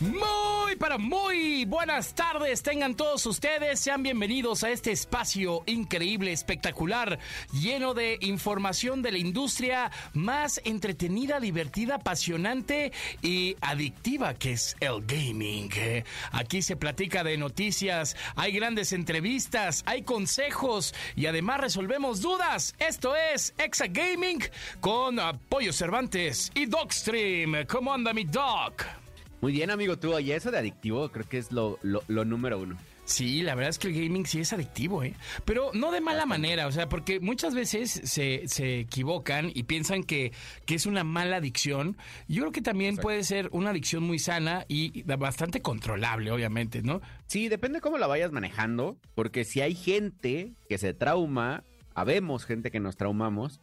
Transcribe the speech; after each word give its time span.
Muy, 0.00 0.76
para 0.76 0.96
muy 0.96 1.64
buenas 1.66 2.14
tardes 2.14 2.62
tengan 2.62 2.94
todos 2.94 3.26
ustedes, 3.26 3.80
sean 3.80 4.02
bienvenidos 4.02 4.64
a 4.64 4.70
este 4.70 4.92
espacio 4.92 5.62
increíble, 5.66 6.32
espectacular, 6.32 7.18
lleno 7.52 7.92
de 7.92 8.16
información 8.22 9.02
de 9.02 9.12
la 9.12 9.18
industria 9.18 9.90
más 10.14 10.60
entretenida, 10.64 11.40
divertida, 11.40 11.96
apasionante 11.96 12.92
y 13.20 13.56
adictiva 13.60 14.34
que 14.34 14.52
es 14.52 14.76
el 14.80 15.04
gaming. 15.04 15.70
Aquí 16.32 16.62
se 16.62 16.76
platica 16.76 17.22
de 17.22 17.36
noticias, 17.36 18.16
hay 18.36 18.52
grandes 18.52 18.92
entrevistas, 18.92 19.82
hay 19.86 20.02
consejos 20.02 20.94
y 21.14 21.26
además 21.26 21.60
resolvemos 21.60 22.22
dudas. 22.22 22.74
Esto 22.78 23.14
es 23.16 23.52
Exa 23.58 23.86
Gaming 23.88 24.42
con 24.80 25.18
Pollo 25.48 25.72
Cervantes 25.72 26.50
y 26.54 26.66
Dogstream. 26.66 27.66
¿Cómo 27.66 27.92
anda 27.92 28.14
mi 28.14 28.24
dog? 28.24 28.74
Muy 29.40 29.52
bien, 29.52 29.70
amigo, 29.70 29.98
tú, 29.98 30.18
y 30.18 30.32
eso 30.32 30.50
de 30.50 30.58
adictivo 30.58 31.10
creo 31.10 31.28
que 31.28 31.38
es 31.38 31.52
lo, 31.52 31.78
lo, 31.82 32.02
lo 32.08 32.24
número 32.24 32.58
uno. 32.58 32.76
Sí, 33.08 33.40
la 33.40 33.54
verdad 33.54 33.70
es 33.70 33.78
que 33.78 33.88
el 33.88 33.94
gaming 33.94 34.26
sí 34.26 34.40
es 34.40 34.52
adictivo, 34.52 35.02
¿eh? 35.02 35.14
Pero 35.46 35.70
no 35.72 35.92
de 35.92 36.02
mala 36.02 36.26
manera, 36.26 36.66
o 36.66 36.72
sea, 36.72 36.90
porque 36.90 37.20
muchas 37.20 37.54
veces 37.54 37.90
se, 38.04 38.42
se 38.46 38.80
equivocan 38.80 39.50
y 39.54 39.62
piensan 39.62 40.02
que, 40.02 40.32
que 40.66 40.74
es 40.74 40.84
una 40.84 41.04
mala 41.04 41.36
adicción. 41.36 41.96
Yo 42.28 42.42
creo 42.42 42.52
que 42.52 42.60
también 42.60 42.96
puede 42.98 43.24
ser 43.24 43.48
una 43.52 43.70
adicción 43.70 44.02
muy 44.02 44.18
sana 44.18 44.66
y 44.68 45.04
bastante 45.04 45.62
controlable, 45.62 46.30
obviamente, 46.32 46.82
¿no? 46.82 47.00
Sí, 47.28 47.48
depende 47.48 47.80
cómo 47.80 47.96
la 47.96 48.08
vayas 48.08 48.30
manejando, 48.30 48.98
porque 49.14 49.44
si 49.44 49.62
hay 49.62 49.74
gente 49.74 50.52
que 50.68 50.76
se 50.76 50.92
trauma, 50.92 51.64
habemos 51.94 52.44
gente 52.44 52.70
que 52.70 52.78
nos 52.78 52.98
traumamos 52.98 53.62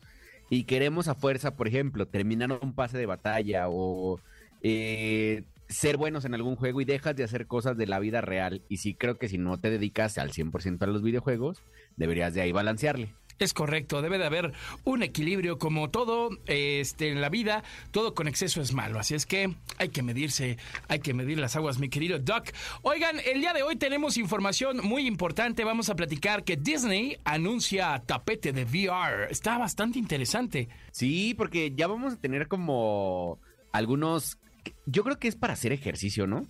y 0.50 0.64
queremos 0.64 1.08
a 1.08 1.14
fuerza, 1.14 1.56
por 1.56 1.68
ejemplo, 1.68 2.08
terminar 2.08 2.52
un 2.64 2.74
pase 2.74 2.98
de 2.98 3.06
batalla 3.06 3.66
o 3.70 4.20
eh, 4.64 5.44
ser 5.68 5.98
buenos 5.98 6.26
en 6.26 6.34
algún 6.34 6.56
juego 6.56 6.82
y 6.82 6.86
dejas 6.86 7.16
de 7.16 7.24
hacer 7.24 7.48
cosas 7.48 7.78
de 7.78 7.88
la 7.88 8.00
vida 8.00 8.22
real. 8.22 8.64
Y 8.70 8.78
sí 8.78 8.94
creo 8.94 9.18
que 9.18 9.30
si 9.30 9.38
no 9.38 9.60
te 9.60 9.70
dedicas 9.70 10.18
al 10.18 10.32
100% 10.32 10.82
a 10.82 10.88
los 10.88 11.02
videojuegos, 11.02 11.64
deberías 11.98 12.34
de 12.34 12.42
ahí 12.42 12.52
balancearle. 12.52 13.14
Es 13.38 13.54
correcto, 13.54 14.02
debe 14.02 14.18
de 14.18 14.26
haber 14.26 14.54
un 14.86 15.04
equilibrio 15.04 15.60
como 15.60 15.90
todo 15.90 16.30
este, 16.46 17.10
en 17.10 17.20
la 17.20 17.28
vida, 17.28 17.66
todo 17.92 18.14
con 18.14 18.30
exceso 18.30 18.62
es 18.62 18.74
malo, 18.74 18.98
así 18.98 19.14
es 19.14 19.26
que 19.26 19.54
hay 19.78 19.90
que 19.90 20.04
medirse, 20.04 20.58
hay 20.88 21.00
que 21.00 21.14
medir 21.14 21.38
las 21.38 21.58
aguas, 21.58 21.78
mi 21.78 21.90
querido 21.90 22.18
Doc. 22.18 22.46
Oigan, 22.82 23.18
el 23.26 23.42
día 23.42 23.52
de 23.52 23.62
hoy 23.62 23.76
tenemos 23.76 24.16
información 24.16 24.78
muy 24.84 25.06
importante, 25.06 25.66
vamos 25.66 25.90
a 25.90 25.96
platicar 25.96 26.46
que 26.46 26.56
Disney 26.56 27.18
anuncia 27.26 28.02
tapete 28.06 28.54
de 28.54 28.64
VR, 28.64 29.30
está 29.30 29.58
bastante 29.58 30.00
interesante. 30.00 30.70
Sí, 30.92 31.34
porque 31.34 31.74
ya 31.76 31.88
vamos 31.88 32.14
a 32.14 32.18
tener 32.18 32.48
como 32.48 33.40
algunos... 33.74 34.38
Yo 34.86 35.04
creo 35.04 35.20
que 35.20 35.28
es 35.28 35.36
para 35.36 35.54
hacer 35.54 35.72
ejercicio, 35.72 36.28
¿no? 36.28 36.46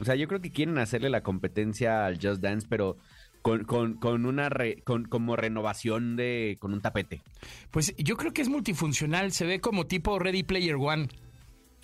O 0.00 0.04
sea, 0.04 0.14
yo 0.14 0.28
creo 0.28 0.40
que 0.40 0.50
quieren 0.50 0.78
hacerle 0.78 1.08
la 1.10 1.22
competencia 1.22 2.06
al 2.06 2.18
Just 2.20 2.42
Dance, 2.42 2.66
pero 2.68 2.96
con, 3.42 3.64
con, 3.64 3.94
con 3.94 4.26
una 4.26 4.48
re- 4.48 4.82
con, 4.82 5.04
como 5.04 5.36
renovación 5.36 6.16
de 6.16 6.56
con 6.60 6.72
un 6.72 6.80
tapete. 6.82 7.22
Pues 7.70 7.94
yo 7.96 8.16
creo 8.16 8.32
que 8.32 8.42
es 8.42 8.48
multifuncional, 8.48 9.32
se 9.32 9.46
ve 9.46 9.60
como 9.60 9.86
tipo 9.86 10.18
Ready 10.18 10.42
Player 10.42 10.74
One. 10.74 11.08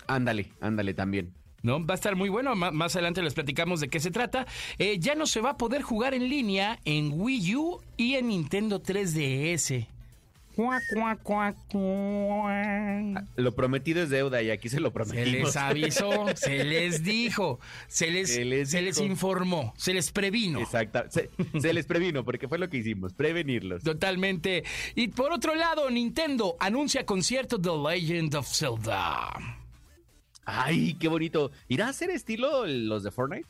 Ándale, 0.07 0.51
ándale 0.61 0.93
también. 0.93 1.33
¿No? 1.61 1.83
Va 1.85 1.93
a 1.93 1.95
estar 1.95 2.17
muy 2.17 2.27
bueno. 2.27 2.55
Ma- 2.55 2.71
Más 2.71 2.93
adelante 2.97 3.21
les 3.21 3.33
platicamos 3.33 3.79
de 3.79 3.87
qué 3.87 4.01
se 4.01 4.11
trata. 4.11 4.45
Eh, 4.77 4.97
ya 4.99 5.15
no 5.15 5.25
se 5.25 5.39
va 5.39 5.51
a 5.51 5.57
poder 5.57 5.81
jugar 5.81 6.13
en 6.13 6.27
línea 6.27 6.77
en 6.83 7.11
Wii 7.13 7.55
U 7.55 7.79
y 7.95 8.15
en 8.15 8.27
Nintendo 8.27 8.83
3DS. 8.83 9.87
Lo 13.35 13.55
prometido 13.55 14.03
es 14.03 14.09
deuda 14.09 14.41
y 14.41 14.49
aquí 14.51 14.69
se 14.69 14.79
lo 14.79 14.89
Se 14.89 14.93
prometimos. 14.93 15.27
les 15.47 15.55
avisó, 15.57 16.25
se 16.35 16.63
les 16.63 17.03
dijo, 17.03 17.59
se 17.87 18.11
les, 18.11 18.33
Se 18.33 18.45
les 18.45 18.95
se 18.95 19.03
informó, 19.05 19.73
se 19.77 19.93
les 19.93 20.11
previno. 20.11 20.59
Exacto. 20.59 21.03
Se, 21.09 21.29
se 21.59 21.73
les 21.73 21.85
previno 21.85 22.23
porque 22.23 22.47
fue 22.47 22.57
lo 22.59 22.69
que 22.69 22.77
hicimos, 22.77 23.13
prevenirlos. 23.13 23.83
Totalmente. 23.83 24.63
Y 24.95 25.09
por 25.09 25.31
otro 25.31 25.55
lado, 25.55 25.89
Nintendo 25.89 26.55
anuncia 26.59 27.05
concierto 27.05 27.59
The 27.59 27.71
Legend 27.91 28.35
of 28.35 28.47
Zelda. 28.47 29.31
Ay, 30.45 30.95
qué 30.99 31.07
bonito. 31.07 31.51
¿Irá 31.69 31.89
a 31.89 31.93
ser 31.93 32.09
estilo 32.09 32.65
los 32.67 33.03
de 33.03 33.11
Fortnite? 33.11 33.47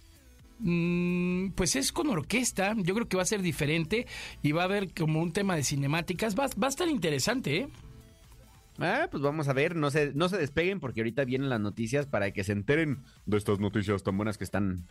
Mm, 0.59 1.49
pues 1.55 1.75
es 1.75 1.91
con 1.91 2.07
orquesta, 2.07 2.73
yo 2.77 2.93
creo 2.93 3.07
que 3.07 3.17
va 3.17 3.23
a 3.23 3.27
ser 3.27 3.41
diferente 3.41 4.07
y 4.41 4.51
va 4.51 4.61
a 4.61 4.65
haber 4.65 4.93
como 4.93 5.21
un 5.21 5.33
tema 5.33 5.55
de 5.55 5.63
cinemáticas, 5.63 6.37
va, 6.37 6.47
va 6.61 6.67
a 6.67 6.69
estar 6.69 6.87
interesante, 6.87 7.57
¿eh? 7.57 7.67
Ah, 8.79 9.07
pues 9.11 9.21
vamos 9.21 9.47
a 9.47 9.53
ver, 9.53 9.75
no 9.75 9.91
se, 9.91 10.13
no 10.13 10.29
se 10.29 10.37
despeguen 10.37 10.79
porque 10.79 11.01
ahorita 11.01 11.25
vienen 11.25 11.49
las 11.49 11.59
noticias 11.59 12.07
para 12.07 12.31
que 12.31 12.43
se 12.43 12.53
enteren 12.53 13.03
de 13.25 13.37
estas 13.37 13.59
noticias 13.59 14.03
tan 14.03 14.17
buenas 14.17 14.37
que 14.37 14.43
están. 14.43 14.87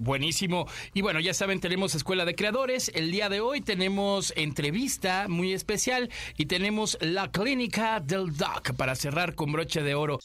Buenísimo. 0.00 0.66
Y 0.94 1.02
bueno, 1.02 1.20
ya 1.20 1.34
saben, 1.34 1.60
tenemos 1.60 1.94
Escuela 1.94 2.24
de 2.24 2.34
Creadores. 2.34 2.90
El 2.94 3.10
día 3.10 3.28
de 3.28 3.40
hoy 3.40 3.60
tenemos 3.60 4.32
entrevista 4.34 5.26
muy 5.28 5.52
especial 5.52 6.08
y 6.38 6.46
tenemos 6.46 6.96
la 7.02 7.30
clínica 7.30 8.00
del 8.00 8.34
Doc 8.34 8.72
para 8.78 8.94
cerrar 8.94 9.34
con 9.34 9.52
broche 9.52 9.82
de 9.82 9.94
oro. 9.94 10.18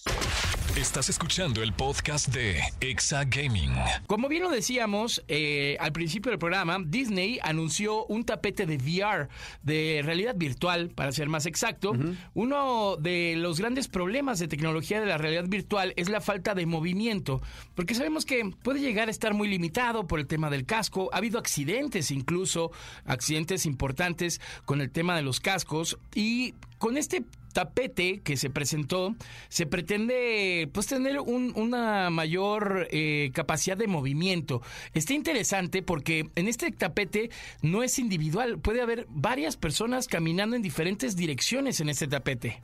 Estás 0.78 1.08
escuchando 1.10 1.64
el 1.64 1.72
podcast 1.72 2.28
de 2.30 2.62
Exa 2.82 3.24
Gaming. 3.24 3.72
Como 4.08 4.28
bien 4.28 4.44
lo 4.44 4.50
decíamos 4.50 5.24
eh, 5.30 5.78
al 5.80 5.94
principio 5.94 6.32
del 6.32 6.40
programa, 6.40 6.78
Disney 6.86 7.40
anunció 7.44 8.06
un 8.08 8.26
tapete 8.26 8.66
de 8.66 8.76
VR, 8.76 9.30
de 9.64 10.02
realidad 10.04 10.36
virtual, 10.36 10.90
para 10.90 11.14
ser 11.14 11.30
más 11.30 11.46
exacto. 11.46 11.94
Uno 12.34 12.98
de 12.98 13.36
los 13.38 13.62
grandes 13.62 13.88
problemas 13.88 14.40
de 14.40 14.50
tecnología 14.50 15.00
de 15.00 15.06
la 15.06 15.18
realidad 15.18 15.46
virtual 15.48 15.94
es 15.96 16.10
la 16.10 16.20
falta 16.20 16.54
de 16.54 16.66
movimiento, 16.66 17.42
porque 17.74 17.96
sabemos 17.96 18.26
que 18.26 18.44
puede 18.62 18.82
llegar 18.82 19.08
a 19.08 19.12
estar 19.12 19.34
muy 19.34 19.48
limitado 19.48 19.65
por 20.08 20.20
el 20.20 20.28
tema 20.28 20.50
del 20.50 20.66
casco. 20.66 21.10
Ha 21.14 21.18
habido 21.18 21.40
accidentes 21.40 22.12
incluso, 22.12 22.72
accidentes 23.06 23.66
importantes 23.66 24.42
con 24.66 24.82
el 24.82 24.92
tema 24.92 25.16
de 25.16 25.22
los 25.22 25.40
cascos 25.40 25.98
y 26.14 26.54
con 26.78 26.98
este 26.98 27.24
tapete 27.54 28.20
que 28.20 28.36
se 28.36 28.50
presentó, 28.50 29.16
se 29.48 29.66
pretende 29.66 30.70
pues 30.74 30.88
tener 30.88 31.22
un- 31.22 31.54
una 31.56 32.10
mayor 32.10 32.88
eh, 32.92 33.32
capacidad 33.34 33.78
de 33.78 33.88
movimiento. 33.88 34.62
Está 34.94 35.14
interesante 35.14 35.82
porque 35.82 36.30
en 36.36 36.50
este 36.50 36.72
tapete 36.72 37.30
no 37.62 37.82
es 37.82 37.98
individual, 37.98 38.60
puede 38.60 38.82
haber 38.82 39.08
varias 39.10 39.56
personas 39.56 40.08
caminando 40.08 40.58
en 40.58 40.62
diferentes 40.62 41.16
direcciones 41.16 41.80
en 41.80 41.88
este 41.88 42.08
tapete. 42.08 42.62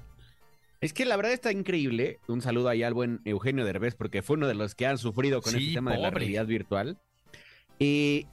Es 0.81 0.93
que 0.93 1.05
la 1.05 1.15
verdad 1.15 1.31
está 1.31 1.51
increíble. 1.51 2.19
Un 2.27 2.41
saludo 2.41 2.67
ahí 2.69 2.81
al 2.83 2.93
buen 2.95 3.21
Eugenio 3.23 3.63
Derbez 3.65 3.95
porque 3.95 4.21
fue 4.23 4.35
uno 4.35 4.47
de 4.47 4.55
los 4.55 4.73
que 4.75 4.87
han 4.87 4.97
sufrido 4.97 5.41
con 5.41 5.53
Sí, 5.53 5.59
este 5.59 5.73
tema 5.75 5.91
de 5.91 5.99
la 5.99 6.09
realidad 6.09 6.45
virtual. 6.47 6.97
Eh, 7.79 8.25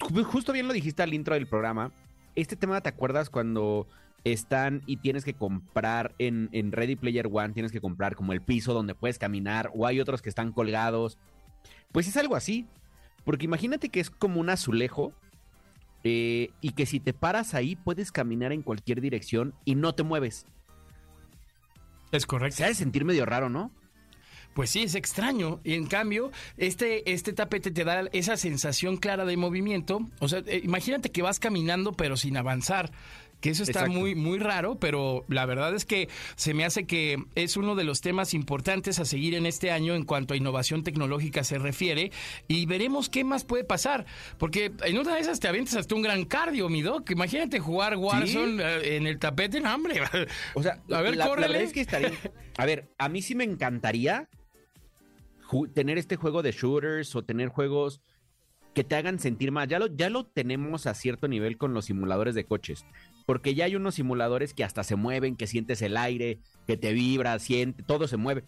ju- 0.00 0.24
justo 0.24 0.52
bien 0.52 0.66
lo 0.66 0.72
dijiste 0.72 1.02
al 1.02 1.12
intro 1.12 1.34
del 1.34 1.46
programa. 1.46 1.92
Este 2.34 2.56
tema, 2.56 2.80
¿te 2.80 2.88
acuerdas 2.88 3.28
cuando 3.28 3.86
están 4.24 4.82
y 4.86 4.96
tienes 4.96 5.24
que 5.24 5.34
comprar 5.34 6.14
en, 6.18 6.48
en 6.52 6.72
Ready 6.72 6.96
Player 6.96 7.28
One, 7.30 7.52
tienes 7.52 7.70
que 7.72 7.80
comprar 7.82 8.16
como 8.16 8.32
el 8.32 8.40
piso 8.40 8.72
donde 8.72 8.94
puedes 8.94 9.18
caminar 9.18 9.70
o 9.74 9.86
hay 9.86 10.00
otros 10.00 10.22
que 10.22 10.30
están 10.30 10.52
colgados? 10.52 11.18
Pues 11.92 12.08
es 12.08 12.16
algo 12.16 12.34
así. 12.34 12.66
Porque 13.24 13.44
imagínate 13.44 13.90
que 13.90 14.00
es 14.00 14.08
como 14.10 14.40
un 14.40 14.48
azulejo 14.48 15.12
eh, 16.02 16.48
y 16.62 16.70
que 16.70 16.86
si 16.86 16.98
te 16.98 17.12
paras 17.12 17.52
ahí 17.54 17.76
puedes 17.76 18.10
caminar 18.10 18.52
en 18.52 18.62
cualquier 18.62 19.00
dirección 19.02 19.54
y 19.66 19.74
no 19.74 19.94
te 19.94 20.02
mueves. 20.02 20.46
Es 22.12 22.26
correcto. 22.26 22.58
Se 22.58 22.64
ha 22.64 22.68
de 22.68 22.74
sentir 22.74 23.04
medio 23.04 23.26
raro, 23.26 23.48
¿no? 23.48 23.72
Pues 24.54 24.70
sí, 24.70 24.82
es 24.82 24.94
extraño. 24.94 25.60
Y 25.64 25.74
en 25.74 25.86
cambio, 25.86 26.30
este, 26.58 27.10
este 27.10 27.32
tapete 27.32 27.70
te 27.70 27.84
da 27.84 28.02
esa 28.12 28.36
sensación 28.36 28.98
clara 28.98 29.24
de 29.24 29.36
movimiento. 29.36 30.00
O 30.20 30.28
sea, 30.28 30.42
eh, 30.46 30.60
imagínate 30.62 31.10
que 31.10 31.22
vas 31.22 31.40
caminando 31.40 31.92
pero 31.92 32.16
sin 32.16 32.36
avanzar. 32.36 32.92
Que 33.42 33.50
eso 33.50 33.64
está 33.64 33.80
Exacto. 33.80 33.98
muy, 33.98 34.14
muy 34.14 34.38
raro, 34.38 34.76
pero 34.76 35.24
la 35.28 35.44
verdad 35.46 35.74
es 35.74 35.84
que 35.84 36.08
se 36.36 36.54
me 36.54 36.64
hace 36.64 36.86
que 36.86 37.22
es 37.34 37.56
uno 37.56 37.74
de 37.74 37.82
los 37.82 38.00
temas 38.00 38.34
importantes 38.34 39.00
a 39.00 39.04
seguir 39.04 39.34
en 39.34 39.46
este 39.46 39.72
año 39.72 39.94
en 39.94 40.04
cuanto 40.04 40.32
a 40.32 40.36
innovación 40.36 40.84
tecnológica 40.84 41.42
se 41.42 41.58
refiere. 41.58 42.12
Y 42.46 42.66
veremos 42.66 43.08
qué 43.08 43.24
más 43.24 43.42
puede 43.42 43.64
pasar. 43.64 44.06
Porque 44.38 44.72
en 44.84 44.96
una 44.96 45.16
de 45.16 45.20
esas 45.20 45.40
te 45.40 45.48
avientas 45.48 45.74
hasta 45.74 45.94
un 45.94 46.02
gran 46.02 46.24
cardio, 46.24 46.68
mi 46.68 46.82
doc. 46.82 47.10
Imagínate 47.10 47.58
jugar 47.58 47.96
Warzone 47.96 48.62
eh, 48.62 48.96
en 48.96 49.08
el 49.08 49.18
tapete, 49.18 49.60
no, 49.60 49.74
hombre. 49.74 50.00
O 50.54 50.62
sea, 50.62 50.80
A 50.90 51.00
ver, 51.00 51.16
la, 51.16 51.26
la 51.26 51.34
verdad 51.34 51.62
es 51.62 51.72
que 51.72 51.80
estaría. 51.80 52.12
A 52.56 52.64
ver, 52.64 52.92
a 52.96 53.08
mí 53.08 53.22
sí 53.22 53.34
me 53.34 53.44
encantaría 53.44 54.28
tener 55.74 55.98
este 55.98 56.16
juego 56.16 56.42
de 56.42 56.52
shooters 56.52 57.14
o 57.16 57.24
tener 57.24 57.48
juegos 57.48 58.00
que 58.74 58.84
te 58.84 58.94
hagan 58.94 59.18
sentir 59.18 59.52
más. 59.52 59.68
Ya 59.68 59.78
lo, 59.78 59.86
ya 59.86 60.10
lo 60.10 60.24
tenemos 60.24 60.86
a 60.86 60.94
cierto 60.94 61.28
nivel 61.28 61.58
con 61.58 61.74
los 61.74 61.86
simuladores 61.86 62.34
de 62.34 62.44
coches. 62.44 62.86
Porque 63.26 63.54
ya 63.54 63.64
hay 63.66 63.76
unos 63.76 63.94
simuladores 63.94 64.54
que 64.54 64.64
hasta 64.64 64.84
se 64.84 64.96
mueven, 64.96 65.36
que 65.36 65.46
sientes 65.46 65.82
el 65.82 65.96
aire, 65.96 66.40
que 66.66 66.76
te 66.76 66.92
vibra, 66.92 67.38
siente, 67.38 67.82
todo 67.82 68.08
se 68.08 68.16
mueve. 68.16 68.44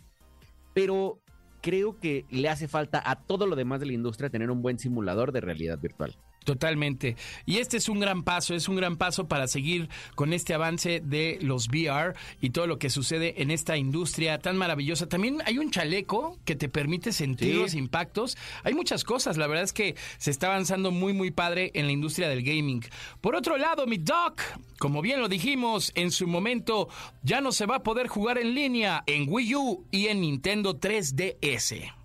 Pero 0.75 1.21
creo 1.63 1.99
que 1.99 2.27
le 2.31 2.49
hace 2.49 2.69
falta 2.69 3.03
a 3.05 3.23
todo 3.23 3.47
lo 3.47 3.57
demás 3.57 3.81
de 3.81 3.87
la 3.87 3.93
industria 3.93 4.31
tener 4.31 4.51
un 4.51 4.61
buen 4.61 4.79
simulador 4.79 5.33
de 5.33 5.41
realidad 5.41 5.79
virtual. 5.79 6.17
Totalmente. 6.45 7.17
Y 7.47 7.59
este 7.59 7.79
es 7.79 7.89
un 7.89 8.01
gran 8.01 8.23
paso, 8.23 8.55
es 8.55 8.69
un 8.69 8.77
gran 8.77 8.97
paso 8.97 9.27
para 9.29 9.49
seguir 9.49 9.89
con 10.15 10.33
este 10.33 10.55
avance 10.55 11.01
de 11.03 11.39
los 11.41 11.69
VR 11.69 12.15
y 12.41 12.51
todo 12.51 12.67
lo 12.67 12.79
que 12.79 12.91
sucede 12.91 13.43
en 13.43 13.51
esta 13.51 13.77
industria 13.77 14.39
tan 14.39 14.57
maravillosa. 14.57 15.09
También 15.09 15.39
hay 15.47 15.59
un 15.59 15.71
chaleco 15.71 16.39
que 16.45 16.55
te 16.55 16.69
permite 16.69 17.13
sentir 17.13 17.55
Sí. 17.55 17.61
los 17.61 17.75
impactos. 17.75 18.37
Hay 18.63 18.75
muchas 18.75 19.05
cosas, 19.05 19.37
la 19.37 19.47
verdad 19.47 19.65
es 19.65 19.73
que 19.73 19.97
se 20.19 20.31
está 20.31 20.49
avanzando 20.49 20.91
muy 20.91 21.13
muy 21.15 21.31
padre 21.31 21.71
en 21.75 21.87
la 21.87 21.93
industria 21.93 22.29
del 22.29 22.43
gaming. 22.43 22.85
Por 23.21 23.35
otro 23.37 23.57
lado, 23.57 23.87
mi 23.87 23.97
doc, 23.97 24.43
como 24.79 25.01
bien 25.03 25.21
lo 25.21 25.29
dijimos, 25.29 25.93
en 25.95 26.11
su 26.11 26.27
momento 26.27 26.89
ya 27.23 27.41
no 27.41 27.53
se 27.53 27.67
va 27.67 27.77
a 27.77 27.83
poder 27.83 28.07
jugar 28.09 28.37
en 28.39 28.55
línea 28.55 29.03
en 29.07 29.27
Wii 29.29 29.55
U 29.55 29.87
y 29.91 30.07
en 30.09 30.21
Nintendo 30.21 30.79
3DS. 30.79 32.04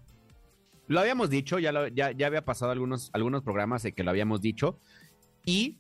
Lo 0.90 1.00
habíamos 1.00 1.30
dicho, 1.30 1.58
ya, 1.60 1.72
lo- 1.72 1.88
ya, 1.88 2.12
ya 2.12 2.28
había 2.28 2.44
pasado 2.44 2.72
algunos, 2.74 3.10
algunos 3.14 3.44
programas 3.44 3.84
de 3.84 3.94
que 3.94 4.04
lo 4.04 4.10
habíamos 4.10 4.42
dicho. 4.42 4.78
Y 5.46 5.78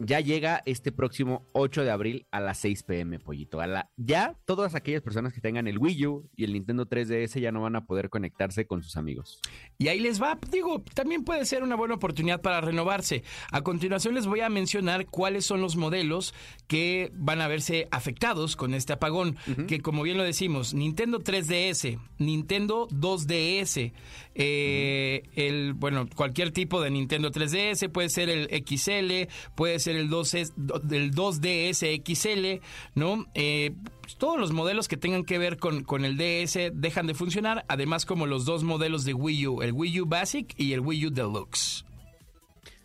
ya 0.00 0.20
llega 0.20 0.62
este 0.64 0.92
próximo 0.92 1.44
8 1.54 1.82
de 1.82 1.90
abril 1.90 2.26
a 2.30 2.38
las 2.38 2.58
6 2.58 2.84
pm, 2.84 3.18
pollito. 3.18 3.60
A 3.60 3.66
la, 3.66 3.90
ya 3.96 4.36
todas 4.44 4.76
aquellas 4.76 5.02
personas 5.02 5.32
que 5.32 5.40
tengan 5.40 5.66
el 5.66 5.76
Wii 5.78 6.06
U 6.06 6.30
y 6.36 6.44
el 6.44 6.52
Nintendo 6.52 6.86
3DS 6.88 7.40
ya 7.40 7.50
no 7.50 7.62
van 7.62 7.74
a 7.74 7.84
poder 7.84 8.08
conectarse 8.08 8.64
con 8.64 8.84
sus 8.84 8.96
amigos. 8.96 9.40
Y 9.76 9.88
ahí 9.88 9.98
les 9.98 10.22
va, 10.22 10.38
digo, 10.52 10.84
también 10.94 11.24
puede 11.24 11.44
ser 11.46 11.64
una 11.64 11.74
buena 11.74 11.94
oportunidad 11.94 12.40
para 12.40 12.60
renovarse. 12.60 13.24
A 13.50 13.62
continuación 13.62 14.14
les 14.14 14.26
voy 14.28 14.38
a 14.38 14.48
mencionar 14.48 15.06
cuáles 15.06 15.44
son 15.44 15.60
los 15.60 15.74
modelos 15.74 16.32
que 16.68 17.10
van 17.14 17.40
a 17.40 17.48
verse 17.48 17.88
afectados 17.90 18.54
con 18.54 18.74
este 18.74 18.92
apagón, 18.92 19.36
que 19.66 19.80
como 19.80 20.04
bien 20.04 20.16
lo 20.16 20.22
decimos, 20.22 20.74
Nintendo 20.74 21.18
3DS, 21.18 21.98
Nintendo 22.18 22.86
2DS, 22.90 23.92
eh, 24.40 25.24
el, 25.34 25.74
bueno, 25.74 26.08
cualquier 26.14 26.52
tipo 26.52 26.80
de 26.80 26.90
Nintendo 26.90 27.32
3DS, 27.32 27.90
puede 27.90 28.08
ser 28.08 28.30
el 28.30 28.46
XL, 28.46 29.28
puede 29.56 29.80
ser 29.80 29.96
el 29.96 30.08
2S, 30.08 30.52
el 30.92 31.12
2DS 31.12 32.02
XL, 32.06 32.64
¿no? 32.94 33.26
Eh, 33.34 33.72
pues, 34.00 34.16
todos 34.16 34.38
los 34.38 34.52
modelos 34.52 34.86
que 34.86 34.96
tengan 34.96 35.24
que 35.24 35.38
ver 35.38 35.58
con, 35.58 35.82
con 35.82 36.04
el 36.04 36.16
DS 36.16 36.70
dejan 36.72 37.08
de 37.08 37.14
funcionar, 37.14 37.64
además 37.68 38.06
como 38.06 38.26
los 38.26 38.44
dos 38.44 38.62
modelos 38.62 39.04
de 39.04 39.12
Wii 39.12 39.46
U, 39.48 39.62
el 39.62 39.72
Wii 39.72 40.02
U 40.02 40.06
Basic 40.06 40.54
y 40.56 40.72
el 40.72 40.80
Wii 40.80 41.06
U 41.06 41.10
Deluxe. 41.10 41.84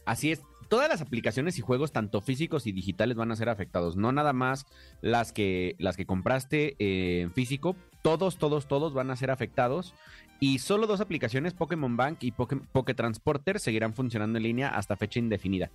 Así 0.06 0.32
es, 0.32 0.42
todas 0.70 0.90
las 0.90 1.02
aplicaciones 1.02 1.60
y 1.60 1.62
juegos, 1.62 1.92
tanto 1.92 2.20
físicos 2.20 2.66
y 2.66 2.72
digitales, 2.72 3.16
van 3.16 3.32
a 3.32 3.36
ser 3.36 3.50
afectados. 3.50 3.96
No 3.96 4.12
nada 4.12 4.34
más 4.34 4.66
las 5.02 5.32
que, 5.32 5.76
las 5.78 5.98
que 5.98 6.08
compraste 6.08 6.76
eh, 6.80 7.22
en 7.22 7.32
físico, 7.32 7.76
todos, 8.04 8.38
todos, 8.38 8.68
todos 8.68 8.94
van 8.94 9.10
a 9.10 9.16
ser 9.16 9.32
afectados. 9.32 9.96
Y 10.40 10.60
solo 10.60 10.86
dos 10.86 11.02
aplicaciones, 11.02 11.54
Pokémon 11.54 11.98
Bank 11.98 12.18
y 12.22 12.34
Poké, 12.34 12.94
Transporter, 12.94 13.60
seguirán 13.60 13.94
funcionando 13.96 14.38
en 14.38 14.44
línea 14.44 14.70
hasta 14.70 14.96
fecha 14.98 15.18
indefinida. 15.20 15.72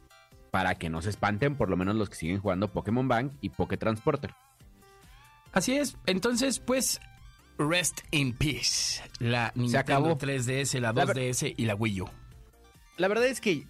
Para 0.53 0.77
que 0.77 0.89
no 0.91 1.03
se 1.03 1.11
espanten, 1.11 1.57
por 1.57 1.69
lo 1.71 1.77
menos 1.77 1.97
los 1.97 2.09
que 2.09 2.17
siguen 2.17 2.39
jugando 2.41 2.69
Pokémon 2.73 3.09
Bank 3.09 3.33
y 3.41 3.49
Poké 3.51 3.77
Transporter. 3.77 4.35
Así 5.53 5.77
es, 5.77 5.97
entonces 6.07 6.61
pues 6.61 7.01
rest 7.59 8.01
in 8.11 8.33
peace. 8.35 9.03
La 9.19 9.51
Nintendo 9.55 9.79
acabó. 9.81 10.19
3DS, 10.19 10.75
la 10.81 10.93
La 10.93 11.05
ver- 11.07 11.17
2DS 11.17 11.55
y 11.57 11.65
la 11.65 11.75
Wii 11.75 12.03
U. 12.03 12.09
La 12.99 13.09
verdad 13.09 13.27
es 13.27 13.41
que 13.41 13.67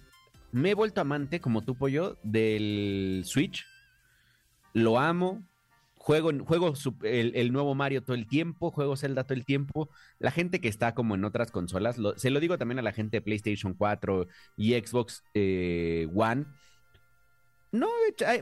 me 0.51 0.71
he 0.71 0.73
vuelto 0.73 0.99
amante, 1.01 1.39
como 1.39 1.61
tú, 1.61 1.75
Pollo, 1.75 2.17
del 2.23 3.21
Switch. 3.25 3.65
Lo 4.73 4.99
amo. 4.99 5.43
Juego, 6.09 6.31
juego 6.43 6.73
el, 7.03 7.33
el 7.35 7.51
nuevo 7.53 7.75
Mario 7.75 8.01
todo 8.01 8.15
el 8.15 8.25
tiempo, 8.27 8.71
juego 8.71 8.97
Zelda 8.97 9.25
todo 9.25 9.35
el 9.35 9.45
tiempo. 9.45 9.91
La 10.17 10.31
gente 10.31 10.59
que 10.59 10.67
está 10.67 10.95
como 10.95 11.13
en 11.13 11.23
otras 11.23 11.51
consolas, 11.51 11.99
lo- 11.99 12.17
se 12.17 12.31
lo 12.31 12.39
digo 12.39 12.57
también 12.57 12.79
a 12.79 12.81
la 12.81 12.93
gente 12.93 13.17
de 13.17 13.21
PlayStation 13.21 13.75
4 13.75 14.25
y 14.57 14.73
Xbox 14.73 15.23
eh, 15.35 16.07
One. 16.15 16.47
No, 17.71 17.87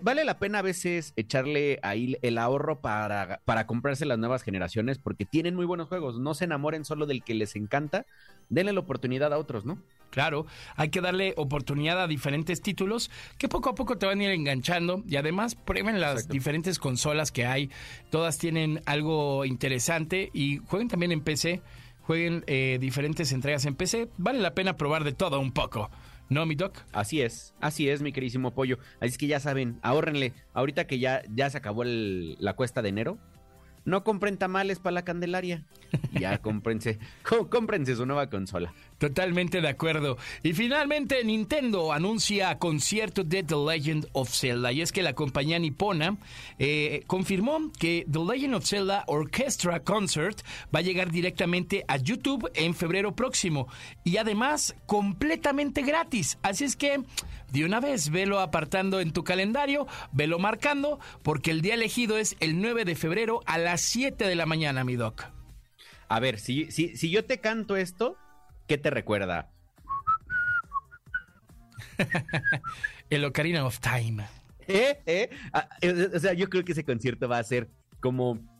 vale 0.01 0.23
la 0.23 0.39
pena 0.39 0.59
a 0.59 0.61
veces 0.61 1.11
echarle 1.17 1.79
ahí 1.83 2.17
el 2.21 2.37
ahorro 2.37 2.79
para, 2.79 3.41
para 3.43 3.67
comprarse 3.67 4.05
las 4.05 4.17
nuevas 4.17 4.41
generaciones 4.41 4.99
porque 4.99 5.25
tienen 5.25 5.53
muy 5.53 5.65
buenos 5.65 5.89
juegos. 5.89 6.17
No 6.17 6.33
se 6.33 6.45
enamoren 6.45 6.85
solo 6.85 7.05
del 7.05 7.23
que 7.23 7.33
les 7.33 7.57
encanta, 7.57 8.05
denle 8.49 8.71
la 8.71 8.79
oportunidad 8.79 9.33
a 9.33 9.37
otros, 9.37 9.65
¿no? 9.65 9.79
Claro, 10.11 10.45
hay 10.77 10.89
que 10.89 11.01
darle 11.01 11.33
oportunidad 11.35 12.01
a 12.01 12.07
diferentes 12.07 12.61
títulos 12.61 13.11
que 13.37 13.49
poco 13.49 13.69
a 13.69 13.75
poco 13.75 13.97
te 13.97 14.05
van 14.05 14.21
a 14.21 14.23
ir 14.23 14.29
enganchando 14.29 15.03
y 15.05 15.17
además 15.17 15.55
prueben 15.55 15.99
las 15.99 16.13
Exacto. 16.13 16.33
diferentes 16.33 16.79
consolas 16.79 17.33
que 17.33 17.45
hay. 17.45 17.69
Todas 18.09 18.37
tienen 18.37 18.81
algo 18.85 19.43
interesante 19.43 20.29
y 20.33 20.57
jueguen 20.57 20.87
también 20.87 21.11
en 21.11 21.21
PC, 21.21 21.61
jueguen 22.03 22.45
eh, 22.47 22.77
diferentes 22.79 23.33
entregas 23.33 23.65
en 23.65 23.75
PC. 23.75 24.07
Vale 24.17 24.39
la 24.39 24.55
pena 24.55 24.77
probar 24.77 25.03
de 25.03 25.11
todo 25.11 25.41
un 25.41 25.51
poco. 25.51 25.91
¿No, 26.29 26.45
mi 26.45 26.55
doc? 26.55 26.77
Así 26.91 27.21
es, 27.21 27.53
así 27.61 27.89
es, 27.89 28.01
mi 28.01 28.11
queridísimo 28.11 28.53
pollo. 28.53 28.77
Así 28.99 29.09
es 29.09 29.17
que 29.17 29.27
ya 29.27 29.39
saben, 29.39 29.79
ahórrenle. 29.81 30.33
Ahorita 30.53 30.85
que 30.85 30.99
ya, 30.99 31.21
ya 31.33 31.49
se 31.49 31.57
acabó 31.57 31.83
la 31.85 32.53
cuesta 32.55 32.81
de 32.81 32.89
enero, 32.89 33.17
no 33.85 34.03
compren 34.03 34.37
tamales 34.37 34.79
para 34.79 34.93
la 34.95 35.05
Candelaria. 35.05 35.63
Ya 36.11 36.37
cómprense, 36.41 36.99
có- 37.23 37.49
cómprense 37.49 37.95
su 37.95 38.05
nueva 38.05 38.29
consola. 38.29 38.73
Totalmente 38.97 39.61
de 39.61 39.67
acuerdo. 39.67 40.17
Y 40.41 40.53
finalmente 40.53 41.23
Nintendo 41.23 41.93
anuncia 41.93 42.57
concierto 42.57 43.23
de 43.23 43.43
The 43.43 43.55
Legend 43.55 44.07
of 44.13 44.33
Zelda. 44.33 44.71
Y 44.71 44.81
es 44.81 44.91
que 44.91 45.03
la 45.03 45.13
compañía 45.13 45.59
nipona 45.59 46.17
eh, 46.57 47.03
confirmó 47.05 47.71
que 47.79 48.07
The 48.11 48.19
Legend 48.19 48.55
of 48.55 48.65
Zelda 48.65 49.03
Orchestra 49.05 49.81
Concert 49.81 50.41
va 50.73 50.79
a 50.79 50.81
llegar 50.81 51.11
directamente 51.11 51.85
a 51.87 51.97
YouTube 51.97 52.49
en 52.55 52.73
febrero 52.73 53.15
próximo. 53.15 53.67
Y 54.03 54.17
además 54.17 54.75
completamente 54.87 55.83
gratis. 55.83 56.39
Así 56.41 56.63
es 56.63 56.75
que 56.75 57.03
de 57.51 57.65
una 57.65 57.79
vez 57.79 58.09
velo 58.09 58.39
apartando 58.39 58.99
en 58.99 59.13
tu 59.13 59.23
calendario, 59.23 59.85
velo 60.11 60.39
marcando, 60.39 60.99
porque 61.21 61.51
el 61.51 61.61
día 61.61 61.75
elegido 61.75 62.17
es 62.17 62.35
el 62.39 62.59
9 62.59 62.83
de 62.83 62.95
febrero 62.95 63.41
a 63.45 63.59
las 63.59 63.81
7 63.81 64.25
de 64.25 64.35
la 64.35 64.47
mañana, 64.47 64.83
mi 64.83 64.95
doc. 64.95 65.25
A 66.09 66.19
ver, 66.19 66.39
si, 66.39 66.71
si, 66.71 66.95
si 66.97 67.09
yo 67.09 67.25
te 67.25 67.39
canto 67.39 67.75
esto, 67.75 68.17
¿qué 68.67 68.77
te 68.77 68.89
recuerda? 68.89 69.49
El 73.09 73.25
Ocarina 73.25 73.65
of 73.65 73.79
Time. 73.79 74.27
¿Eh? 74.67 75.01
¿Eh? 75.05 75.29
Ah, 75.53 75.69
eh, 75.81 76.09
O 76.13 76.19
sea, 76.19 76.33
yo 76.33 76.49
creo 76.49 76.63
que 76.63 76.73
ese 76.73 76.83
concierto 76.83 77.27
va 77.27 77.39
a 77.39 77.43
ser 77.43 77.69
como 77.99 78.56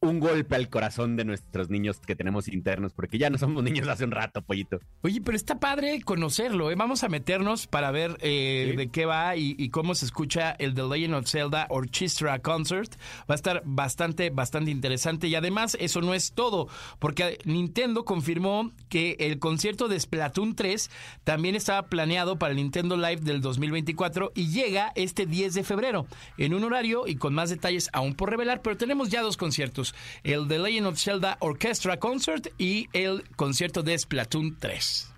un 0.00 0.20
golpe 0.20 0.54
al 0.56 0.68
corazón 0.68 1.16
de 1.16 1.24
nuestros 1.24 1.70
niños 1.70 2.00
que 2.00 2.14
tenemos 2.16 2.48
internos, 2.48 2.92
porque 2.92 3.18
ya 3.18 3.30
no 3.30 3.38
somos 3.38 3.62
niños 3.64 3.88
hace 3.88 4.04
un 4.04 4.10
rato, 4.10 4.42
pollito. 4.42 4.78
Oye, 5.02 5.20
pero 5.20 5.36
está 5.36 5.58
padre 5.58 6.00
conocerlo, 6.02 6.70
¿eh? 6.70 6.74
Vamos 6.76 7.04
a 7.04 7.08
meternos 7.08 7.66
para 7.66 7.90
ver 7.90 8.16
eh, 8.20 8.68
Sí. 8.70 8.76
de 8.76 8.88
qué 8.88 9.06
va 9.06 9.36
y, 9.36 9.54
y 9.58 9.70
cómo 9.70 9.94
se 9.94 10.04
escucha 10.06 10.52
el 10.58 10.74
The 10.74 10.82
Legend 10.84 11.14
of 11.14 11.26
Zelda 11.28 11.66
Orchestra 11.70 12.38
Concert. 12.40 12.92
Va 13.30 13.34
a 13.34 13.34
estar 13.34 13.62
bastante, 13.64 14.30
bastante 14.30 14.70
interesante. 14.70 15.28
Y 15.28 15.34
además, 15.34 15.76
eso 15.80 16.00
no 16.00 16.14
es 16.14 16.32
todo, 16.32 16.68
porque 16.98 17.38
Nintendo 17.44 18.04
confirmó 18.04 18.72
que 18.88 19.16
el 19.18 19.38
concierto 19.38 19.88
de 19.88 19.98
Splatoon 20.00 20.54
3 20.54 20.90
también 21.24 21.54
estaba 21.54 21.88
planeado 21.88 22.38
para 22.38 22.50
el 22.52 22.56
Nintendo 22.56 22.96
Live 22.96 23.22
del 23.22 23.40
2024 23.40 24.32
y 24.34 24.48
llega 24.48 24.92
este 24.94 25.26
10 25.26 25.54
de 25.54 25.64
febrero, 25.64 26.06
en 26.38 26.54
un 26.54 26.64
horario 26.64 27.06
y 27.06 27.16
con 27.16 27.34
más 27.34 27.50
detalles 27.50 27.88
aún 27.92 28.14
por 28.14 28.30
revelar, 28.30 28.62
pero 28.62 28.76
tenemos 28.76 29.08
ya 29.08 29.22
dos 29.22 29.36
conciertos, 29.36 29.85
el 30.24 30.48
The 30.48 30.58
Legend 30.58 30.86
of 30.86 30.98
Zelda 30.98 31.36
Orchestra 31.40 31.98
Concert 31.98 32.48
y 32.58 32.88
el 32.92 33.24
concierto 33.36 33.82
de 33.82 33.98
Splatoon 33.98 34.56
3. 34.58 35.12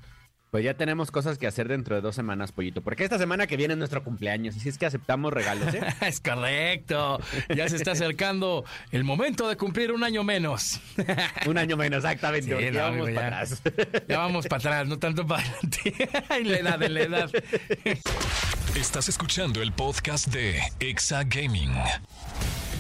Pues 0.51 0.65
ya 0.65 0.73
tenemos 0.73 1.11
cosas 1.11 1.37
que 1.37 1.47
hacer 1.47 1.69
dentro 1.69 1.95
de 1.95 2.01
dos 2.01 2.15
semanas, 2.15 2.53
pollito, 2.53 2.81
porque 2.81 3.05
esta 3.05 3.19
semana 3.19 3.47
que 3.47 3.59
viene 3.59 3.75
es 3.75 3.79
nuestro 3.79 4.03
cumpleaños, 4.03 4.57
y 4.57 4.61
si 4.61 4.71
es 4.71 4.79
que 4.79 4.87
aceptamos 4.87 5.31
regalos, 5.31 5.75
¿eh? 5.75 5.83
Es 6.01 6.21
correcto. 6.21 7.21
Ya 7.55 7.69
se 7.69 7.77
está 7.77 7.93
acercando 7.93 8.65
el 8.91 9.05
momento 9.05 9.47
de 9.47 9.59
cumplir 9.59 9.93
un 9.93 10.05
año 10.05 10.25
menos. 10.25 10.81
Un 11.45 11.59
año 11.59 11.77
menos, 11.77 11.99
exactamente. 12.03 12.47
Sí, 12.47 12.71
no, 12.73 12.81
vamos 12.81 13.03
amigo, 13.03 13.15
para 13.15 13.45
ya. 13.45 13.55
atrás. 13.55 13.63
Ya 14.09 14.19
vamos 14.19 14.47
para 14.47 14.59
atrás, 14.59 14.89
no 14.89 14.99
tanto 14.99 15.27
para 15.27 15.43
adelante. 15.43 16.09
En 16.31 16.51
la 16.51 16.59
edad, 16.59 16.83
en 16.83 16.95
la 16.95 17.01
edad. 17.03 17.31
Estás 18.75 19.09
escuchando 19.11 19.61
el 19.61 19.73
podcast 19.73 20.29
de 20.29 20.61
Exa 20.81 21.25
Gaming. 21.25 21.73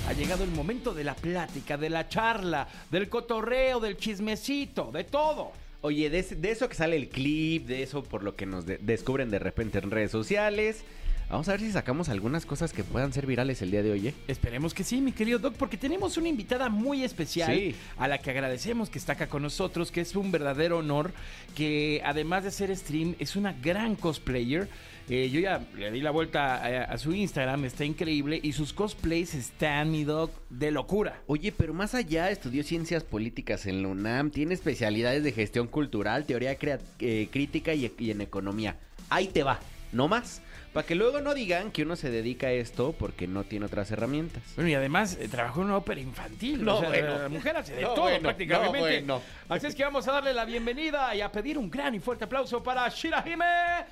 Ha 0.09 0.13
llegado 0.15 0.43
el 0.43 0.51
momento 0.51 0.95
de 0.95 1.05
la 1.05 1.15
plática, 1.15 1.77
de 1.77 1.91
la 1.91 2.09
charla, 2.09 2.67
del 2.91 3.11
cotorreo, 3.11 3.79
del 3.79 3.99
chismecito, 3.99 4.91
de 4.91 5.05
todo. 5.05 5.53
Oye, 5.83 6.09
de, 6.09 6.23
de 6.23 6.51
eso 6.51 6.67
que 6.69 6.75
sale 6.75 6.97
el 6.97 7.11
clip, 7.11 7.67
de 7.67 7.83
eso 7.83 8.03
por 8.03 8.23
lo 8.23 8.35
que 8.35 8.47
nos 8.47 8.65
de- 8.65 8.79
descubren 8.79 9.31
de 9.31 9.39
repente 9.39 9.79
en 9.79 9.91
redes 9.91 10.11
sociales, 10.11 10.83
Vamos 11.31 11.47
a 11.51 11.53
ver 11.53 11.61
si 11.61 11.71
sacamos 11.71 12.09
algunas 12.09 12.47
cosas 12.47 12.73
que 12.73 12.83
puedan 12.83 13.13
ser 13.13 13.27
virales 13.27 13.61
el 13.61 13.71
día 13.71 13.83
de 13.83 13.91
hoy. 13.91 14.09
¿eh? 14.09 14.15
Esperemos 14.29 14.73
que 14.73 14.83
sí, 14.83 15.03
mi 15.03 15.13
querido 15.13 15.39
Doc, 15.39 15.57
porque 15.59 15.77
tenemos 15.77 16.17
una 16.17 16.31
invitada 16.31 16.71
muy 16.71 17.05
especial 17.05 17.55
Sí. 17.55 17.75
a 17.99 18.09
la 18.09 18.17
que 18.17 18.31
agradecemos 18.31 18.89
que 18.89 18.99
está 18.99 19.13
acá 19.13 19.27
con 19.29 19.43
nosotros, 19.43 19.93
que 19.93 20.01
es 20.01 20.17
un 20.17 20.33
verdadero 20.33 20.79
honor, 20.79 21.13
que 21.55 22.01
además 22.03 22.45
de 22.45 22.51
ser 22.51 22.75
stream, 22.75 23.15
es 23.19 23.37
una 23.37 23.53
gran 23.53 23.95
cosplayer. 23.95 24.71
Eh, 25.09 25.31
yo 25.31 25.41
ya 25.41 25.61
le 25.77 25.91
di 25.91 26.01
la 26.01 26.11
vuelta 26.11 26.57
a, 26.85 26.99
su 26.99 27.15
Instagram, 27.15 27.65
está 27.65 27.85
increíble, 27.85 28.39
y 28.43 28.53
sus 28.53 28.73
cosplays 28.73 29.35
están, 29.35 29.91
mi 29.91 30.05
Doc, 30.05 30.33
de 30.51 30.71
locura. 30.71 31.23
Oye, 31.27 31.51
pero 31.51 31.73
más 31.73 31.95
allá, 31.95 32.31
estudió 32.31 32.63
ciencias 32.63 33.05
políticas 33.05 33.67
en 33.67 33.83
la 33.83 33.89
UNAM, 33.89 34.31
tiene 34.31 34.55
especialidades 34.55 35.25
de 35.25 35.33
gestión 35.33 35.67
cultural, 35.67 36.27
teoría 36.27 36.57
eh, 36.99 37.29
crítica 37.31 37.73
y 37.73 37.91
en 38.11 38.21
economía. 38.21 38.77
Ahí 39.09 39.29
te 39.29 39.43
va, 39.43 39.61
no 39.93 40.09
más. 40.09 40.43
Para 40.79 40.87
que 40.87 40.95
luego 40.95 41.21
no 41.21 41.35
digan 41.35 41.73
que 41.73 41.83
uno 41.83 41.97
se 41.97 42.09
dedica 42.09 42.47
a 42.47 42.53
esto 42.53 42.95
porque 42.97 43.27
no 43.27 43.43
tiene 43.43 43.67
otras 43.67 43.91
herramientas. 43.91 44.45
Bueno, 44.55 44.71
y 44.71 44.75
además 44.75 45.19
eh, 45.21 45.27
trabajó 45.27 45.63
en 45.63 45.67
una 45.67 45.79
ópera 45.79 46.01
infantil. 46.01 46.65
No, 46.65 46.77
o 46.77 46.81
sea, 46.81 46.91
bueno. 46.91 47.19
la 47.19 47.29
mujer 47.29 47.57
hace 47.57 47.75
de 47.75 47.83
No, 47.83 47.89
todo 47.95 48.03
bueno, 48.03 48.21
prácticamente. 48.21 49.03
no, 49.03 49.15
bueno. 49.15 49.23
Así 49.49 49.67
es 49.67 49.75
que 49.75 49.83
vamos 49.83 50.07
a 50.07 50.13
darle 50.13 50.33
la 50.33 50.45
bienvenida 50.45 51.13
y 51.17 51.21
a 51.21 51.33
pedir 51.33 51.59
un 51.59 51.69
gran 51.69 51.97
y 51.97 51.99
fuerte 51.99 52.27
aplauso 52.27 52.63
para 52.63 52.89
Shirahime 52.91 53.45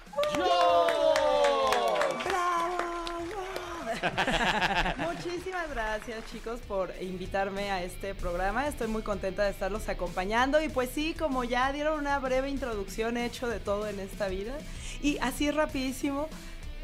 Muchísimas 4.98 5.68
gracias 5.70 6.24
chicos 6.30 6.60
por 6.68 6.94
invitarme 7.00 7.72
a 7.72 7.82
este 7.82 8.14
programa. 8.14 8.68
Estoy 8.68 8.86
muy 8.86 9.02
contenta 9.02 9.42
de 9.42 9.50
estarlos 9.50 9.88
acompañando 9.88 10.62
y 10.62 10.68
pues 10.68 10.90
sí, 10.90 11.16
como 11.18 11.42
ya 11.42 11.72
dieron 11.72 11.98
una 11.98 12.16
breve 12.20 12.48
introducción, 12.48 13.16
he 13.16 13.26
hecho 13.26 13.48
de 13.48 13.58
todo 13.58 13.88
en 13.88 13.98
esta 13.98 14.28
vida. 14.28 14.56
Y 15.02 15.18
así 15.18 15.50
rapidísimo, 15.50 16.28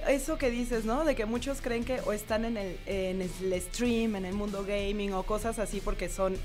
eso 0.09 0.38
que 0.38 0.50
dices, 0.50 0.85
¿no? 0.85 1.04
De 1.04 1.14
que 1.14 1.25
muchos 1.26 1.61
creen 1.61 1.85
que 1.85 2.00
o 2.00 2.12
están 2.12 2.44
en 2.44 2.56
el, 2.56 2.76
en 2.87 3.23
el 3.23 3.61
stream, 3.62 4.16
en 4.16 4.25
el 4.25 4.35
mundo 4.35 4.64
gaming 4.66 5.12
o 5.12 5.23
cosas 5.25 5.59
así 5.59 5.80
porque 5.80 6.09
son 6.09 6.37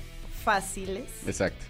fáciles. 0.44 1.04
Exacto. 1.26 1.64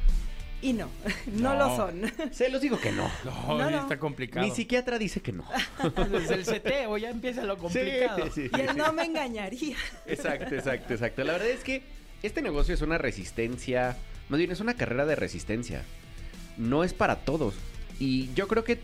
Y 0.61 0.73
no, 0.73 0.89
no, 1.27 1.55
No. 1.55 1.69
lo 1.69 1.77
son. 1.77 2.13
Se 2.33 2.49
los 2.49 2.61
digo 2.61 2.81
que 2.81 2.91
no. 2.93 3.09
No, 3.25 3.59
No, 3.59 3.71
no. 3.71 3.79
está 3.81 3.99
complicado. 3.99 4.45
Mi 4.47 4.53
psiquiatra 4.53 4.99
dice 4.99 5.21
que 5.21 5.33
no. 5.33 5.45
Desde 6.11 6.35
el 6.35 6.45
seteo 6.45 6.97
ya 6.99 7.11
empieza 7.11 7.45
lo 7.45 7.57
complicado. 7.59 8.27
Sí, 8.33 8.49
sí, 8.49 8.51
Y 8.57 8.61
él 8.63 8.77
no 8.77 8.93
me 8.93 9.05
engañaría. 9.05 9.77
Exacto, 10.07 10.55
exacto, 10.55 10.95
exacto. 10.95 11.25
La 11.25 11.33
verdad 11.35 11.49
es 11.49 11.63
que 11.63 11.83
este 12.23 12.43
negocio 12.43 12.75
es 12.75 12.83
una 12.83 12.99
resistencia, 12.99 13.97
más 14.29 14.39
bien 14.39 14.51
es 14.51 14.59
una 14.61 14.75
carrera 14.75 15.07
de 15.07 15.15
resistencia. 15.15 15.83
No 16.57 16.83
es 16.83 16.93
para 16.93 17.17
todos. 17.17 17.55
Y 18.01 18.33
yo 18.35 18.49
creo 18.49 18.65
que 18.65 18.81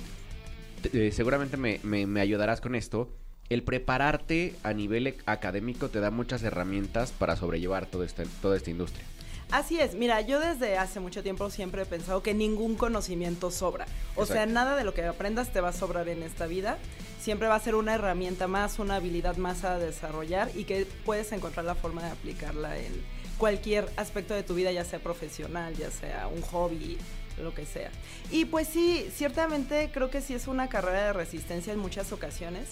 eh, 0.93 1.11
seguramente 1.13 1.57
me, 1.57 1.81
me- 1.83 2.07
me 2.07 2.21
ayudarás 2.21 2.61
con 2.61 2.75
esto. 2.75 3.09
El 3.51 3.63
prepararte 3.63 4.55
a 4.63 4.73
nivel 4.73 5.17
académico 5.27 5.89
te 5.91 6.01
da 6.01 6.11
muchas 6.11 6.43
herramientas 6.43 7.13
para 7.13 7.37
sobrellevar 7.37 7.87
todo 7.87 8.03
este- 8.05 8.27
toda 8.41 8.57
esta 8.57 8.71
industria. 8.71 9.05
Así 9.51 9.79
es, 9.79 9.95
mira, 9.95 10.21
yo 10.23 10.41
desde 10.41 10.79
hace 10.79 10.99
mucho 11.01 11.23
tiempo 11.23 11.51
siempre 11.51 11.83
he 11.83 11.87
pensado 11.87 12.23
que 12.23 12.33
ningún 12.35 12.75
conocimiento 12.77 13.51
sobra. 13.51 13.87
O 14.17 14.25
sea, 14.27 14.47
nada 14.47 14.75
de 14.77 14.85
lo 14.85 14.95
que 14.95 15.05
aprendas 15.05 15.53
te 15.53 15.61
va 15.61 15.69
a 15.69 15.73
sobrar 15.73 16.09
en 16.09 16.23
esta 16.23 16.47
vida. 16.47 16.79
Siempre 17.21 17.47
va 17.47 17.55
a 17.55 17.61
ser 17.61 17.75
una 17.75 17.95
herramienta 17.95 18.49
más, 18.49 18.79
una 18.79 18.97
habilidad 18.97 19.37
más 19.37 19.65
a 19.65 19.79
desarrollar 19.79 20.51
y 20.55 20.65
que 20.65 20.87
puedes 21.05 21.31
encontrar 21.33 21.67
la 21.67 21.75
forma 21.75 22.03
de 22.03 22.11
aplicarla 22.11 22.79
en 22.79 22.93
cualquier 23.39 23.87
aspecto 23.97 24.33
de 24.35 24.43
tu 24.43 24.55
vida, 24.55 24.73
ya 24.73 24.85
sea 24.85 24.99
profesional, 24.99 25.75
ya 25.77 25.91
sea 25.91 26.27
un 26.29 26.41
hobby, 26.43 26.97
lo 27.43 27.55
que 27.55 27.67
sea. 27.67 27.91
Y 28.31 28.45
pues 28.47 28.69
sí, 28.69 29.07
ciertamente 29.15 29.91
creo 29.93 30.11
que 30.11 30.21
sí 30.21 30.35
es 30.35 30.47
una 30.47 30.69
carrera 30.69 31.07
de 31.07 31.13
resistencia 31.13 31.73
en 31.73 31.79
muchas 31.79 32.13
ocasiones, 32.13 32.69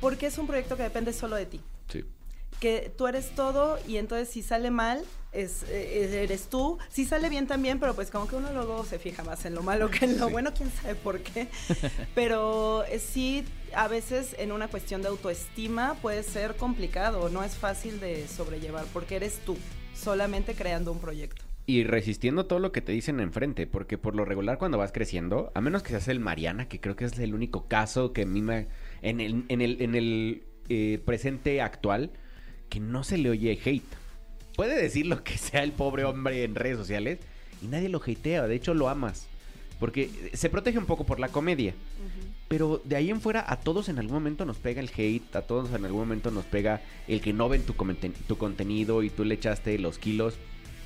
porque 0.00 0.26
es 0.26 0.38
un 0.38 0.46
proyecto 0.46 0.76
que 0.76 0.82
depende 0.82 1.12
solo 1.12 1.36
de 1.36 1.46
ti 1.46 1.60
Sí. 1.88 2.04
que 2.60 2.92
tú 2.96 3.06
eres 3.06 3.34
todo 3.34 3.78
y 3.88 3.96
entonces 3.96 4.28
si 4.28 4.42
sale 4.42 4.70
mal 4.70 5.02
es, 5.32 5.62
eh, 5.68 6.22
eres 6.24 6.48
tú, 6.50 6.78
si 6.90 7.04
sale 7.06 7.28
bien 7.30 7.46
también, 7.46 7.80
pero 7.80 7.94
pues 7.94 8.10
como 8.10 8.28
que 8.28 8.36
uno 8.36 8.52
luego 8.52 8.84
se 8.84 8.98
fija 8.98 9.24
más 9.24 9.44
en 9.46 9.54
lo 9.54 9.62
malo 9.62 9.90
que 9.90 10.04
en 10.04 10.18
lo 10.18 10.26
Sí. 10.26 10.32
bueno, 10.32 10.52
quién 10.54 10.70
sabe 10.70 10.94
por 10.94 11.20
qué. 11.20 11.48
pero 12.14 12.84
eh, 12.84 12.98
sí, 12.98 13.44
a 13.74 13.88
veces 13.88 14.34
en 14.38 14.52
una 14.52 14.68
cuestión 14.68 15.00
de 15.02 15.08
autoestima 15.08 15.94
puede 16.02 16.22
ser 16.22 16.56
complicado, 16.56 17.28
no 17.30 17.42
es 17.42 17.54
fácil 17.54 17.98
de 18.00 18.28
sobrellevar 18.28 18.84
porque 18.92 19.16
eres 19.16 19.38
tú, 19.44 19.56
solamente 19.94 20.54
creando 20.54 20.92
un 20.92 20.98
proyecto. 21.00 21.42
Y 21.64 21.84
resistiendo 21.84 22.46
todo 22.46 22.58
lo 22.58 22.72
que 22.72 22.80
te 22.80 22.92
dicen 22.92 23.20
enfrente, 23.20 23.66
porque 23.66 23.96
por 23.96 24.16
lo 24.16 24.24
regular 24.24 24.58
cuando 24.58 24.78
vas 24.78 24.90
creciendo, 24.90 25.52
a 25.54 25.60
menos 25.60 25.82
que 25.82 25.90
seas 25.90 26.08
el 26.08 26.18
Mariana, 26.18 26.68
que 26.68 26.80
creo 26.80 26.96
que 26.96 27.04
es 27.04 27.18
el 27.18 27.34
único 27.34 27.68
caso 27.68 28.12
que 28.12 28.22
a 28.22 28.26
mí 28.26 28.42
me... 28.42 28.66
En 29.00 29.20
el, 29.20 29.44
en 29.48 29.60
el, 29.60 29.80
en 29.80 29.94
el 29.94 30.42
eh, 30.68 31.00
presente 31.04 31.60
actual, 31.60 32.10
que 32.68 32.80
no 32.80 33.04
se 33.04 33.18
le 33.18 33.30
oye 33.30 33.58
hate. 33.64 33.84
Puede 34.56 34.80
decir 34.80 35.06
lo 35.06 35.22
que 35.22 35.38
sea 35.38 35.62
el 35.62 35.72
pobre 35.72 36.04
hombre 36.04 36.44
en 36.44 36.54
redes 36.54 36.78
sociales 36.78 37.18
y 37.62 37.66
nadie 37.66 37.88
lo 37.88 38.02
hatea, 38.02 38.46
de 38.46 38.54
hecho 38.54 38.74
lo 38.74 38.88
amas. 38.88 39.28
Porque 39.78 40.30
se 40.32 40.48
protege 40.48 40.78
un 40.78 40.86
poco 40.86 41.04
por 41.04 41.20
la 41.20 41.28
comedia. 41.28 41.74
Pero 42.48 42.80
de 42.84 42.96
ahí 42.96 43.10
en 43.10 43.20
fuera 43.20 43.44
a 43.46 43.60
todos 43.60 43.88
en 43.88 43.98
algún 43.98 44.14
momento 44.14 44.44
nos 44.44 44.58
pega 44.58 44.80
el 44.80 44.90
hate, 44.96 45.36
a 45.36 45.42
todos 45.42 45.72
en 45.72 45.84
algún 45.84 46.00
momento 46.00 46.30
nos 46.30 46.44
pega 46.44 46.82
el 47.08 47.20
que 47.20 47.32
no 47.32 47.48
ven 47.48 47.62
tu, 47.62 47.74
tu 48.26 48.38
contenido 48.38 49.02
y 49.02 49.10
tú 49.10 49.24
le 49.24 49.34
echaste 49.34 49.78
los 49.78 49.98
kilos 49.98 50.38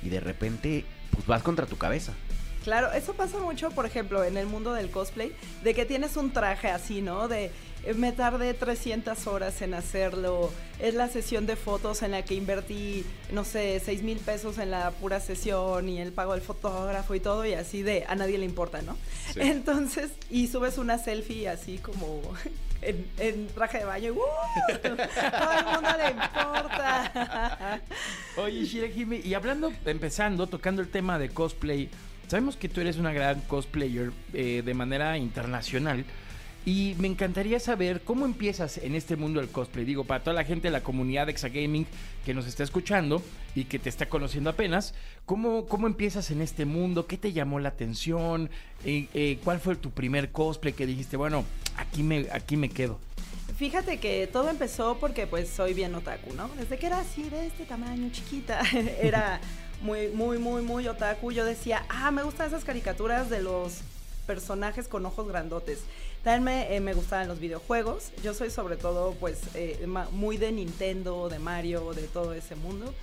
y 0.03 0.09
de 0.09 0.19
repente 0.19 0.85
pues 1.11 1.25
vas 1.25 1.43
contra 1.43 1.65
tu 1.65 1.77
cabeza. 1.77 2.13
Claro, 2.63 2.91
eso 2.91 3.13
pasa 3.13 3.39
mucho, 3.39 3.71
por 3.71 3.85
ejemplo, 3.85 4.25
en 4.25 4.35
el 4.35 4.45
mundo 4.45 4.73
del 4.73 4.89
cosplay, 4.89 5.31
de 5.63 5.73
que 5.73 5.85
tienes 5.85 6.17
un 6.17 6.33
traje 6.33 6.67
así, 6.67 7.01
¿no? 7.01 7.29
De 7.29 7.49
eh, 7.85 7.93
me 7.93 8.11
tardé 8.11 8.53
300 8.53 9.25
horas 9.27 9.61
en 9.61 9.73
hacerlo, 9.73 10.51
es 10.77 10.93
la 10.93 11.07
sesión 11.07 11.45
de 11.45 11.55
fotos 11.55 12.01
en 12.01 12.11
la 12.11 12.25
que 12.25 12.33
invertí, 12.33 13.05
no 13.31 13.45
sé, 13.45 13.81
6 13.83 14.03
mil 14.03 14.17
pesos 14.17 14.57
en 14.57 14.71
la 14.71 14.91
pura 14.91 15.21
sesión 15.21 15.87
y 15.87 16.01
el 16.01 16.11
pago 16.11 16.33
del 16.33 16.41
fotógrafo 16.41 17.15
y 17.15 17.21
todo, 17.21 17.45
y 17.45 17.53
así 17.53 17.83
de 17.83 18.03
a 18.05 18.15
nadie 18.15 18.37
le 18.37 18.43
importa, 18.43 18.81
¿no? 18.81 18.97
Sí. 19.33 19.39
Entonces, 19.41 20.11
y 20.29 20.47
subes 20.47 20.77
una 20.77 20.97
selfie 20.97 21.47
así 21.47 21.77
como 21.77 22.21
en, 22.81 23.47
traje 23.47 23.79
de 23.79 23.85
baño 23.85 24.13
¡uh! 24.13 24.17
todo 24.81 25.51
el 25.59 25.65
mundo 25.65 25.89
le 25.97 26.11
importa. 26.11 27.81
Oye, 28.37 28.65
Shirahime, 28.65 29.17
y 29.17 29.33
hablando, 29.33 29.71
empezando, 29.85 30.47
tocando 30.47 30.81
el 30.81 30.89
tema 30.89 31.19
de 31.19 31.29
cosplay, 31.29 31.89
sabemos 32.27 32.57
que 32.57 32.69
tú 32.69 32.81
eres 32.81 32.97
una 32.97 33.13
gran 33.13 33.41
cosplayer 33.41 34.11
eh, 34.33 34.61
de 34.63 34.73
manera 34.73 35.17
internacional. 35.17 36.05
Y 36.67 36.95
me 36.99 37.07
encantaría 37.07 37.61
saber 37.61 38.01
cómo 38.01 38.25
empiezas 38.25 38.77
en 38.77 38.93
este 38.93 39.15
mundo 39.15 39.39
del 39.39 39.47
cosplay. 39.47 39.85
Digo, 39.85 40.03
para 40.03 40.21
toda 40.21 40.33
la 40.33 40.43
gente 40.43 40.67
de 40.67 40.71
la 40.73 40.83
comunidad 40.83 41.27
de 41.27 41.31
Exagaming 41.31 41.87
que 42.25 42.33
nos 42.33 42.45
está 42.45 42.63
escuchando 42.63 43.23
y 43.55 43.63
que 43.63 43.79
te 43.79 43.87
está 43.87 44.09
conociendo 44.09 44.49
apenas, 44.49 44.93
¿cómo, 45.25 45.65
cómo 45.67 45.87
empiezas 45.87 46.29
en 46.29 46.41
este 46.41 46.65
mundo? 46.65 47.07
¿Qué 47.07 47.15
te 47.15 47.31
llamó 47.31 47.61
la 47.61 47.69
atención? 47.69 48.49
Eh, 48.83 49.07
eh, 49.13 49.39
¿Cuál 49.45 49.61
fue 49.61 49.77
tu 49.77 49.91
primer 49.91 50.33
cosplay 50.33 50.73
que 50.73 50.85
dijiste, 50.85 51.15
bueno, 51.15 51.45
aquí 51.77 52.03
me, 52.03 52.27
aquí 52.33 52.57
me 52.57 52.67
quedo? 52.67 52.99
Fíjate 53.55 54.01
que 54.01 54.27
todo 54.27 54.49
empezó 54.49 54.97
porque 54.99 55.25
pues 55.25 55.47
soy 55.47 55.73
bien 55.73 55.95
otaku, 55.95 56.33
¿no? 56.33 56.49
Desde 56.57 56.77
que 56.77 56.87
era 56.87 56.99
así 56.99 57.29
de 57.29 57.47
este 57.47 57.63
tamaño, 57.63 58.09
chiquita, 58.11 58.61
era 59.01 59.39
muy, 59.81 60.09
muy, 60.09 60.37
muy, 60.37 60.61
muy 60.63 60.85
otaku. 60.85 61.31
Yo 61.31 61.45
decía, 61.45 61.85
ah, 61.87 62.11
me 62.11 62.23
gustan 62.23 62.47
esas 62.47 62.65
caricaturas 62.65 63.29
de 63.29 63.41
los 63.41 63.83
personajes 64.27 64.89
con 64.89 65.05
ojos 65.05 65.29
grandotes. 65.29 65.79
También 66.27 66.43
me, 66.43 66.75
eh, 66.75 66.81
me 66.81 66.93
gustaban 66.93 67.29
los 67.29 67.39
videojuegos. 67.39 68.11
Yo 68.21 68.33
soy 68.33 68.49
sobre 68.49 68.75
todo 68.75 69.13
pues 69.13 69.39
eh, 69.53 69.87
muy 70.11 70.35
de 70.35 70.51
Nintendo, 70.51 71.29
de 71.29 71.39
Mario, 71.39 71.93
de 71.93 72.01
todo 72.01 72.33
ese 72.33 72.57
mundo. 72.57 72.93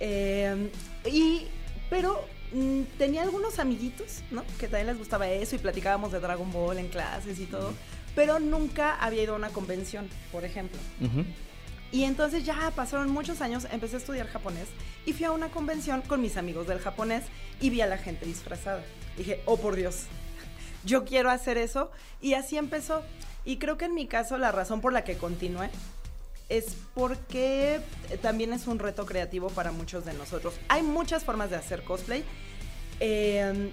Eh, 0.00 0.68
y, 1.08 1.46
pero 1.88 2.20
mm, 2.52 2.80
tenía 2.98 3.22
algunos 3.22 3.60
amiguitos, 3.60 4.24
¿no? 4.32 4.42
Que 4.58 4.66
también 4.66 4.88
les 4.88 4.98
gustaba 4.98 5.28
eso 5.28 5.54
y 5.54 5.60
platicábamos 5.60 6.10
de 6.10 6.18
Dragon 6.18 6.50
Ball 6.50 6.78
en 6.78 6.88
clases 6.88 7.38
y 7.38 7.46
todo. 7.46 7.72
Pero 8.16 8.40
nunca 8.40 8.96
había 8.96 9.22
ido 9.22 9.34
a 9.34 9.36
una 9.36 9.50
convención, 9.50 10.08
por 10.32 10.44
ejemplo. 10.44 10.80
Ujú. 11.00 11.24
Y 11.92 12.02
entonces 12.02 12.44
ya 12.44 12.72
pasaron 12.74 13.08
muchos 13.08 13.40
años, 13.40 13.68
empecé 13.70 13.94
a 13.94 13.98
estudiar 14.00 14.26
japonés 14.26 14.66
y 15.06 15.12
fui 15.12 15.26
a 15.26 15.30
una 15.30 15.48
convención 15.48 16.02
con 16.02 16.20
mis 16.20 16.36
amigos 16.36 16.66
del 16.66 16.80
japonés 16.80 17.22
y 17.60 17.70
vi 17.70 17.82
a 17.82 17.86
la 17.86 17.98
gente 17.98 18.26
disfrazada. 18.26 18.82
Dije, 19.16 19.42
oh 19.46 19.58
por 19.58 19.76
Dios, 19.76 20.06
yo 20.84 21.04
quiero 21.04 21.30
hacer 21.30 21.58
eso. 21.58 21.90
Y 22.20 22.34
así 22.34 22.56
empezó. 22.56 23.02
Y 23.44 23.56
creo 23.58 23.78
que 23.78 23.86
en 23.86 23.94
mi 23.94 24.06
caso 24.06 24.38
la 24.38 24.52
razón 24.52 24.80
por 24.80 24.92
la 24.92 25.04
que 25.04 25.16
continué 25.16 25.70
es 26.48 26.76
porque 26.94 27.80
también 28.22 28.52
es 28.52 28.66
un 28.66 28.78
reto 28.78 29.06
creativo 29.06 29.48
para 29.48 29.72
muchos 29.72 30.04
de 30.04 30.14
nosotros. 30.14 30.54
Hay 30.68 30.82
muchas 30.82 31.24
formas 31.24 31.50
de 31.50 31.56
hacer 31.56 31.82
cosplay, 31.82 32.24
eh, 33.00 33.70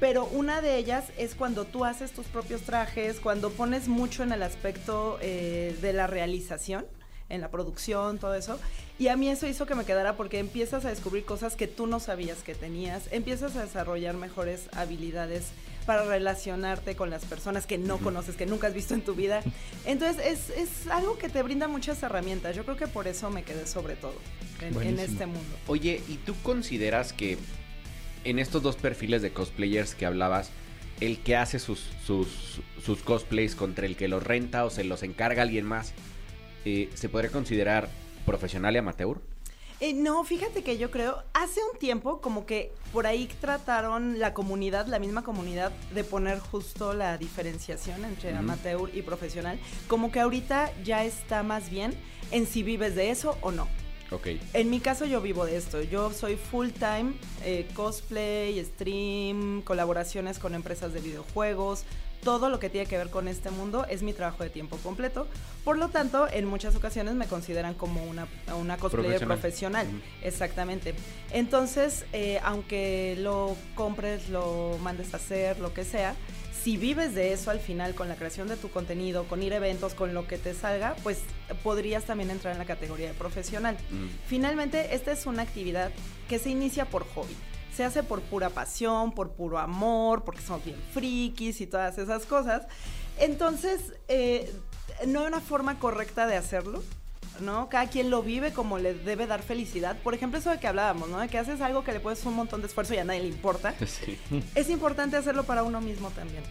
pero 0.00 0.24
una 0.26 0.60
de 0.60 0.76
ellas 0.76 1.04
es 1.18 1.34
cuando 1.34 1.64
tú 1.64 1.84
haces 1.84 2.12
tus 2.12 2.26
propios 2.26 2.62
trajes, 2.62 3.20
cuando 3.20 3.50
pones 3.50 3.88
mucho 3.88 4.22
en 4.22 4.32
el 4.32 4.42
aspecto 4.42 5.18
eh, 5.20 5.76
de 5.80 5.92
la 5.92 6.06
realización. 6.06 6.86
en 7.28 7.40
la 7.40 7.50
producción, 7.50 8.18
todo 8.18 8.34
eso. 8.34 8.58
Y 8.98 9.08
a 9.08 9.16
mí 9.16 9.30
eso 9.30 9.46
hizo 9.46 9.64
que 9.64 9.74
me 9.74 9.86
quedara 9.86 10.16
porque 10.16 10.38
empiezas 10.38 10.84
a 10.84 10.90
descubrir 10.90 11.24
cosas 11.24 11.56
que 11.56 11.66
tú 11.66 11.86
no 11.86 11.98
sabías 11.98 12.42
que 12.42 12.54
tenías, 12.54 13.04
empiezas 13.10 13.56
a 13.56 13.62
desarrollar 13.62 14.14
mejores 14.16 14.68
habilidades 14.72 15.46
para 15.82 16.04
relacionarte 16.04 16.96
con 16.96 17.10
las 17.10 17.24
personas 17.24 17.66
que 17.66 17.78
no 17.78 17.98
conoces, 17.98 18.36
que 18.36 18.46
nunca 18.46 18.68
has 18.68 18.74
visto 18.74 18.94
en 18.94 19.02
tu 19.02 19.14
vida. 19.14 19.42
Entonces 19.84 20.24
es, 20.24 20.50
es 20.50 20.86
algo 20.88 21.18
que 21.18 21.28
te 21.28 21.42
brinda 21.42 21.68
muchas 21.68 22.02
herramientas. 22.02 22.56
Yo 22.56 22.64
creo 22.64 22.76
que 22.76 22.86
por 22.86 23.08
eso 23.08 23.30
me 23.30 23.42
quedé 23.42 23.66
sobre 23.66 23.96
todo 23.96 24.14
en, 24.60 24.98
este 24.98 25.26
mundo. 25.26 25.56
Oye, 25.66 26.02
¿y 26.08 26.16
tú 26.16 26.34
consideras 26.42 27.12
que 27.12 27.38
en 28.24 28.38
estos 28.38 28.62
dos 28.62 28.76
perfiles 28.76 29.22
de 29.22 29.32
cosplayers 29.32 29.94
que 29.94 30.06
hablabas, 30.06 30.50
el 31.00 31.18
que 31.18 31.36
hace 31.36 31.58
sus, 31.58 31.84
sus, 32.06 32.60
sus 32.84 33.02
cosplays 33.02 33.56
contra 33.56 33.86
el 33.86 33.96
que 33.96 34.08
los 34.08 34.22
renta 34.22 34.64
o 34.64 34.70
se 34.70 34.84
los 34.84 35.02
encarga 35.02 35.42
alguien 35.42 35.66
más, 35.66 35.94
eh, 36.64 36.88
¿se 36.94 37.08
podría 37.08 37.30
considerar 37.30 37.88
profesional 38.24 38.74
y 38.74 38.78
amateur? 38.78 39.20
Eh, 39.82 39.94
no, 39.94 40.22
fíjate 40.22 40.62
que 40.62 40.78
yo 40.78 40.92
creo, 40.92 41.24
hace 41.34 41.58
un 41.72 41.76
tiempo 41.76 42.20
como 42.20 42.46
que 42.46 42.70
por 42.92 43.04
ahí 43.04 43.28
trataron 43.40 44.20
la 44.20 44.32
comunidad, 44.32 44.86
la 44.86 45.00
misma 45.00 45.24
comunidad, 45.24 45.72
de 45.92 46.04
poner 46.04 46.38
justo 46.38 46.92
la 46.92 47.18
diferenciación 47.18 48.04
entre 48.04 48.30
amateur 48.30 48.88
y 48.94 49.02
profesional. 49.02 49.58
Como 49.88 50.12
que 50.12 50.20
ahorita 50.20 50.70
ya 50.84 51.04
está 51.04 51.42
más 51.42 51.68
bien 51.68 51.94
en 52.30 52.46
si 52.46 52.62
vives 52.62 52.94
de 52.94 53.10
eso 53.10 53.36
o 53.40 53.50
no. 53.50 53.66
Ok. 54.12 54.28
En 54.52 54.70
mi 54.70 54.78
caso 54.78 55.04
yo 55.04 55.20
vivo 55.20 55.46
de 55.46 55.56
esto. 55.56 55.82
Yo 55.82 56.12
soy 56.12 56.36
full 56.36 56.68
time, 56.68 57.14
eh, 57.42 57.66
cosplay, 57.74 58.64
stream, 58.64 59.62
colaboraciones 59.62 60.38
con 60.38 60.54
empresas 60.54 60.92
de 60.92 61.00
videojuegos. 61.00 61.86
Todo 62.22 62.50
lo 62.50 62.60
que 62.60 62.70
tiene 62.70 62.86
que 62.86 62.96
ver 62.96 63.10
con 63.10 63.26
este 63.26 63.50
mundo 63.50 63.84
es 63.88 64.02
mi 64.02 64.12
trabajo 64.12 64.44
de 64.44 64.50
tiempo 64.50 64.76
completo. 64.76 65.26
Por 65.64 65.76
lo 65.76 65.88
tanto, 65.88 66.28
en 66.30 66.46
muchas 66.46 66.76
ocasiones 66.76 67.14
me 67.14 67.26
consideran 67.26 67.74
como 67.74 68.04
una, 68.04 68.28
una 68.56 68.76
cosplayer 68.76 69.18
Profesional. 69.18 69.86
profesional. 69.86 70.02
Exactamente. 70.22 70.94
Entonces, 71.32 72.04
eh, 72.12 72.38
aunque 72.44 73.16
lo 73.18 73.56
compres, 73.74 74.28
lo 74.28 74.78
mandes 74.82 75.14
a 75.14 75.16
hacer, 75.16 75.58
lo 75.58 75.74
que 75.74 75.84
sea, 75.84 76.14
si 76.62 76.76
vives 76.76 77.12
de 77.16 77.32
eso 77.32 77.50
al 77.50 77.58
final 77.58 77.96
con 77.96 78.08
la 78.08 78.14
creación 78.14 78.46
de 78.46 78.56
tu 78.56 78.70
contenido, 78.70 79.24
con 79.24 79.42
ir 79.42 79.52
a 79.52 79.56
eventos, 79.56 79.94
con 79.94 80.14
lo 80.14 80.28
que 80.28 80.38
te 80.38 80.54
salga, 80.54 80.94
pues 81.02 81.18
podrías 81.64 82.04
también 82.04 82.30
entrar 82.30 82.52
en 82.52 82.58
la 82.60 82.66
categoría 82.66 83.08
de 83.08 83.14
profesional. 83.14 83.76
Mm. 83.90 84.06
Finalmente, 84.28 84.94
esta 84.94 85.10
es 85.10 85.26
una 85.26 85.42
actividad 85.42 85.90
que 86.28 86.38
se 86.38 86.50
inicia 86.50 86.84
por 86.84 87.04
hobby. 87.14 87.34
Se 87.76 87.84
hace 87.84 88.02
por 88.02 88.20
pura 88.20 88.50
pasión, 88.50 89.12
por 89.12 89.32
puro 89.32 89.58
amor, 89.58 90.24
porque 90.24 90.42
somos 90.42 90.64
bien 90.64 90.76
frikis 90.92 91.60
y 91.60 91.66
todas 91.66 91.96
esas 91.98 92.26
cosas. 92.26 92.66
Entonces, 93.18 93.94
eh, 94.08 94.52
no 95.06 95.20
hay 95.20 95.26
una 95.26 95.40
forma 95.40 95.78
correcta 95.78 96.26
de 96.26 96.36
hacerlo, 96.36 96.82
¿no? 97.40 97.68
Cada 97.68 97.88
quien 97.88 98.10
lo 98.10 98.22
vive 98.22 98.52
como 98.52 98.78
le 98.78 98.94
debe 98.94 99.26
dar 99.26 99.42
felicidad. 99.42 99.96
Por 100.02 100.14
ejemplo, 100.14 100.38
eso 100.38 100.50
de 100.50 100.58
que 100.60 100.66
hablábamos, 100.66 101.08
¿no? 101.08 101.18
De 101.18 101.28
que 101.28 101.38
haces 101.38 101.60
algo 101.60 101.82
que 101.84 101.92
le 101.92 102.00
pones 102.00 102.24
un 102.26 102.34
montón 102.34 102.60
de 102.60 102.66
esfuerzo 102.66 102.94
y 102.94 102.98
a 102.98 103.04
nadie 103.04 103.20
le 103.20 103.28
importa. 103.28 103.74
Sí. 103.86 104.18
Es 104.54 104.70
importante 104.70 105.16
hacerlo 105.16 105.44
para 105.44 105.62
uno 105.62 105.80
mismo 105.80 106.10
también. 106.10 106.42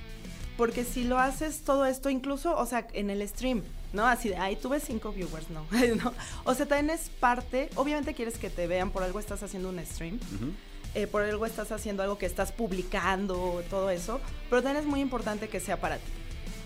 Porque 0.58 0.84
si 0.84 1.04
lo 1.04 1.18
haces 1.18 1.62
todo 1.62 1.86
esto, 1.86 2.10
incluso, 2.10 2.56
o 2.56 2.66
sea, 2.66 2.88
en 2.94 3.10
el 3.10 3.28
stream, 3.28 3.64
¿no? 3.94 4.06
Así 4.06 4.30
de, 4.30 4.38
ay, 4.38 4.56
tuve 4.58 4.80
cinco 4.80 5.12
viewers, 5.12 5.50
no. 5.50 5.66
¿no? 6.04 6.14
O 6.44 6.54
sea, 6.54 6.68
también 6.68 6.90
es 6.92 7.10
parte, 7.10 7.70
obviamente 7.76 8.14
quieres 8.14 8.38
que 8.38 8.50
te 8.50 8.68
vean, 8.68 8.92
por 8.92 9.04
algo 9.04 9.20
estás 9.20 9.42
haciendo 9.44 9.70
un 9.70 9.84
stream, 9.86 10.16
Ujú. 10.16 10.52
Eh, 10.96 11.08
por 11.08 11.24
algo 11.24 11.46
estás 11.46 11.72
haciendo 11.72 12.04
algo 12.04 12.18
que 12.18 12.26
estás 12.26 12.52
publicando, 12.52 13.64
todo 13.70 13.90
eso, 13.90 14.20
pero 14.50 14.62
también 14.62 14.84
es 14.84 14.90
muy 14.90 15.00
importante 15.00 15.48
que 15.48 15.60
sea 15.60 15.80
para 15.80 15.98
ti. 15.98 16.12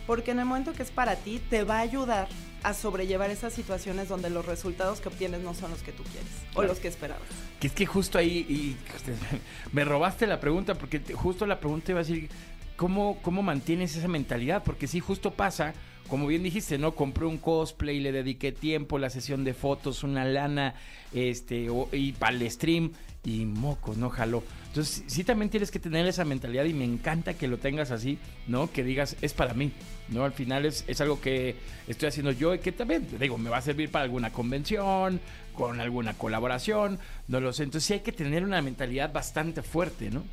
Porque 0.08 0.32
en 0.32 0.40
el 0.40 0.46
momento 0.46 0.74
que 0.74 0.84
es 0.84 0.92
para 0.92 1.16
ti, 1.16 1.42
te 1.50 1.64
va 1.64 1.78
a 1.78 1.82
ayudar 1.82 2.28
a 2.64 2.74
sobrellevar 2.74 3.30
esas 3.30 3.54
situaciones 3.54 4.10
donde 4.10 4.30
los 4.30 4.46
resultados 4.46 5.00
que 5.00 5.10
obtienes 5.10 5.42
no 5.42 5.54
son 5.54 5.72
los 5.72 5.84
que 5.84 5.92
tú 5.92 6.04
quieres 6.04 6.32
o 6.56 6.64
los 6.64 6.80
que 6.80 6.88
esperabas. 6.88 7.28
Que 7.60 7.68
es 7.68 7.74
que 7.74 7.86
justo 7.86 8.18
ahí, 8.18 8.46
y, 8.50 8.78
me 9.72 9.86
robaste 9.86 10.26
la 10.26 10.40
pregunta, 10.40 10.76
porque 10.76 11.02
justo 11.14 11.46
la 11.46 11.60
pregunta 11.60 11.92
iba 11.92 12.02
a 12.02 12.04
decir, 12.04 12.30
¿cómo, 12.76 13.20
¿cómo 13.22 13.44
mantienes 13.44 13.96
esa 13.96 14.08
mentalidad? 14.08 14.64
Porque 14.64 14.88
sí, 14.88 15.00
justo 15.00 15.32
pasa, 15.32 15.74
como 16.08 16.28
bien 16.28 16.44
dijiste, 16.44 16.78
¿no? 16.78 16.94
Compré 16.96 17.26
un 17.26 17.38
cosplay, 17.38 18.00
le 18.00 18.12
dediqué 18.12 18.52
tiempo, 18.52 19.00
la 19.00 19.10
sesión 19.10 19.44
de 19.44 19.54
fotos, 19.54 20.04
una 20.04 20.24
lana, 20.26 20.76
este, 21.14 21.68
y 21.92 22.12
para 22.14 22.36
el 22.36 22.52
stream, 22.52 22.92
y 23.24 23.46
moco, 23.46 23.96
no 23.96 24.10
jaló. 24.10 24.44
Entonces, 24.68 25.04
sí 25.08 25.24
también 25.24 25.50
tienes 25.50 25.72
que 25.72 25.80
tener 25.80 26.06
esa 26.06 26.26
mentalidad 26.26 26.66
y 26.66 26.74
me 26.74 26.84
encanta 26.84 27.34
que 27.34 27.48
lo 27.48 27.58
tengas 27.58 27.92
así, 27.92 28.20
¿no? 28.48 28.72
Que 28.72 28.84
digas, 28.84 29.16
es 29.22 29.34
para 29.34 29.54
mí, 29.54 29.72
¿no? 30.10 30.26
Al 30.26 30.34
final 30.34 30.66
es, 30.66 30.84
es 30.88 31.02
algo 31.02 31.20
que 31.20 31.56
estoy 31.88 32.10
haciendo 32.10 32.32
yo 32.32 32.54
y 32.54 32.60
que 32.60 32.72
también, 32.72 33.08
digo, 33.20 33.38
me 33.38 33.50
va 33.50 33.58
a 33.58 33.62
servir 33.62 33.90
para 33.90 34.04
alguna 34.04 34.32
convención, 34.32 35.20
con 35.56 35.80
alguna 35.80 36.14
colaboración, 36.14 37.00
no 37.28 37.40
lo 37.40 37.54
sé. 37.54 37.64
Entonces 37.64 37.88
sí 37.88 37.94
hay 37.94 38.00
que 38.02 38.12
tener 38.12 38.44
una 38.44 38.62
mentalidad 38.62 39.12
bastante 39.12 39.64
fuerte, 39.64 40.12
¿no? 40.12 40.24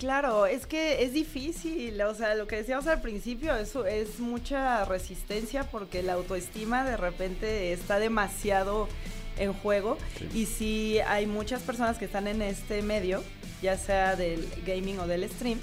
Claro, 0.00 0.46
es 0.46 0.66
que 0.66 1.02
es 1.04 1.12
difícil, 1.12 2.00
o 2.00 2.14
sea, 2.14 2.34
lo 2.34 2.46
que 2.46 2.56
decíamos 2.56 2.86
al 2.86 3.02
principio, 3.02 3.54
eso 3.54 3.84
es 3.84 4.18
mucha 4.18 4.86
resistencia 4.86 5.64
porque 5.64 6.02
la 6.02 6.14
autoestima 6.14 6.84
de 6.84 6.96
repente 6.96 7.74
está 7.74 7.98
demasiado 7.98 8.88
en 9.36 9.52
juego. 9.52 9.98
Y 10.32 10.46
si 10.46 11.00
hay 11.00 11.26
muchas 11.26 11.60
personas 11.60 11.98
que 11.98 12.06
están 12.06 12.28
en 12.28 12.40
este 12.40 12.80
medio, 12.80 13.22
ya 13.60 13.76
sea 13.76 14.16
del 14.16 14.48
gaming 14.64 14.98
o 15.00 15.06
del 15.06 15.28
stream, 15.28 15.58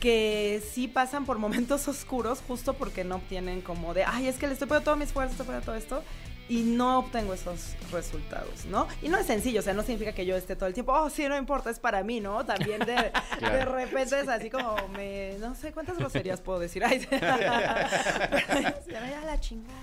que 0.00 0.62
sí 0.72 0.88
pasan 0.88 1.26
por 1.26 1.36
momentos 1.46 1.86
oscuros 1.86 2.40
justo 2.48 2.72
porque 2.72 3.04
no 3.04 3.16
obtienen 3.16 3.60
como 3.60 3.92
de, 3.92 4.04
ay, 4.04 4.26
es 4.26 4.36
que 4.36 4.46
le 4.46 4.54
estoy 4.54 4.68
poniendo 4.68 4.86
todo 4.86 4.96
mi 4.96 5.04
esfuerzo, 5.04 5.32
estoy 5.32 5.44
poniendo 5.44 5.66
todo 5.66 5.76
esto 5.76 6.02
y 6.48 6.62
no 6.62 7.00
obtengo 7.00 7.34
esos 7.34 7.74
resultados, 7.90 8.66
¿no? 8.66 8.86
Y 9.02 9.08
no 9.08 9.18
es 9.18 9.26
sencillo, 9.26 9.60
o 9.60 9.62
sea, 9.62 9.74
no 9.74 9.82
significa 9.82 10.12
que 10.12 10.24
yo 10.24 10.36
esté 10.36 10.54
todo 10.54 10.68
el 10.68 10.74
tiempo, 10.74 10.92
oh, 10.92 11.10
sí, 11.10 11.26
no 11.28 11.36
importa, 11.36 11.70
es 11.70 11.78
para 11.78 12.02
mí, 12.02 12.20
¿no? 12.20 12.44
También 12.44 12.80
de, 12.80 13.12
repente 13.64 14.20
es 14.20 14.28
así 14.28 14.50
como, 14.50 14.76
me, 14.88 15.36
no 15.38 15.54
sé 15.54 15.72
cuántas 15.72 15.98
groserías 15.98 16.40
puedo 16.40 16.58
decir, 16.58 16.84
ay, 16.84 17.06
ya 18.90 19.22
la 19.24 19.40
chingada. 19.40 19.76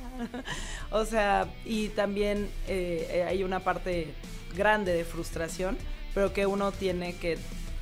O 0.92 1.06
sea, 1.06 1.48
y 1.66 1.90
también 1.90 2.50
eh, 2.68 3.26
hay 3.28 3.44
una 3.44 3.60
parte 3.60 4.14
grande 4.56 4.94
de 4.94 5.04
frustración, 5.04 5.78
pero 6.14 6.32
que 6.32 6.46
uno 6.46 6.72
tiene 6.72 7.16
que 7.18 7.38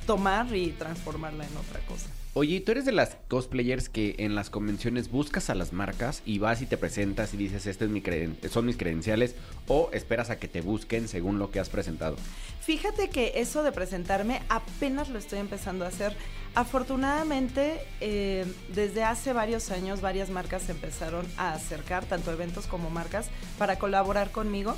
tomar 0.06 0.54
y 0.54 0.70
transformarla 0.70 1.44
en 1.44 1.56
otra 1.56 1.80
cosa. 1.86 2.08
Oye, 2.34 2.56
¿y 2.56 2.60
tú 2.60 2.72
eres 2.72 2.86
de 2.86 2.92
las 2.92 3.18
cosplayers 3.28 3.90
que 3.90 4.14
en 4.18 4.34
las 4.34 4.48
convenciones 4.48 5.10
buscas 5.10 5.50
a 5.50 5.54
las 5.54 5.74
marcas 5.74 6.22
y 6.24 6.38
vas 6.38 6.62
y 6.62 6.66
te 6.66 6.78
presentas 6.78 7.34
y 7.34 7.36
dices, 7.36 7.66
este 7.66 7.84
es 7.84 7.90
mi 7.90 8.02
son 8.48 8.64
mis 8.64 8.78
credenciales 8.78 9.34
o 9.68 9.90
esperas 9.92 10.30
a 10.30 10.38
que 10.38 10.48
te 10.48 10.62
busquen 10.62 11.08
según 11.08 11.38
lo 11.38 11.50
que 11.50 11.60
has 11.60 11.68
presentado? 11.68 12.16
Fíjate 12.62 13.10
que 13.10 13.32
eso 13.36 13.62
de 13.62 13.70
presentarme 13.70 14.40
apenas 14.48 15.10
lo 15.10 15.18
estoy 15.18 15.40
empezando 15.40 15.84
a 15.84 15.88
hacer. 15.88 16.16
Afortunadamente, 16.54 17.80
eh, 18.00 18.46
desde 18.74 19.04
hace 19.04 19.34
varios 19.34 19.70
años 19.70 20.00
varias 20.00 20.30
marcas 20.30 20.62
se 20.62 20.72
empezaron 20.72 21.26
a 21.36 21.52
acercar, 21.52 22.06
tanto 22.06 22.32
eventos 22.32 22.66
como 22.66 22.88
marcas, 22.88 23.28
para 23.58 23.78
colaborar 23.78 24.30
conmigo. 24.30 24.74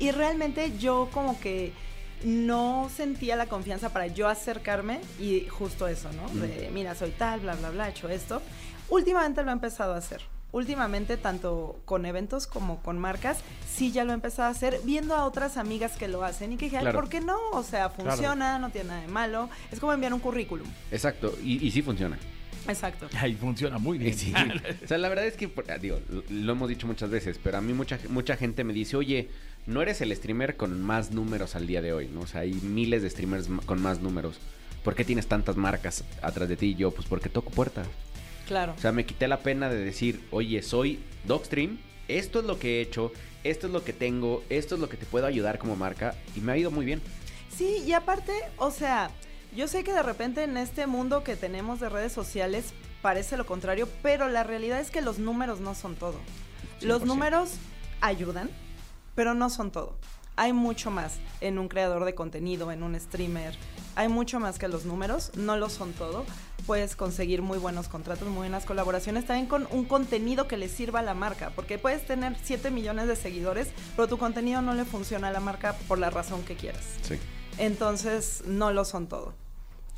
Y 0.00 0.10
realmente 0.10 0.76
yo 0.76 1.08
como 1.12 1.38
que 1.38 1.72
no 2.24 2.90
sentía 2.94 3.36
la 3.36 3.46
confianza 3.46 3.92
para 3.92 4.06
yo 4.06 4.28
acercarme 4.28 5.00
y 5.20 5.46
justo 5.48 5.88
eso, 5.88 6.10
¿no? 6.12 6.28
De, 6.40 6.70
mira, 6.72 6.94
soy 6.94 7.10
tal, 7.10 7.40
bla, 7.40 7.54
bla, 7.56 7.70
bla, 7.70 7.88
he 7.88 7.90
hecho 7.90 8.08
esto. 8.08 8.42
Últimamente 8.88 9.42
lo 9.42 9.50
he 9.50 9.52
empezado 9.52 9.94
a 9.94 9.98
hacer. 9.98 10.20
Últimamente, 10.52 11.16
tanto 11.16 11.80
con 11.86 12.04
eventos 12.04 12.46
como 12.46 12.82
con 12.82 12.98
marcas, 12.98 13.38
sí 13.74 13.90
ya 13.90 14.04
lo 14.04 14.10
he 14.10 14.14
empezado 14.14 14.48
a 14.48 14.50
hacer, 14.50 14.80
viendo 14.84 15.14
a 15.16 15.24
otras 15.24 15.56
amigas 15.56 15.92
que 15.96 16.08
lo 16.08 16.22
hacen 16.24 16.52
y 16.52 16.56
que 16.58 16.66
dije, 16.66 16.76
"Ay, 16.76 16.82
Claro. 16.82 17.00
¿por 17.00 17.08
qué 17.08 17.20
no? 17.22 17.38
O 17.52 17.62
sea, 17.62 17.88
funciona, 17.88 18.58
no 18.58 18.68
tiene 18.68 18.88
nada 18.88 19.00
de 19.00 19.08
malo. 19.08 19.48
Es 19.70 19.80
como 19.80 19.94
enviar 19.94 20.12
un 20.12 20.20
currículum. 20.20 20.68
Exacto, 20.90 21.34
y, 21.42 21.66
y 21.66 21.70
sí 21.70 21.80
funciona. 21.80 22.18
Exacto. 22.68 23.08
Ahí 23.18 23.34
funciona 23.34 23.78
muy 23.78 23.96
bien. 23.96 24.14
Sí. 24.16 24.32
O 24.84 24.86
sea, 24.86 24.98
la 24.98 25.08
verdad 25.08 25.24
es 25.26 25.36
que, 25.38 25.50
digo, 25.80 25.98
lo- 26.10 26.22
lo 26.28 26.52
hemos 26.52 26.68
dicho 26.68 26.86
muchas 26.86 27.08
veces, 27.08 27.40
pero 27.42 27.56
a 27.56 27.60
mí 27.62 27.72
mucha, 27.72 27.98
mucha 28.10 28.36
gente 28.36 28.62
me 28.62 28.74
dice, 28.74 28.94
oye, 28.96 29.30
no 29.66 29.82
eres 29.82 30.00
el 30.00 30.14
streamer 30.14 30.56
con 30.56 30.80
más 30.82 31.12
números 31.12 31.54
al 31.54 31.66
día 31.66 31.82
de 31.82 31.92
hoy, 31.92 32.08
¿no? 32.08 32.20
O 32.20 32.26
sea, 32.26 32.40
hay 32.42 32.52
miles 32.52 33.02
de 33.02 33.10
streamers 33.10 33.48
con 33.66 33.80
más 33.80 34.00
números. 34.00 34.38
¿Por 34.82 34.94
qué 34.94 35.04
tienes 35.04 35.28
tantas 35.28 35.56
marcas 35.56 36.04
atrás 36.22 36.48
de 36.48 36.56
ti? 36.56 36.66
Y 36.66 36.74
yo, 36.74 36.90
pues 36.90 37.06
porque 37.06 37.28
toco 37.28 37.50
puertas. 37.50 37.86
Claro. 38.46 38.74
O 38.76 38.80
sea, 38.80 38.92
me 38.92 39.06
quité 39.06 39.28
la 39.28 39.38
pena 39.38 39.68
de 39.68 39.84
decir, 39.84 40.26
oye, 40.30 40.62
soy 40.62 40.98
Dogstream, 41.24 41.78
esto 42.08 42.40
es 42.40 42.44
lo 42.44 42.58
que 42.58 42.78
he 42.78 42.80
hecho, 42.82 43.12
esto 43.44 43.68
es 43.68 43.72
lo 43.72 43.84
que 43.84 43.92
tengo, 43.92 44.42
esto 44.48 44.74
es 44.74 44.80
lo 44.80 44.88
que 44.88 44.96
te 44.96 45.06
puedo 45.06 45.26
ayudar 45.26 45.58
como 45.58 45.76
marca, 45.76 46.16
y 46.34 46.40
me 46.40 46.52
ha 46.52 46.56
ido 46.56 46.70
muy 46.70 46.84
bien. 46.84 47.00
Sí, 47.56 47.82
y 47.86 47.92
aparte, 47.92 48.32
o 48.56 48.70
sea, 48.70 49.10
yo 49.54 49.68
sé 49.68 49.84
que 49.84 49.92
de 49.92 50.02
repente 50.02 50.42
en 50.42 50.56
este 50.56 50.86
mundo 50.86 51.22
que 51.22 51.36
tenemos 51.36 51.78
de 51.78 51.88
redes 51.88 52.12
sociales 52.12 52.72
parece 53.02 53.36
lo 53.36 53.46
contrario, 53.46 53.88
pero 54.02 54.28
la 54.28 54.42
realidad 54.42 54.80
es 54.80 54.90
que 54.90 55.02
los 55.02 55.18
números 55.18 55.60
no 55.60 55.74
son 55.74 55.94
todo. 55.94 56.18
Los 56.80 57.02
100%. 57.02 57.06
números 57.06 57.50
ayudan, 58.00 58.50
pero 59.14 59.34
no 59.34 59.50
son 59.50 59.70
todo. 59.70 59.96
Hay 60.36 60.52
mucho 60.52 60.90
más 60.90 61.18
en 61.40 61.58
un 61.58 61.68
creador 61.68 62.04
de 62.04 62.14
contenido, 62.14 62.72
en 62.72 62.82
un 62.82 62.98
streamer. 62.98 63.54
Hay 63.96 64.08
mucho 64.08 64.40
más 64.40 64.58
que 64.58 64.66
los 64.66 64.86
números, 64.86 65.30
no 65.36 65.56
lo 65.56 65.68
son 65.68 65.92
todo. 65.92 66.24
Puedes 66.66 66.96
conseguir 66.96 67.42
muy 67.42 67.58
buenos 67.58 67.88
contratos, 67.88 68.26
muy 68.28 68.38
buenas 68.38 68.64
colaboraciones, 68.64 69.26
también 69.26 69.46
con 69.46 69.68
un 69.70 69.84
contenido 69.84 70.48
que 70.48 70.56
le 70.56 70.68
sirva 70.68 71.00
a 71.00 71.02
la 71.02 71.12
marca, 71.12 71.52
porque 71.54 71.78
puedes 71.78 72.06
tener 72.06 72.36
7 72.42 72.70
millones 72.70 73.08
de 73.08 73.16
seguidores, 73.16 73.68
pero 73.94 74.08
tu 74.08 74.16
contenido 74.16 74.62
no 74.62 74.72
le 74.72 74.86
funciona 74.86 75.28
a 75.28 75.32
la 75.32 75.40
marca 75.40 75.74
por 75.86 75.98
la 75.98 76.08
razón 76.08 76.42
que 76.44 76.56
quieras. 76.56 76.84
Sí. 77.02 77.18
Entonces, 77.58 78.44
no 78.46 78.72
lo 78.72 78.86
son 78.86 79.08
todo. 79.08 79.34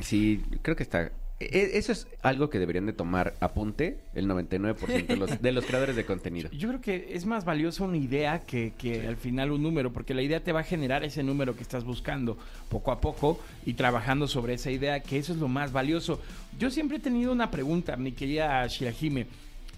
Sí, 0.00 0.44
creo 0.62 0.74
que 0.74 0.82
está. 0.82 1.12
E- 1.52 1.78
Eso 1.78 1.92
es 1.92 2.06
algo 2.22 2.50
que 2.50 2.58
deberían 2.58 2.86
de 2.86 2.92
tomar 2.92 3.34
apunte 3.40 3.98
el 4.14 4.26
99% 4.28 5.06
de 5.06 5.16
los, 5.16 5.42
de 5.42 5.52
los 5.52 5.64
creadores 5.64 5.96
de 5.96 6.04
contenido. 6.04 6.50
Yo 6.50 6.68
creo 6.68 6.80
que 6.80 7.08
es 7.10 7.26
más 7.26 7.44
valioso 7.44 7.84
una 7.84 7.96
idea 7.96 8.40
que, 8.40 8.72
que 8.78 9.06
al 9.06 9.16
final 9.16 9.50
un 9.52 9.62
número, 9.62 9.92
porque 9.92 10.14
la 10.14 10.22
idea 10.22 10.42
te 10.42 10.52
va 10.52 10.60
a 10.60 10.64
generar 10.64 11.04
ese 11.04 11.22
número 11.22 11.56
que 11.56 11.62
estás 11.62 11.84
buscando 11.84 12.36
poco 12.68 12.92
a 12.92 13.00
poco 13.00 13.40
y 13.66 13.74
trabajando 13.74 14.26
sobre 14.28 14.54
esa 14.54 14.70
idea, 14.70 15.00
que 15.00 15.18
eso 15.18 15.32
es 15.32 15.38
lo 15.38 15.48
más 15.48 15.72
valioso. 15.72 16.20
Yo 16.58 16.70
siempre 16.70 16.98
he 16.98 17.00
tenido 17.00 17.32
una 17.32 17.50
pregunta, 17.50 17.96
mi 17.96 18.12
querida 18.12 18.66
Shirahime. 18.66 19.26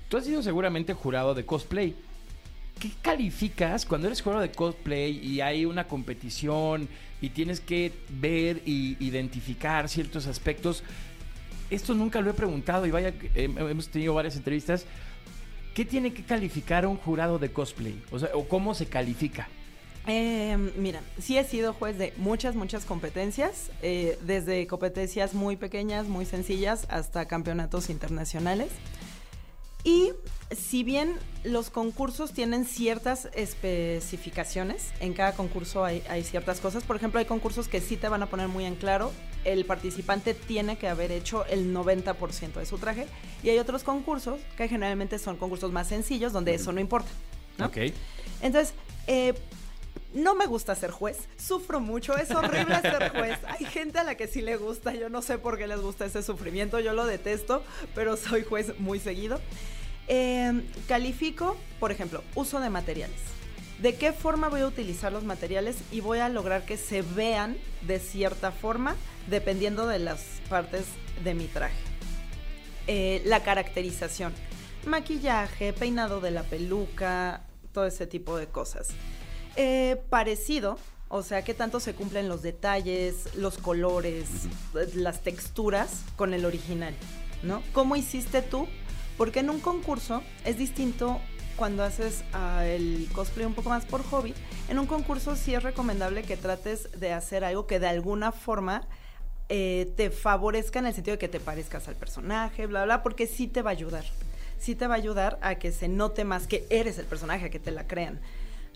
Tú 0.09 0.17
has 0.17 0.25
sido 0.25 0.43
seguramente 0.43 0.93
jurado 0.95 1.35
de 1.35 1.45
cosplay. 1.45 1.95
¿Qué 2.79 2.91
calificas 3.01 3.87
cuando 3.87 4.07
eres 4.07 4.21
jurado 4.21 4.43
de 4.43 4.51
cosplay 4.51 5.19
y 5.25 5.41
hay 5.41 5.65
una 5.65 5.89
competición 5.89 6.89
y 7.23 7.31
tienes 7.31 7.59
que 7.61 7.91
ver 8.11 8.61
y 8.67 8.97
identificar 9.01 9.89
ciertos 9.89 10.27
aspectos? 10.27 10.85
Esto 11.71 11.95
nunca 11.95 12.21
lo 12.21 12.31
he 12.31 12.35
preguntado 12.35 12.87
y 12.87 12.91
vaya, 12.91 13.13
hemos 13.35 13.89
tenido 13.89 14.15
varias 14.15 14.37
entrevistas. 14.37 14.87
¿Qué 15.75 15.85
tiene 15.85 16.15
que 16.15 16.25
calificar 16.25 16.87
un 16.87 16.97
jurado 16.97 17.39
de 17.39 17.53
cosplay? 17.53 18.03
O 18.11 18.19
sea, 18.19 18.31
o 18.35 18.49
cómo 18.49 18.75
se 18.75 18.87
califica. 18.87 19.49
Eh, 20.07 20.57
mira, 20.77 21.03
sí 21.19 21.37
he 21.37 21.45
sido 21.45 21.73
juez 21.73 21.99
de 21.99 22.13
muchas, 22.17 22.55
muchas 22.55 22.85
competencias, 22.85 23.71
eh, 23.83 24.17
desde 24.23 24.67
competencias 24.69 25.35
muy 25.35 25.57
pequeñas, 25.57 26.07
muy 26.07 26.25
sencillas, 26.25 26.87
hasta 26.89 27.27
campeonatos 27.27 27.91
internacionales. 27.91 28.71
Y 29.83 30.13
si 30.51 30.85
bien 30.85 31.15
los 31.45 31.71
concursos 31.71 32.33
tienen 32.33 32.65
ciertas 32.65 33.29
especificaciones, 33.35 34.93
en 35.01 35.13
cada 35.13 35.33
concurso 35.33 35.85
hay 35.85 36.23
ciertas 36.23 36.61
cosas. 36.61 36.85
Por 36.85 36.97
ejemplo, 36.97 37.19
hay 37.19 37.27
concursos 37.27 37.69
que 37.69 37.81
sí 37.81 37.97
te 37.97 38.09
van 38.09 38.23
a 38.23 38.27
poner 38.27 38.49
muy 38.49 38.65
en 38.65 38.77
claro, 38.77 39.13
el 39.47 39.65
participante 39.65 40.35
tiene 40.35 40.77
que 40.77 40.89
haber 40.89 41.13
hecho 41.13 41.47
el 41.47 41.73
90% 41.73 42.55
de 42.55 42.67
su 42.67 42.79
traje. 42.79 43.07
Y 43.43 43.51
hay 43.51 43.59
otros 43.59 43.85
concursos 43.85 44.41
que 44.57 44.69
generalmente 44.69 45.19
son 45.19 45.37
concursos 45.37 45.73
más 45.73 45.87
sencillos, 45.87 46.33
donde 46.33 46.55
eso 46.55 46.73
no 46.73 46.81
importa. 46.81 47.09
¿no? 47.59 47.67
Ok. 47.67 47.77
Entonces, 48.43 48.75
eh, 49.07 49.35
no 50.15 50.35
me 50.35 50.47
gusta 50.47 50.75
ser 50.75 50.91
juez, 50.91 51.29
sufro 51.39 51.79
mucho, 51.79 52.17
es 52.17 52.31
horrible 52.31 52.81
ser 52.81 53.11
juez. 53.11 53.39
Hay 53.47 53.65
gente 53.67 53.99
a 53.99 54.05
la 54.05 54.17
que 54.17 54.27
sí 54.27 54.43
le 54.43 54.57
gusta, 54.57 54.95
yo 54.95 55.09
no 55.09 55.23
sé 55.23 55.39
por 55.39 55.59
qué 55.59 55.67
les 55.67 55.81
gusta 55.81 56.07
ese 56.07 56.23
sufrimiento, 56.23 56.81
yo 56.81 56.93
lo 56.93 57.07
detesto, 57.07 57.63
pero 57.95 58.17
soy 58.17 58.43
juez 58.43 58.79
muy 58.81 58.99
seguido. 58.99 59.41
Eh, 60.09 60.63
califico, 60.89 61.57
por 61.79 61.93
ejemplo, 61.93 62.23
uso 62.35 62.61
de 62.61 62.71
materiales. 62.71 63.36
¿De 63.79 63.95
qué 63.95 64.13
forma 64.13 64.49
voy 64.49 64.63
a 64.63 64.67
utilizar 64.67 65.13
los 65.13 65.25
materiales 65.25 65.77
y 65.93 66.01
voy 66.01 66.21
a 66.21 66.31
lograr 66.31 66.65
que 66.65 66.79
se 66.79 67.03
vean 67.03 67.59
de 67.83 67.99
cierta 67.99 68.51
forma 68.51 68.97
dependiendo 69.29 69.87
de 69.87 69.99
las 69.99 70.41
partes 70.49 70.87
de 71.23 71.35
mi 71.35 71.47
traje? 71.47 71.77
Eh, 72.87 73.21
la 73.27 73.43
caracterización, 73.43 74.33
maquillaje, 74.87 75.75
peinado 75.75 76.21
de 76.23 76.31
la 76.31 76.43
peluca, 76.45 77.43
todo 77.73 77.85
ese 77.85 78.07
tipo 78.07 78.39
de 78.39 78.47
cosas. 78.47 78.89
Eh, 79.57 80.01
parecido, 80.09 80.79
o 81.09 81.23
sea, 81.23 81.45
que 81.45 81.53
tanto 81.53 81.79
se 81.79 81.95
cumplen 81.95 82.31
los 82.31 82.41
detalles, 82.41 83.35
los 83.35 83.59
colores, 83.59 84.29
las 84.95 85.21
texturas 85.21 86.03
con 86.17 86.33
el 86.33 86.47
original, 86.47 86.95
¿no? 87.43 87.63
¿Cómo 87.75 87.95
hiciste 87.95 88.41
tú? 88.41 88.69
Porque 89.19 89.41
en 89.41 89.51
un 89.51 89.61
concurso 89.61 90.23
es 90.47 90.57
distinto 90.57 91.21
cuando 91.57 91.83
haces 91.83 92.23
ah, 92.33 92.65
el 92.67 93.09
cosplay 93.13 93.47
un 93.47 93.55
poco 93.55 93.71
más 93.71 93.85
por 93.85 94.03
hobby. 94.05 94.35
En 94.69 94.79
un 94.79 94.87
concurso 94.87 95.37
sí 95.37 95.55
es 95.55 95.63
recomendable 95.63 96.23
que 96.23 96.37
trates 96.37 96.89
de 96.99 97.13
hacer 97.13 97.45
algo 97.45 97.67
que 97.67 97.81
de 97.81 97.89
alguna 97.89 98.33
forma 98.33 98.87
eh, 99.49 99.93
te 99.97 100.11
favorezca 100.11 100.79
en 100.79 100.87
el 100.87 100.95
sentido 100.95 101.15
de 101.15 101.19
que 101.19 101.29
te 101.29 101.41
parezcas 101.41 101.89
al 101.89 101.95
personaje, 101.95 102.67
bla, 102.67 102.85
bla, 102.85 103.03
porque 103.03 103.27
sí 103.27 103.47
te 103.47 103.63
va 103.63 103.71
a 103.71 103.73
ayudar. 103.73 104.05
Sí 104.59 104.75
te 104.75 104.87
va 104.87 104.95
a 104.95 104.99
ayudar 104.99 105.39
a 105.43 105.57
que 105.57 105.73
se 105.73 105.89
note 105.89 106.25
más 106.25 106.47
que 106.47 106.67
eres 106.71 106.99
el 106.99 107.07
personaje, 107.07 107.47
a 107.47 107.51
que 107.51 107.59
te 107.59 107.71
la 107.71 107.87
crean. 107.87 108.21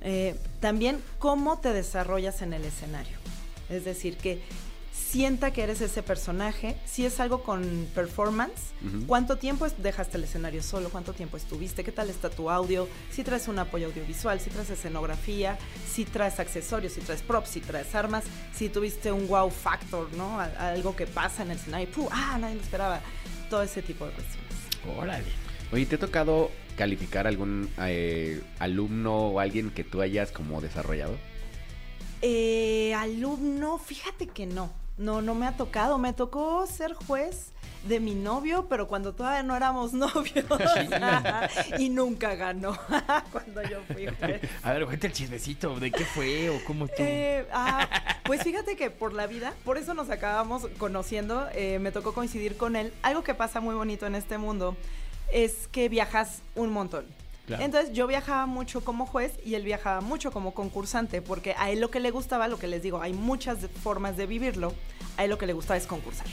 Eh, 0.02 0.34
también 0.60 1.02
cómo 1.18 1.58
te 1.58 1.72
desarrollas 1.72 2.42
en 2.42 2.52
el 2.52 2.64
escenario. 2.64 3.18
Es 3.68 3.84
decir, 3.84 4.16
que 4.16 4.42
sienta 5.00 5.52
que 5.52 5.62
eres 5.62 5.80
ese 5.80 6.02
personaje. 6.02 6.76
Si 6.84 7.04
es 7.04 7.20
algo 7.20 7.42
con 7.42 7.88
performance. 7.94 8.72
¿cuánto 9.06 9.36
tiempo 9.36 9.66
dejaste 9.78 10.16
el 10.16 10.24
escenario 10.24 10.62
solo? 10.62 10.88
¿Cuánto 10.90 11.12
tiempo 11.12 11.36
estuviste? 11.36 11.84
¿Qué 11.84 11.92
tal 11.92 12.10
está 12.10 12.30
tu 12.30 12.50
audio? 12.50 12.88
Si 13.10 13.24
traes 13.24 13.48
un 13.48 13.58
apoyo 13.58 13.88
audiovisual, 13.88 14.40
si 14.40 14.50
traes 14.50 14.70
escenografía, 14.70 15.58
si 15.86 16.04
traes 16.04 16.38
accesorios, 16.38 16.92
si 16.92 17.00
traes 17.00 17.22
props, 17.22 17.50
si 17.50 17.60
traes 17.60 17.94
armas, 17.94 18.24
si 18.54 18.68
tuviste 18.68 19.10
un 19.12 19.26
wow 19.26 19.50
factor, 19.50 20.12
¿no? 20.14 20.40
Algo 20.40 20.94
que 20.94 21.06
pasa 21.06 21.42
en 21.42 21.50
el 21.50 21.56
escenario. 21.56 21.88
¡Puh! 21.90 22.08
¡Ah! 22.10 22.38
Nadie 22.40 22.56
lo 22.56 22.62
esperaba. 22.62 23.00
Todo 23.48 23.62
ese 23.62 23.82
tipo 23.82 24.06
de 24.06 24.12
cuestiones. 24.12 24.50
Órale. 24.96 25.24
Oye, 25.72 25.86
¿te 25.86 25.96
ha 25.96 25.98
tocado 25.98 26.50
calificar 26.76 27.26
algún 27.26 27.68
eh, 27.78 28.42
alumno 28.58 29.16
o 29.16 29.40
alguien 29.40 29.70
que 29.70 29.84
tú 29.84 30.00
hayas 30.00 30.32
como 30.32 30.60
desarrollado? 30.60 31.16
Eh, 32.22 32.94
alumno, 32.94 33.78
fíjate 33.78 34.26
que 34.26 34.46
no. 34.46 34.79
No, 35.00 35.22
no 35.22 35.34
me 35.34 35.46
ha 35.46 35.56
tocado. 35.56 35.96
Me 35.96 36.12
tocó 36.12 36.66
ser 36.66 36.92
juez 36.92 37.52
de 37.84 38.00
mi 38.00 38.14
novio, 38.14 38.66
pero 38.68 38.86
cuando 38.86 39.14
todavía 39.14 39.42
no 39.42 39.56
éramos 39.56 39.92
novios. 39.94 40.44
y 41.78 41.88
nunca 41.88 42.34
ganó 42.34 42.76
cuando 43.32 43.62
yo 43.62 43.80
fui 43.90 44.06
juez. 44.06 44.42
A 44.62 44.74
ver, 44.74 44.84
cuenta 44.84 45.06
el 45.06 45.14
chismecito. 45.14 45.80
¿De 45.80 45.90
qué 45.90 46.04
fue 46.04 46.50
o 46.50 46.62
cómo 46.66 46.84
estuvo? 46.84 47.06
Eh, 47.06 47.46
ah, 47.50 47.88
pues 48.24 48.42
fíjate 48.42 48.76
que 48.76 48.90
por 48.90 49.14
la 49.14 49.26
vida, 49.26 49.54
por 49.64 49.78
eso 49.78 49.94
nos 49.94 50.10
acabamos 50.10 50.68
conociendo, 50.76 51.48
eh, 51.54 51.78
me 51.78 51.92
tocó 51.92 52.12
coincidir 52.12 52.58
con 52.58 52.76
él. 52.76 52.92
Algo 53.02 53.24
que 53.24 53.34
pasa 53.34 53.60
muy 53.60 53.74
bonito 53.74 54.06
en 54.06 54.14
este 54.14 54.36
mundo 54.36 54.76
es 55.32 55.66
que 55.68 55.88
viajas 55.88 56.42
un 56.54 56.70
montón. 56.70 57.06
Claro. 57.50 57.64
Entonces 57.64 57.92
yo 57.92 58.06
viajaba 58.06 58.46
mucho 58.46 58.84
como 58.84 59.06
juez 59.06 59.32
y 59.44 59.54
él 59.56 59.64
viajaba 59.64 60.00
mucho 60.00 60.30
como 60.30 60.54
concursante, 60.54 61.20
porque 61.20 61.56
a 61.58 61.68
él 61.70 61.80
lo 61.80 61.90
que 61.90 61.98
le 61.98 62.12
gustaba, 62.12 62.46
lo 62.46 62.58
que 62.60 62.68
les 62.68 62.80
digo, 62.80 63.02
hay 63.02 63.12
muchas 63.12 63.58
formas 63.82 64.16
de 64.16 64.26
vivirlo, 64.26 64.72
a 65.16 65.24
él 65.24 65.30
lo 65.30 65.38
que 65.38 65.46
le 65.46 65.52
gustaba 65.52 65.76
es 65.76 65.86
concursar. 65.88 66.28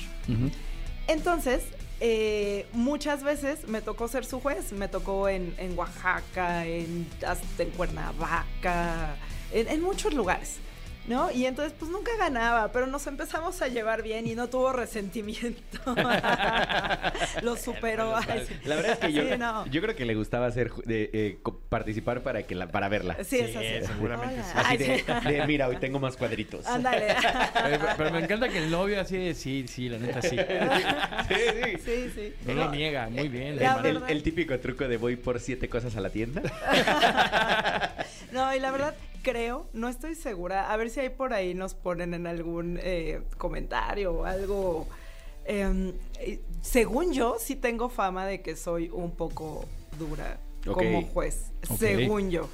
Entonces, 1.07 1.63
eh, 2.01 2.67
muchas 2.71 3.23
veces 3.23 3.67
me 3.67 3.81
tocó 3.81 4.07
ser 4.07 4.25
su 4.25 4.39
juez, 4.39 4.73
me 4.73 4.87
tocó 4.87 5.27
en, 5.27 5.55
en 5.57 5.75
Oaxaca, 5.75 6.65
en, 6.67 7.07
hasta 7.25 7.63
en 7.63 7.71
Cuernavaca, 7.71 9.15
en, 9.51 9.67
en 9.69 9.81
muchos 9.81 10.13
lugares. 10.13 10.57
¿No? 11.07 11.31
Y 11.31 11.45
entonces, 11.45 11.73
pues 11.79 11.89
nunca 11.89 12.11
ganaba, 12.19 12.71
pero 12.73 12.85
nos 12.85 13.07
empezamos 13.07 13.61
a 13.61 13.69
llevar 13.69 14.03
bien 14.03 14.27
y 14.27 14.35
no 14.35 14.49
tuvo 14.49 14.73
resentimiento. 14.73 15.79
Lo 17.43 17.55
superó. 17.55 18.13
Ay, 18.17 18.45
sí. 18.47 18.53
La 18.65 18.75
verdad 18.75 18.91
es 18.93 18.99
que 18.99 19.13
yo, 19.13 19.23
Sí, 19.23 19.37
no. 19.37 19.65
yo 19.67 19.81
creo 19.81 19.95
que 19.95 20.05
le 20.05 20.15
gustaba 20.15 20.47
hacer 20.47 20.69
eh, 20.89 21.39
co- 21.43 21.59
participar 21.69 22.23
para 22.23 22.43
que 22.43 22.55
la, 22.55 22.67
para 22.67 22.89
verla. 22.89 23.15
Sí, 23.23 23.39
es 23.39 23.55
así. 23.55 23.87
seguramente 23.93 24.35
Hola. 24.35 24.43
sí. 24.43 24.51
Así 24.55 24.67
Ay, 24.69 24.77
de, 24.77 24.85
sí. 24.99 25.03
de, 25.33 25.47
mira, 25.47 25.67
hoy 25.69 25.77
tengo 25.77 25.97
más 25.99 26.17
cuadritos. 26.17 26.65
Ándale. 26.67 27.11
Eh, 27.11 27.15
pero- 27.53 27.87
Pero 27.97 28.11
me 28.11 28.19
encanta 28.19 28.49
que 28.49 28.57
el 28.57 28.69
novio 28.69 28.99
así 28.99 29.15
de 29.17 29.33
sí, 29.33 29.65
sí, 29.67 29.87
la 29.89 29.99
neta 29.99 30.21
sí. 30.21 30.37
Sí, 31.27 31.35
sí. 31.37 31.77
Sí, 31.85 32.11
sí. 32.15 32.33
No 32.45 32.53
lo 32.53 32.71
niega, 32.71 33.07
muy 33.09 33.29
bien. 33.29 33.57
El 34.09 34.23
típico 34.23 34.59
truco 34.59 34.87
de 34.89 34.97
voy 34.97 35.15
por 35.15 35.39
siete 35.39 35.69
cosas 35.69 35.95
a 35.95 36.01
la 36.01 36.09
tienda. 36.09 36.41
No, 38.31 38.53
y 38.53 38.59
la 38.59 38.71
verdad 38.71 38.93
creo, 39.27 39.67
no 39.73 39.89
estoy 39.89 40.15
segura, 40.15 40.71
a 40.71 40.77
ver 40.77 40.89
si 40.89 41.01
ahí 41.01 41.09
por 41.09 41.33
ahí 41.33 41.53
nos 41.53 41.73
ponen 41.73 42.13
en 42.13 42.27
algún 42.27 42.79
eh, 42.81 43.21
comentario 43.37 44.13
o 44.13 44.23
algo. 44.23 44.87
Em, 45.43 45.91
eh, 46.19 46.39
según 46.61 47.11
yo, 47.11 47.35
sí 47.37 47.57
tengo 47.57 47.89
fama 47.89 48.25
de 48.25 48.41
que 48.41 48.55
soy 48.55 48.89
un 48.89 49.11
poco 49.11 49.65
dura 49.99 50.39
como 50.65 51.01
juez, 51.07 51.51
según 51.77 52.31
yo. 52.31 52.47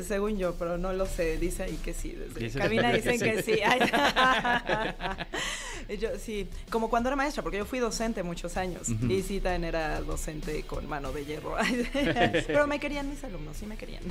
Según 0.00 0.38
yo, 0.38 0.54
pero 0.54 0.78
no 0.78 0.92
lo 0.92 1.06
sé, 1.06 1.36
dice 1.38 1.64
ahí 1.64 1.78
que 1.84 1.92
sí. 1.92 2.12
Desde 2.12 2.40
Dice- 2.40 2.58
cabina 2.58 2.92
dicen 2.92 3.18
que 3.20 3.42
sí. 3.42 3.60
Ay. 3.64 3.80
yo, 6.00 6.08
sí, 6.18 6.48
como 6.70 6.88
cuando 6.88 7.08
era 7.10 7.16
maestra, 7.16 7.42
porque 7.42 7.58
yo 7.58 7.64
fui 7.66 7.78
docente 7.78 8.22
muchos 8.22 8.56
años. 8.56 8.88
Y 8.88 9.22
sí, 9.22 9.40
también 9.40 9.64
era 9.64 10.00
docente 10.00 10.62
con 10.62 10.88
mano 10.88 11.12
de 11.12 11.24
hierro. 11.24 11.56
pero 12.46 12.66
me 12.66 12.80
querían 12.80 13.08
mis 13.10 13.22
alumnos, 13.24 13.56
sí 13.56 13.66
me 13.66 13.76
querían. 13.76 14.02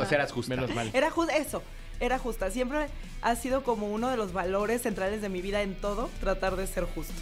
o 0.00 0.04
sea, 0.06 0.18
eras 0.18 0.32
justa. 0.32 0.54
Menos 0.54 0.74
mal. 0.74 0.90
Era 0.92 1.10
justo 1.10 1.32
eso, 1.34 1.62
era 1.98 2.18
justa. 2.18 2.50
Siempre 2.50 2.86
ha 3.22 3.36
sido 3.36 3.64
como 3.64 3.88
uno 3.88 4.10
de 4.10 4.16
los 4.16 4.32
valores 4.32 4.82
centrales 4.82 5.20
de 5.20 5.28
mi 5.28 5.42
vida 5.42 5.62
en 5.62 5.74
todo, 5.74 6.10
tratar 6.20 6.56
de 6.56 6.66
ser 6.66 6.84
justo. 6.84 7.14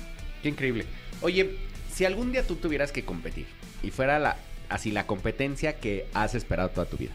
Qué 0.43 0.49
increíble. 0.51 0.85
Oye, 1.23 1.57
si 1.93 2.05
algún 2.05 2.33
día 2.33 2.47
tú 2.47 2.57
tuvieras 2.57 2.93
que 2.93 3.05
competir 3.05 3.47
y 3.83 3.91
fuera 3.91 4.19
la 4.19 4.37
así 4.69 4.91
la 4.91 5.07
competencia 5.07 5.79
que 5.79 6.07
has 6.15 6.35
esperado 6.35 6.71
toda 6.71 6.87
tu 6.87 6.97
vida. 6.97 7.13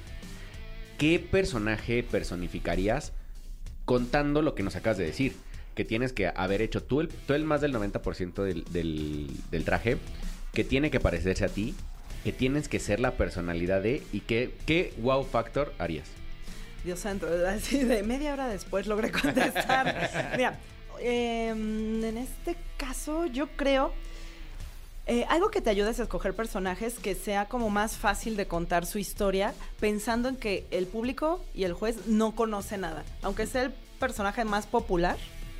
¿Qué 0.98 1.20
personaje 1.20 2.04
personificarías 2.04 3.14
contando 3.86 4.42
lo 4.42 4.56
que 4.56 4.64
nos 4.64 4.76
acabas 4.76 4.98
de 4.98 5.06
decir? 5.06 5.36
Que 5.76 5.86
tienes 5.86 6.14
que 6.14 6.28
haber 6.28 6.62
hecho 6.62 6.84
tú 6.84 7.02
el, 7.02 7.10
tú 7.10 7.34
el 7.34 7.46
más 7.46 7.62
del 7.62 7.74
90% 7.74 8.44
del, 8.44 8.64
del, 8.66 9.28
del 9.52 9.64
traje, 9.64 9.98
que 10.54 10.64
tiene 10.64 10.90
que 10.90 11.00
parecerse 11.00 11.46
a 11.46 11.50
ti, 11.50 11.76
que 12.24 12.32
tienes 12.32 12.68
que 12.68 12.80
ser 12.80 13.00
la 13.00 13.12
personalidad 13.12 13.82
de 13.82 14.04
y 14.12 14.22
¿qué 14.22 14.94
wow 14.98 15.24
factor 15.24 15.74
harías? 15.78 16.08
Dios 16.84 17.00
santo, 17.00 17.28
así 17.48 17.84
de 17.84 18.04
media 18.04 18.34
hora 18.34 18.48
después 18.48 18.88
logré 18.88 19.12
contestar. 19.12 20.10
Mira, 20.38 20.58
eh, 21.00 21.50
en 21.50 22.18
este 22.18 22.56
caso 22.78 23.26
yo 23.28 23.48
creo... 23.56 23.94
eh, 25.08 25.26
algo 25.30 25.50
que 25.50 25.62
te 25.62 25.70
ayude 25.70 25.92
es 25.92 26.00
a 26.00 26.04
escoger 26.04 26.34
personajes 26.36 26.96
que 27.00 27.16
sea 27.16 27.48
como 27.48 27.70
más 27.70 27.96
fácil 27.98 28.36
de 28.38 28.48
contar 28.48 28.86
su 28.86 29.00
historia, 29.00 29.54
pensando 29.80 30.30
en 30.30 30.36
que 30.36 30.66
el 30.72 30.86
público 30.88 31.44
y 31.56 31.64
el 31.64 31.74
juez 31.74 32.08
no 32.08 32.36
conoce 32.36 32.78
nada. 32.78 33.04
Aunque 33.22 33.48
sea 33.48 33.64
el 33.64 33.72
personaje 34.00 34.44
más 34.46 34.68
popular, 34.68 35.18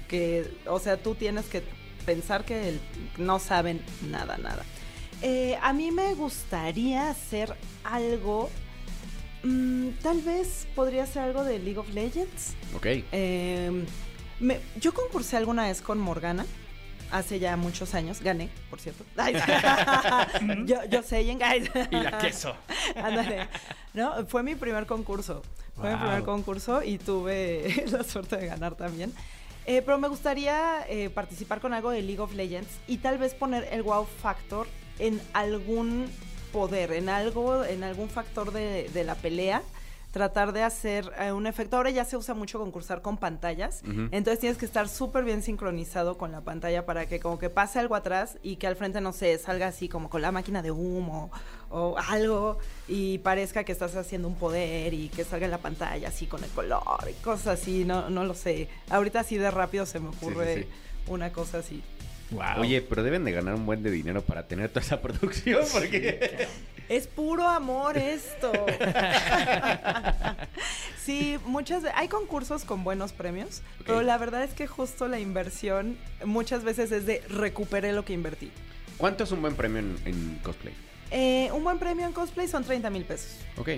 que, 0.08 0.50
o 0.68 0.80
sea, 0.80 0.98
tú 0.98 1.16
tienes 1.16 1.46
que 1.46 1.64
pensar 2.06 2.46
que 2.46 2.70
el- 2.70 2.80
no 3.18 3.40
saben 3.40 3.82
nada, 4.10 4.38
nada. 4.38 4.64
Eh, 5.22 5.58
a 5.62 5.74
mí 5.74 5.92
me 5.92 6.14
gustaría 6.14 7.10
hacer 7.10 7.56
algo. 7.84 8.50
mm, 9.44 9.90
tal 10.02 10.20
vez 10.22 10.68
podría 10.76 11.06
ser 11.06 11.22
algo 11.24 11.44
de 11.44 11.60
League 11.60 11.78
of 11.80 11.88
Legends. 11.94 12.56
Ok. 12.76 12.86
Eh, 13.12 13.86
me- 14.40 14.60
yo 14.80 14.94
concursé 14.94 15.38
alguna 15.38 15.68
vez 15.68 15.82
con 15.82 16.00
Morgana. 16.00 16.46
Hace 17.12 17.40
ya 17.40 17.56
muchos 17.58 17.94
años. 17.94 18.22
Gané, 18.22 18.50
por 18.70 18.80
cierto. 18.80 19.04
Ay, 19.18 19.36
yo, 20.66 20.84
yo 20.90 21.02
sé, 21.04 21.22
y 21.22 21.30
en 21.32 21.40
guys. 21.40 21.70
Y 21.92 21.96
la 21.96 22.18
queso. 22.18 22.56
Ándale. 22.96 23.48
No, 23.94 24.26
fue 24.28 24.44
mi 24.44 24.56
primer 24.56 24.86
concurso. 24.86 25.42
Fue 25.76 25.92
mi 25.92 25.98
primer 25.98 26.24
concurso 26.24 26.84
y 26.84 26.98
tuve 26.98 27.86
la 27.92 28.04
suerte 28.04 28.38
de 28.38 28.48
ganar 28.48 28.76
también. 28.76 29.14
Eh, 29.66 29.82
pero 29.86 29.98
me 29.98 30.08
gustaría 30.08 30.86
eh, 30.88 31.10
participar 31.10 31.60
con 31.60 31.74
algo 31.74 31.92
de 31.92 32.02
League 32.02 32.22
of 32.22 32.34
Legends 32.34 32.70
y 32.88 32.98
tal 32.98 33.18
vez 33.18 33.34
poner 33.34 33.68
el 33.72 33.84
wow 33.84 34.06
factor 34.06 34.68
en 34.98 35.22
algún 35.34 36.10
poder, 36.54 36.94
en 36.94 37.10
algo, 37.10 37.66
en 37.66 37.84
algún 37.84 38.10
factor 38.10 38.52
de, 38.54 38.90
de 38.94 39.04
la 39.04 39.16
pelea. 39.16 39.62
Tratar 40.12 40.54
de 40.54 40.64
hacer 40.64 41.12
eh, 41.20 41.32
un 41.32 41.48
efecto. 41.48 41.78
Ahora 41.78 41.90
ya 41.90 42.06
se 42.06 42.18
usa 42.18 42.34
mucho 42.34 42.60
concursar 42.60 43.02
con 43.02 43.18
pantallas. 43.18 43.82
Entonces 43.84 44.40
tienes 44.40 44.58
que 44.58 44.66
estar 44.66 44.88
súper 44.88 45.24
bien 45.24 45.44
sincronizado 45.44 46.18
con 46.18 46.32
la 46.32 46.42
pantalla 46.42 46.86
para 46.86 47.08
que 47.08 47.20
como 47.20 47.38
que 47.38 47.50
pase 47.50 47.80
algo 47.80 47.96
atrás 47.96 48.38
y 48.42 48.56
que 48.56 48.68
al 48.68 48.76
frente, 48.76 49.02
no 49.02 49.14
sé, 49.14 49.38
salga 49.38 49.68
así 49.68 49.90
como 49.90 50.10
con 50.10 50.22
la 50.22 50.32
máquina 50.32 50.62
de 50.62 50.72
humo 50.72 51.30
o 51.70 51.98
algo 51.98 52.58
y 52.88 53.18
parezca 53.20 53.64
que 53.64 53.74
estás 53.74 53.96
haciendo 53.96 54.28
un 54.28 54.36
poder 54.36 54.94
y 54.94 55.10
que 55.10 55.24
salga 55.24 55.46
en 55.46 55.52
la 55.52 55.58
pantalla 55.58 56.08
así 56.08 56.26
con 56.26 56.44
el 56.44 56.50
color 56.52 56.84
y 57.10 57.14
cosas 57.22 57.60
así, 57.60 57.84
no, 57.86 58.10
no 58.10 58.24
lo 58.24 58.34
sé. 58.34 58.70
Ahorita 58.90 59.20
así 59.20 59.38
de 59.38 59.52
rápido 59.52 59.86
se 59.86 60.00
me 60.00 60.10
ocurre 60.10 60.64
sí. 60.64 60.68
una 61.12 61.32
cosa 61.32 61.60
así. 61.60 61.84
Wow. 62.32 62.60
Oye, 62.62 62.82
pero 62.82 63.04
deben 63.04 63.24
de 63.24 63.32
ganar 63.32 63.56
un 63.56 63.66
buen 63.66 63.84
de 63.84 63.92
dinero 63.92 64.22
para 64.22 64.48
tener 64.48 64.70
toda 64.70 64.82
esa 64.82 65.02
producción, 65.02 65.64
porque... 65.72 66.48
Es 66.90 67.08
puro 67.08 67.48
amor 67.48 67.98
esto. 67.98 68.52
sí, 71.04 71.38
muchas 71.46 71.84
hay 71.94 72.08
concursos 72.08 72.64
con 72.64 72.86
buenos 72.86 73.12
premios, 73.12 73.62
pero 73.86 74.02
la 74.02 74.18
verdad 74.18 74.44
es 74.44 74.54
que 74.54 74.68
justo 74.68 75.08
la 75.10 75.20
inversión 75.20 75.98
muchas 76.24 76.64
veces 76.64 76.92
es 76.94 77.06
de 77.06 77.22
recuperé 77.30 77.92
lo 77.92 78.06
que 78.06 78.14
invertí. 78.14 78.52
¿Cuánto 78.98 79.26
es 79.26 79.32
un 79.32 79.42
buen 79.42 79.56
premio 79.56 79.80
en, 79.80 79.98
en 80.06 80.40
cosplay? 80.44 80.74
Eh, 81.12 81.50
un 81.54 81.64
buen 81.64 81.80
premio 81.80 82.06
en 82.06 82.14
cosplay 82.14 82.48
son 82.48 82.64
30 82.64 82.90
mil 82.90 83.04
pesos. 83.04 83.38
Ok. 83.58 83.70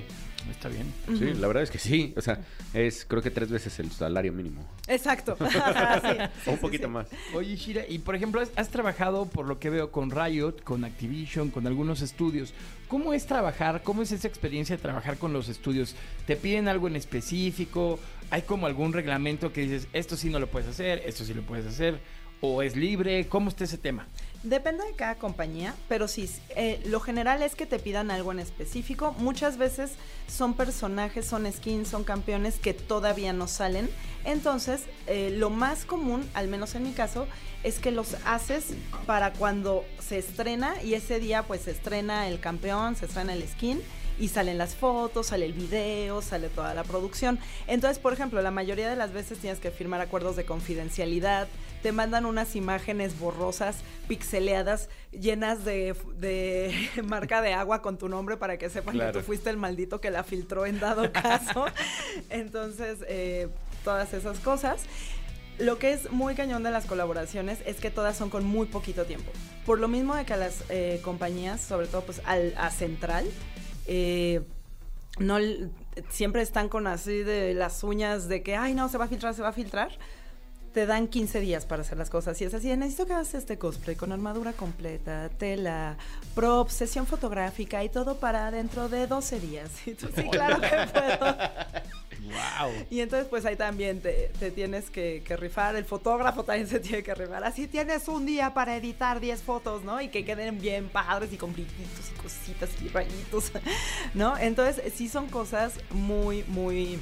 Está 0.50 0.70
bien. 0.70 0.92
Sí, 1.08 1.34
la 1.34 1.48
verdad 1.48 1.64
es 1.64 1.70
que 1.70 1.78
sí. 1.78 2.14
O 2.16 2.22
sea, 2.22 2.40
es 2.74 3.06
creo 3.06 3.22
que 3.22 3.30
tres 3.30 3.50
veces 3.50 3.78
el 3.80 3.92
salario 3.92 4.32
mínimo. 4.32 4.66
Exacto. 4.88 5.38
Sí, 5.50 6.08
sí, 6.44 6.50
o 6.50 6.52
un 6.52 6.58
sí, 6.58 6.62
poquito 6.62 6.88
sí. 6.88 6.94
más. 6.94 7.08
Oye, 7.34 7.56
Shira, 7.56 7.84
y 7.88 8.00
por 8.00 8.16
ejemplo, 8.16 8.42
has, 8.42 8.50
has 8.56 8.70
trabajado, 8.70 9.26
por 9.26 9.48
lo 9.48 9.60
que 9.60 9.70
veo, 9.70 9.92
con 9.92 10.12
Riot, 10.12 10.64
con 10.64 10.86
Activision, 10.86 11.50
con 11.50 11.68
algunos 11.68 12.02
estudios. 12.02 12.54
¿Cómo 12.88 13.14
es 13.14 13.26
trabajar? 13.26 13.82
¿Cómo 13.84 14.02
es 14.02 14.12
esa 14.12 14.28
experiencia 14.28 14.76
de 14.78 14.82
trabajar 14.82 15.18
con 15.18 15.34
los 15.34 15.50
estudios? 15.50 15.96
¿Te 16.26 16.36
piden 16.36 16.68
algo 16.68 16.88
en 16.88 16.96
específico? 16.96 18.00
¿Hay 18.32 18.44
como 18.44 18.66
algún 18.66 18.94
reglamento 18.94 19.52
que 19.52 19.62
dices, 19.62 19.88
esto 19.94 20.16
sí 20.16 20.30
no 20.30 20.40
lo 20.40 20.48
puedes 20.48 20.70
hacer, 20.70 21.02
esto 21.06 21.24
sí 21.26 21.34
lo 21.34 21.42
puedes 21.42 21.66
hacer? 21.66 22.00
¿O 22.42 22.62
es 22.62 22.76
libre? 22.76 23.28
¿Cómo 23.28 23.50
está 23.50 23.66
ese 23.66 23.78
tema? 23.78 24.08
Depende 24.44 24.86
de 24.86 24.94
cada 24.94 25.16
compañía, 25.16 25.76
pero 25.90 26.08
sí, 26.08 26.30
eh, 26.56 26.82
lo 26.86 27.02
general 27.02 27.44
es 27.44 27.56
que 27.56 27.66
te 27.66 27.78
pidan 27.78 28.10
algo 28.10 28.32
en 28.32 28.40
específico. 28.40 29.14
Muchas 29.18 29.58
veces 29.58 29.92
son 30.30 30.54
personajes, 30.54 31.26
son 31.26 31.52
skins, 31.52 31.90
son 31.90 32.06
campeones 32.06 32.58
que 32.58 32.74
todavía 32.74 33.34
no 33.34 33.48
salen. 33.50 33.90
Entonces, 34.24 34.84
eh, 35.08 35.34
lo 35.36 35.50
más 35.50 35.84
común, 35.84 36.26
al 36.34 36.48
menos 36.48 36.76
en 36.76 36.84
mi 36.84 36.92
caso, 36.94 37.28
es 37.64 37.80
que 37.80 37.92
los 37.92 38.16
haces 38.26 38.68
para 39.06 39.34
cuando 39.34 39.84
se 40.00 40.20
estrena 40.20 40.82
y 40.82 40.94
ese 40.94 41.20
día 41.20 41.44
pues 41.44 41.64
se 41.64 41.72
estrena 41.72 42.30
el 42.30 42.40
campeón, 42.40 42.96
se 42.96 43.08
estrena 43.08 43.34
el 43.34 43.46
skin 43.46 43.82
y 44.20 44.28
salen 44.28 44.58
las 44.58 44.76
fotos, 44.76 45.28
sale 45.28 45.46
el 45.46 45.54
video, 45.54 46.22
sale 46.22 46.50
toda 46.50 46.74
la 46.74 46.84
producción. 46.84 47.40
Entonces, 47.68 48.00
por 48.00 48.14
ejemplo, 48.14 48.42
la 48.42 48.52
mayoría 48.52 48.90
de 48.90 48.96
las 48.96 49.14
veces 49.14 49.40
tienes 49.40 49.60
que 49.60 49.72
firmar 49.72 50.02
acuerdos 50.02 50.36
de 50.36 50.46
confidencialidad, 50.46 51.48
te 51.82 51.92
mandan 51.92 52.26
unas 52.26 52.56
imágenes 52.56 53.18
borrosas, 53.20 53.78
pixeleadas, 54.08 54.90
llenas 55.12 55.64
de, 55.66 55.96
de 56.18 56.74
marca 57.04 57.42
de 57.42 57.54
agua 57.54 57.82
con 57.82 57.98
tu 57.98 58.10
nombre 58.10 58.38
para 58.38 58.58
que 58.58 58.70
sepan 58.70 58.96
Claro. 58.96 59.14
que 59.14 59.20
tú 59.20 59.26
fuiste 59.26 59.50
el 59.50 59.58
maldito 59.58 60.02
que 60.02 60.12
la 60.12 60.24
filtró 60.24 60.66
en 60.66 60.80
dado 60.80 61.12
caso. 61.14 61.66
Entonces, 62.30 63.00
eh, 63.08 63.48
todas 63.84 64.14
esas 64.14 64.40
cosas. 64.40 64.82
Lo 65.58 65.78
que 65.78 65.92
es 65.92 66.10
muy 66.12 66.36
cañón 66.36 66.64
de 66.64 66.72
las 66.72 66.86
colaboraciones 66.86 67.60
es 67.66 67.78
que 67.82 67.92
todas 67.92 68.16
son 68.16 68.30
con 68.30 68.46
muy 68.46 68.68
poquito 68.68 69.04
tiempo. 69.06 69.30
Por 69.66 69.80
lo 69.80 69.90
mismo 69.90 70.16
de 70.16 70.26
que 70.26 70.34
a 70.34 70.38
las 70.38 70.64
eh, 70.70 71.02
compañías, 71.04 71.60
sobre 71.60 71.88
todo 71.88 72.02
pues 72.04 72.22
al, 72.26 72.54
a 72.58 72.70
Central, 72.72 73.26
eh, 73.86 74.42
no 75.18 75.38
siempre 76.10 76.42
están 76.44 76.70
con 76.70 76.88
así 76.88 77.24
de 77.24 77.54
las 77.54 77.84
uñas 77.84 78.30
de 78.30 78.42
que, 78.42 78.56
ay 78.56 78.74
no, 78.74 78.88
se 78.88 78.98
va 78.98 79.06
a 79.06 79.08
filtrar, 79.10 79.34
se 79.34 79.42
va 79.42 79.50
a 79.50 79.54
filtrar. 79.54 79.92
Te 80.74 80.86
dan 80.86 81.08
15 81.08 81.40
días 81.40 81.66
para 81.66 81.82
hacer 81.82 81.98
las 81.98 82.10
cosas 82.10 82.40
y 82.42 82.46
es 82.46 82.54
así, 82.54 82.68
necesito 82.76 83.08
que 83.08 83.14
hagas 83.14 83.34
este 83.34 83.58
cosplay 83.58 83.96
con 83.96 84.12
armadura 84.12 84.54
completa, 84.54 85.30
tela, 85.30 85.98
prop, 86.36 86.70
sesión 86.70 87.08
fotográfica 87.08 87.84
y 87.84 87.90
todo 87.90 88.20
para 88.20 88.52
dentro 88.52 88.88
de 88.88 89.08
12 89.08 89.40
días. 89.40 89.72
Y 89.88 89.94
tú, 89.96 90.08
sí, 90.16 90.24
claro 90.30 90.62
que 90.62 90.68
puedo. 90.94 91.38
¡Wow! 92.30 92.86
Y 92.92 93.00
entonces 93.00 93.28
pues 93.28 93.46
ahí 93.46 93.56
también 93.56 94.02
te, 94.02 94.32
te 94.40 94.52
tienes 94.52 94.90
que, 94.92 95.24
que 95.26 95.36
rifar, 95.36 95.76
el 95.76 95.86
fotógrafo 95.86 96.44
también 96.44 96.68
se 96.68 96.80
tiene 96.80 97.02
que 97.02 97.16
rifar. 97.16 97.44
Así 97.44 97.68
tienes 97.68 98.08
un 98.08 98.26
día 98.26 98.54
para 98.54 98.76
editar 98.76 99.20
10 99.20 99.42
fotos, 99.42 99.84
¿no? 99.84 100.00
Y 100.02 100.10
que 100.10 100.24
queden 100.24 100.60
bien 100.60 100.90
padres 100.90 101.34
y 101.34 101.38
con 101.38 101.54
brillitos 101.54 102.12
y 102.16 102.22
cositas 102.22 102.70
y 102.84 102.90
rayitos, 102.90 103.52
¿no? 104.14 104.38
Entonces 104.38 104.94
sí 104.94 105.10
son 105.10 105.28
cosas 105.28 105.74
muy, 105.92 106.44
muy 106.48 107.00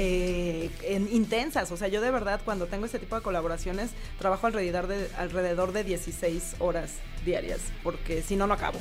eh, 0.00 0.70
en- 0.84 1.08
intensas. 1.12 1.72
O 1.72 1.76
sea, 1.76 1.88
yo 1.88 2.00
de 2.00 2.10
verdad 2.12 2.40
cuando 2.44 2.66
tengo 2.66 2.86
este 2.86 3.00
tipo 3.00 3.16
de 3.16 3.22
colaboraciones 3.22 3.90
trabajo 4.18 4.46
alrededor 4.46 4.86
de, 4.86 5.08
alrededor 5.18 5.72
de 5.72 5.82
16 5.82 6.54
horas 6.60 6.92
diarias, 7.24 7.60
porque 7.82 8.22
si 8.22 8.36
no, 8.36 8.46
no 8.46 8.54
acabo. 8.54 8.78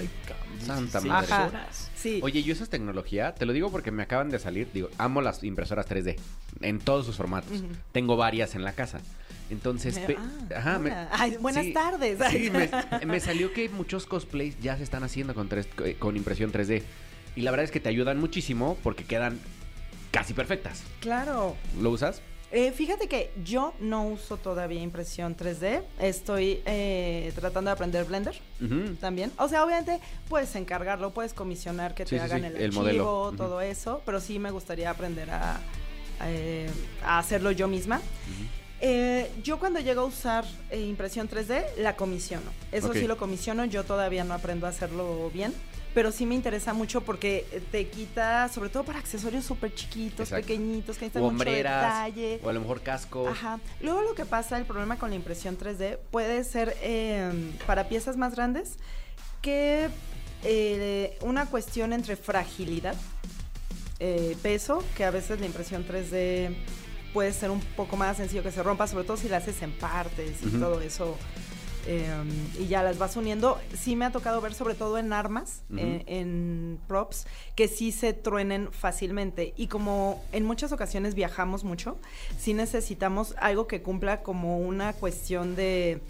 Santa 0.59 0.99
16 1.01 1.05
madre. 1.07 1.33
Ajá. 1.33 1.47
horas. 1.47 1.89
Sí. 1.95 2.19
Oye, 2.23 2.41
¿y 2.41 2.51
eso 2.51 2.63
es 2.63 2.69
tecnología? 2.69 3.33
Te 3.33 3.47
lo 3.47 3.53
digo 3.53 3.71
porque 3.71 3.89
me 3.91 4.03
acaban 4.03 4.29
de 4.29 4.37
salir. 4.37 4.69
Digo, 4.73 4.89
amo 4.99 5.21
las 5.21 5.43
impresoras 5.43 5.87
3D 5.89 6.17
en 6.61 6.79
todos 6.79 7.05
sus 7.07 7.15
formatos. 7.17 7.63
Tengo 7.91 8.15
varias 8.15 8.53
en 8.53 8.63
la 8.63 8.73
casa. 8.73 8.99
Entonces, 9.49 9.99
Ah, 10.17 10.57
ajá, 10.57 10.79
me-. 10.79 10.91
Ay, 11.11 11.37
buenas 11.37 11.65
sí, 11.65 11.73
tardes. 11.73 12.19
Sí, 12.29 12.51
me, 12.51 12.69
me 13.07 13.19
salió 13.19 13.53
que 13.53 13.69
muchos 13.69 14.05
cosplays 14.05 14.59
ya 14.61 14.77
se 14.77 14.83
están 14.83 15.03
haciendo 15.03 15.33
con, 15.33 15.49
tres- 15.49 15.67
eh, 15.83 15.95
con 15.97 16.15
impresión 16.15 16.51
3D. 16.51 16.83
Y 17.35 17.41
la 17.41 17.51
verdad 17.51 17.63
es 17.65 17.71
que 17.71 17.79
te 17.79 17.89
ayudan 17.89 18.19
muchísimo 18.19 18.77
porque 18.83 19.03
quedan 19.03 19.39
casi 20.17 20.33
perfectas. 20.33 20.81
Claro. 20.99 21.55
¿Lo 21.79 21.91
usas? 21.91 22.23
Eh, 22.51 22.71
fíjate 22.71 23.07
que 23.07 23.31
yo 23.43 23.73
no 23.79 24.07
uso 24.07 24.37
todavía 24.37 24.81
impresión 24.81 25.37
3D. 25.37 25.83
Estoy 25.99 26.61
eh, 26.65 27.31
tratando 27.35 27.69
de 27.69 27.73
aprender 27.73 28.05
Blender 28.05 28.35
también. 28.99 29.31
O 29.37 29.47
sea, 29.47 29.63
obviamente 29.63 29.99
puedes 30.27 30.55
encargarlo, 30.55 31.11
puedes 31.13 31.35
comisionar 31.35 31.93
que 31.93 32.03
te 32.05 32.09
Sí, 32.09 32.15
hagan 32.17 32.39
sí, 32.39 32.45
el, 32.47 32.55
el 32.55 32.63
archivo, 32.65 32.81
modelo. 32.81 33.33
Todo 33.37 33.61
eso. 33.61 34.01
Pero 34.05 34.19
sí 34.19 34.39
me 34.39 34.49
gustaría 34.49 34.89
aprender 34.89 35.29
a, 35.29 35.59
eh, 36.23 36.67
a 37.03 37.19
hacerlo 37.19 37.51
yo 37.51 37.67
misma. 37.67 38.01
Yo 39.43 39.59
cuando 39.59 39.79
llego 39.79 40.01
a 40.01 40.05
usar 40.05 40.45
impresión 40.71 41.29
3D, 41.29 41.63
la 41.77 41.95
comisiono. 41.95 42.49
Eso 42.71 42.91
sí 42.93 43.05
lo 43.07 43.17
comisiono, 43.17 43.65
yo 43.65 43.83
todavía 43.83 44.23
no 44.23 44.33
aprendo 44.33 44.65
a 44.65 44.69
hacerlo 44.69 45.29
bien. 45.31 45.53
Pero 45.93 46.11
sí 46.11 46.25
me 46.25 46.35
interesa 46.35 46.73
mucho 46.73 47.01
porque 47.01 47.47
eh, 47.51 47.61
te 47.71 47.87
quita, 47.87 48.49
sobre 48.49 48.69
todo 48.69 48.83
para 48.83 48.99
accesorios 48.99 49.45
súper 49.45 49.73
chiquitos, 49.73 50.27
Exacto. 50.27 50.45
pequeñitos, 50.45 50.97
que 50.97 51.05
necesitan 51.05 51.23
O 51.23 51.31
mucho 51.31 51.49
detalle. 51.49 52.39
O 52.43 52.49
a 52.49 52.53
lo 52.53 52.61
mejor 52.61 52.81
cascos. 52.81 53.29
Ajá. 53.29 53.59
Luego 53.81 54.01
lo 54.03 54.13
que 54.13 54.25
pasa, 54.25 54.57
el 54.57 54.65
problema 54.65 54.97
con 54.97 55.09
la 55.09 55.15
impresión 55.15 55.57
3D 55.57 55.97
puede 56.11 56.43
ser 56.43 56.75
eh, 56.81 57.31
para 57.65 57.89
piezas 57.89 58.15
más 58.15 58.35
grandes 58.35 58.77
que 59.41 59.89
eh, 60.43 61.17
una 61.21 61.47
cuestión 61.47 61.93
entre 61.93 62.15
fragilidad 62.15 62.95
eh, 63.99 64.37
peso, 64.43 64.83
que 64.95 65.05
a 65.05 65.11
veces 65.11 65.39
la 65.39 65.47
impresión 65.47 65.85
3D 65.87 66.55
puede 67.13 67.33
ser 67.33 67.49
un 67.49 67.59
poco 67.59 67.97
más 67.97 68.17
sencillo 68.17 68.43
que 68.43 68.51
se 68.51 68.61
rompa, 68.61 68.85
sobre 68.85 69.05
todo 69.05 69.17
si 69.17 69.27
la 69.27 69.37
haces 69.37 69.61
en 69.63 69.71
partes 69.71 70.37
y 70.43 70.49
todo 70.59 70.81
eso. 70.81 71.17
Eh, 71.87 72.07
y 72.59 72.67
ya 72.67 72.83
las 72.83 72.97
vas 72.97 73.15
uniendo. 73.15 73.57
Sí 73.75 73.95
me 73.95 74.05
ha 74.05 74.11
tocado 74.11 74.41
ver 74.41 74.53
sobre 74.53 74.75
todo 74.75 74.97
en 74.97 75.13
armas, 75.13 75.61
Ujú. 75.69 75.79
eh, 75.79 76.03
en 76.07 76.79
props, 76.87 77.25
que 77.55 77.67
sí 77.67 77.91
se 77.91 78.13
truenen 78.13 78.71
fácilmente. 78.71 79.53
Y 79.57 79.67
como 79.67 80.23
en 80.31 80.45
muchas 80.45 80.71
ocasiones 80.71 81.15
viajamos 81.15 81.63
mucho, 81.63 81.97
sí 82.37 82.53
necesitamos 82.53 83.33
algo 83.39 83.67
que 83.67 83.81
cumpla 83.81 84.21
como 84.21 84.59
una 84.59 84.93
cuestión 84.93 85.55
de... 85.55 86.01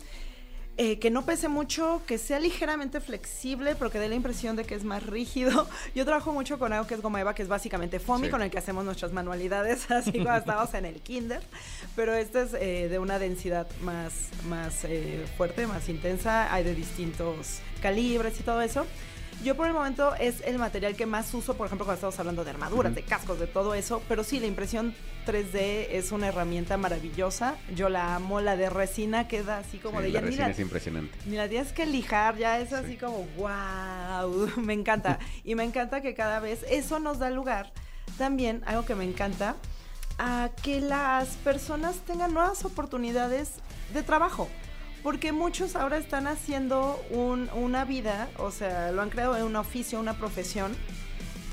eh, 0.77 0.99
que 0.99 1.09
no 1.09 1.25
pese 1.25 1.47
mucho, 1.47 2.01
que 2.05 2.17
sea 2.19 2.39
ligeramente 2.39 3.01
flexible, 3.01 3.75
pero 3.75 3.89
que 3.89 3.97
dé 3.99 4.07
la 4.09 4.15
impresión 4.15 4.55
de 4.55 4.63
que 4.63 4.75
es 4.75 4.83
más 4.83 5.03
rígido. 5.03 5.67
Yo 5.95 6.05
trabajo 6.05 6.31
mucho 6.33 6.59
con 6.59 6.71
algo 6.71 6.85
que 6.87 6.93
es 6.93 7.01
goma 7.01 7.19
eva, 7.19 7.33
que 7.33 7.41
es 7.41 7.47
básicamente 7.47 7.99
foamy, 7.99 8.27
Sí. 8.27 8.31
con 8.31 8.41
el 8.43 8.51
que 8.51 8.59
hacemos 8.59 8.85
nuestras 8.85 9.11
manualidades, 9.11 9.89
así 9.91 10.11
cuando 10.11 10.35
estábamos 10.37 10.73
en 10.75 10.85
el 10.85 11.01
kinder. 11.01 11.41
Pero 11.95 12.13
este 12.15 12.43
es 12.43 12.53
eh, 12.53 12.87
de 12.89 12.99
una 12.99 13.17
densidad 13.19 13.67
más, 13.81 14.13
más 14.47 14.83
eh, 14.83 15.25
fuerte, 15.35 15.65
más 15.67 15.89
intensa. 15.89 16.53
Hay 16.53 16.63
de 16.63 16.75
distintos 16.75 17.59
calibres 17.81 18.39
y 18.39 18.43
todo 18.43 18.61
eso. 18.61 18.85
Yo 19.43 19.55
por 19.55 19.67
el 19.67 19.73
momento 19.73 20.15
es 20.15 20.41
el 20.45 20.57
material 20.57 20.95
que 20.95 21.05
más 21.05 21.31
uso, 21.33 21.55
por 21.55 21.67
ejemplo, 21.67 21.85
cuando 21.85 21.97
estamos 21.97 22.19
hablando 22.19 22.43
de 22.43 22.49
armaduras, 22.51 22.95
de 22.95 23.03
cascos, 23.03 23.39
de 23.39 23.45
todo 23.47 23.73
eso. 23.75 24.01
Pero 24.07 24.23
sí, 24.23 24.39
la 24.39 24.47
impresión 24.47 24.95
3D 25.27 25.87
es 25.91 26.11
una 26.11 26.29
herramienta 26.29 26.77
maravillosa. 26.77 27.55
Yo 27.75 27.89
la 27.89 28.15
amo. 28.15 28.39
La 28.41 28.55
de 28.55 28.69
resina 28.69 29.27
queda 29.27 29.57
así 29.57 29.77
como 29.77 29.99
Sí, 29.99 30.05
de 30.05 30.09
la 30.11 30.13
ya 30.13 30.21
ni 30.21 30.27
resina 30.27 30.45
la- 30.47 30.53
es 30.53 30.59
impresionante. 30.59 31.17
ni 31.25 31.35
la 31.35 31.49
tienes 31.49 31.73
que 31.73 31.85
lijar, 31.85 32.37
ya 32.37 32.59
es 32.59 32.71
así 32.73 32.95
como, 32.95 33.25
wow, 33.37 34.49
me 34.57 34.73
encanta. 34.73 35.19
Y 35.43 35.55
me 35.55 35.63
encanta 35.63 36.01
que 36.01 36.13
cada 36.13 36.39
vez 36.39 36.65
eso 36.69 36.99
nos 36.99 37.19
da 37.19 37.29
lugar 37.29 37.71
también, 38.17 38.63
algo 38.65 38.85
que 38.85 38.95
me 38.95 39.03
encanta, 39.03 39.55
a 40.17 40.49
que 40.63 40.79
las 40.81 41.27
personas 41.43 41.97
tengan 42.07 42.33
nuevas 42.33 42.63
oportunidades 42.65 43.51
de 43.93 44.01
trabajo. 44.01 44.47
Porque 45.03 45.31
muchos 45.31 45.75
ahora 45.75 45.97
están 45.97 46.25
haciendo 46.27 46.99
un- 47.11 47.49
una 47.53 47.85
vida, 47.85 48.27
o 48.37 48.49
sea, 48.51 48.91
lo 48.91 49.01
han 49.01 49.09
creado 49.09 49.37
en 49.37 49.43
un 49.43 49.55
oficio, 49.55 49.99
una 49.99 50.17
profesión, 50.17 50.75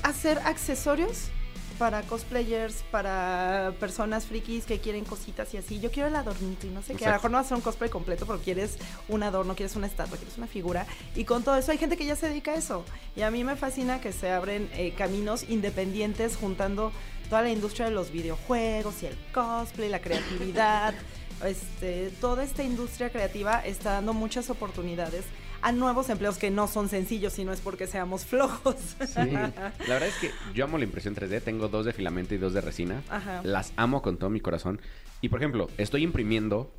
hacer 0.03 0.39
accesorios 0.39 1.29
para 1.77 2.01
cosplayers, 2.03 2.83
para 2.91 3.73
personas 3.79 4.25
frikis 4.25 4.65
que 4.65 4.79
quieren 4.79 5.05
cositas 5.05 5.53
y 5.53 5.57
así. 5.57 5.79
Yo 5.79 5.91
quiero 5.91 6.07
el 6.09 6.15
adornito 6.15 6.67
y 6.67 6.69
no 6.69 6.81
sé 6.81 6.95
qué. 6.95 7.05
A 7.05 7.09
lo 7.09 7.15
Exacto. 7.15 7.15
mejor 7.15 7.31
no 7.31 7.37
vas 7.37 7.43
a 7.43 7.47
hacer 7.47 7.57
un 7.57 7.61
cosplay 7.61 7.89
completo, 7.89 8.25
pero 8.25 8.39
quieres 8.39 8.77
un 9.07 9.23
adorno, 9.23 9.55
quieres 9.55 9.75
una 9.75 9.87
estatua, 9.87 10.17
quieres 10.17 10.37
una 10.37 10.47
figura. 10.47 10.85
Y 11.15 11.25
con 11.25 11.43
todo 11.43 11.55
eso 11.57 11.71
hay 11.71 11.77
gente 11.77 11.97
que 11.97 12.05
ya 12.05 12.15
se 12.15 12.29
dedica 12.29 12.51
a 12.51 12.55
eso. 12.55 12.85
Y 13.15 13.21
a 13.21 13.31
mí 13.31 13.43
me 13.43 13.55
fascina 13.55 14.01
que 14.01 14.11
se 14.11 14.31
abren 14.31 14.69
eh, 14.73 14.93
caminos 14.97 15.43
independientes 15.49 16.37
juntando 16.37 16.91
toda 17.29 17.41
la 17.41 17.49
industria 17.49 17.87
de 17.87 17.91
los 17.91 18.11
videojuegos 18.11 19.03
y 19.03 19.07
el 19.07 19.17
cosplay, 19.33 19.89
la 19.89 20.01
creatividad. 20.01 20.93
este, 21.43 22.11
toda 22.21 22.43
esta 22.43 22.63
industria 22.63 23.09
creativa 23.09 23.59
está 23.65 23.93
dando 23.93 24.13
muchas 24.13 24.49
oportunidades 24.49 25.25
a 25.65 25.71
nuevos 25.71 26.09
empleos 26.09 26.37
que 26.37 26.51
no 26.51 26.67
son 26.67 26.89
sencillos, 26.89 27.33
si 27.33 27.43
no 27.43 27.51
es 27.51 27.59
porque 27.59 27.87
seamos 27.87 28.23
flojos. 28.25 28.75
Sí. 28.99 29.31
La 29.31 29.71
verdad 29.87 30.07
es 30.07 30.15
que 30.15 30.29
yo 30.53 30.63
amo 30.65 30.77
la 30.77 30.83
impresión 30.83 31.15
3D. 31.15 31.41
Tengo 31.41 31.67
dos 31.67 31.85
de 31.85 31.93
filamento 31.93 32.35
y 32.35 32.37
dos 32.37 32.53
de 32.53 32.61
resina. 32.61 33.01
Ajá. 33.09 33.41
Las 33.43 33.73
amo 33.75 34.01
con 34.01 34.17
todo 34.17 34.29
mi 34.29 34.39
corazón. 34.41 34.79
Y 35.21 35.29
por 35.29 35.39
ejemplo, 35.39 35.69
estoy 35.77 36.03
imprimiendo 36.03 36.71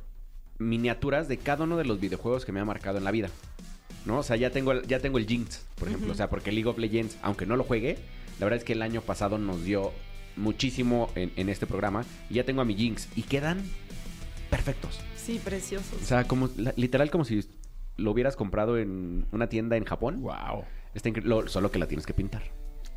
miniaturas 0.59 1.27
de 1.27 1.37
cada 1.37 1.65
uno 1.65 1.77
de 1.77 1.85
los 1.85 1.99
videojuegos 1.99 2.45
que 2.45 2.51
me 2.51 2.59
ha 2.59 2.65
marcado 2.65 2.97
en 2.97 3.03
la 3.03 3.11
vida. 3.11 3.29
¿No? 4.05 4.19
O 4.19 4.23
sea, 4.23 4.37
ya 4.37 4.51
tengo, 4.51 4.71
el- 4.71 4.87
ya 4.87 4.99
tengo 4.99 5.17
el 5.17 5.27
Jinx, 5.27 5.65
por 5.75 5.89
ejemplo. 5.89 6.11
O 6.11 6.15
sea, 6.15 6.29
porque 6.29 6.51
League 6.53 6.69
of 6.69 6.77
Legends, 6.77 7.17
aunque 7.21 7.45
no 7.45 7.57
lo 7.57 7.63
juegue, 7.65 7.97
la 8.39 8.45
verdad 8.45 8.59
es 8.59 8.63
que 8.63 8.73
el 8.73 8.81
año 8.81 9.01
pasado 9.01 9.37
nos 9.37 9.63
dio 9.65 9.91
muchísimo 10.37 11.09
en, 11.15 11.33
en 11.35 11.49
este 11.49 11.67
programa. 11.67 12.05
Y 12.29 12.35
ya 12.35 12.45
tengo 12.45 12.61
a 12.61 12.65
mi 12.65 12.73
Jinx. 12.75 13.09
Y 13.17 13.23
quedan 13.23 13.61
perfectos. 14.49 14.99
Sí, 15.17 15.41
preciosos. 15.43 16.01
O 16.01 16.05
sea, 16.05 16.25
como 16.25 16.49
la- 16.55 16.73
literal 16.77 17.11
como 17.11 17.25
si 17.25 17.43
lo 17.97 18.11
hubieras 18.11 18.35
comprado 18.35 18.77
en 18.77 19.25
una 19.31 19.47
tienda 19.49 19.75
en 19.77 19.83
Japón. 19.85 20.21
Wow. 20.21 20.63
Está 20.93 21.09
lo- 21.23 21.47
solo 21.47 21.71
que 21.71 21.79
la 21.79 21.87
tienes 21.87 22.05
que 22.05 22.13
pintar. 22.13 22.43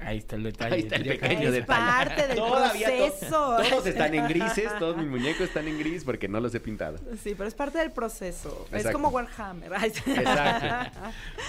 Ahí 0.03 0.17
está 0.17 0.37
el 0.37 0.45
detalle. 0.45 0.75
Ahí 0.77 0.81
está 0.81 0.97
el 0.97 1.03
pequeño 1.05 1.49
es 1.49 1.53
detalle. 1.53 1.67
parte 1.67 2.27
del 2.29 2.37
Todavía 2.39 2.89
to- 2.89 2.97
proceso. 2.97 3.57
todos 3.69 3.87
están 3.87 4.15
en 4.15 4.29
grises, 4.29 4.71
todos 4.79 4.97
mis 4.97 5.07
muñecos 5.11 5.43
están 5.43 5.69
en 5.69 5.79
gris 5.79 6.05
porque 6.05 6.27
no 6.27 6.41
los 6.41 6.55
he 6.55 6.61
pintado. 6.61 6.97
Sí, 7.23 7.35
pero 7.37 7.47
es 7.47 7.55
parte 7.55 7.77
del 7.79 7.91
proceso. 7.91 8.67
Es 8.73 8.87
como 8.91 9.09
Warhammer. 9.09 9.71
Exacto. 9.85 11.01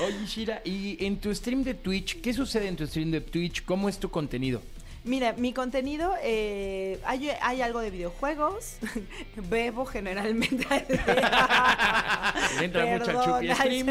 Oye, 0.06 0.26
Shira, 0.26 0.62
y 0.66 0.98
en 1.06 1.18
tu 1.20 1.34
stream 1.34 1.64
de 1.64 1.76
Twitch, 1.76 2.20
¿qué 2.22 2.34
sucede 2.34 2.68
en 2.68 2.76
tu 2.76 2.86
stream 2.86 3.12
de 3.12 3.22
Twitch? 3.22 3.64
¿Cómo 3.64 3.88
es 3.88 3.98
tu 4.00 4.10
contenido? 4.10 4.62
Mira, 5.04 5.34
mi 5.34 5.52
contenido, 5.52 6.14
eh, 6.22 7.00
hay, 7.06 7.30
hay 7.42 7.62
algo 7.64 7.80
de 7.80 7.90
videojuegos, 7.90 8.78
bebo 9.50 9.86
generalmente. 9.86 10.68
Entra 12.62 13.24
Chupi 13.24 13.50
ay, 13.50 13.56
stream. 13.56 13.88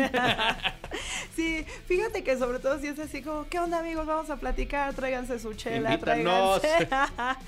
Sí, 1.37 1.65
fíjate 1.87 2.23
que 2.23 2.37
sobre 2.37 2.59
todo 2.59 2.79
si 2.79 2.89
es 2.89 2.99
así 2.99 3.23
como, 3.23 3.47
¿qué 3.49 3.59
onda 3.59 3.79
amigos? 3.79 4.07
Vamos 4.07 4.29
a 4.31 4.37
platicar, 4.37 4.93
tráiganse 4.95 5.39
su 5.39 5.55
chela, 5.55 5.95
Invítanos. 5.95 6.61
tráiganse. 6.61 6.89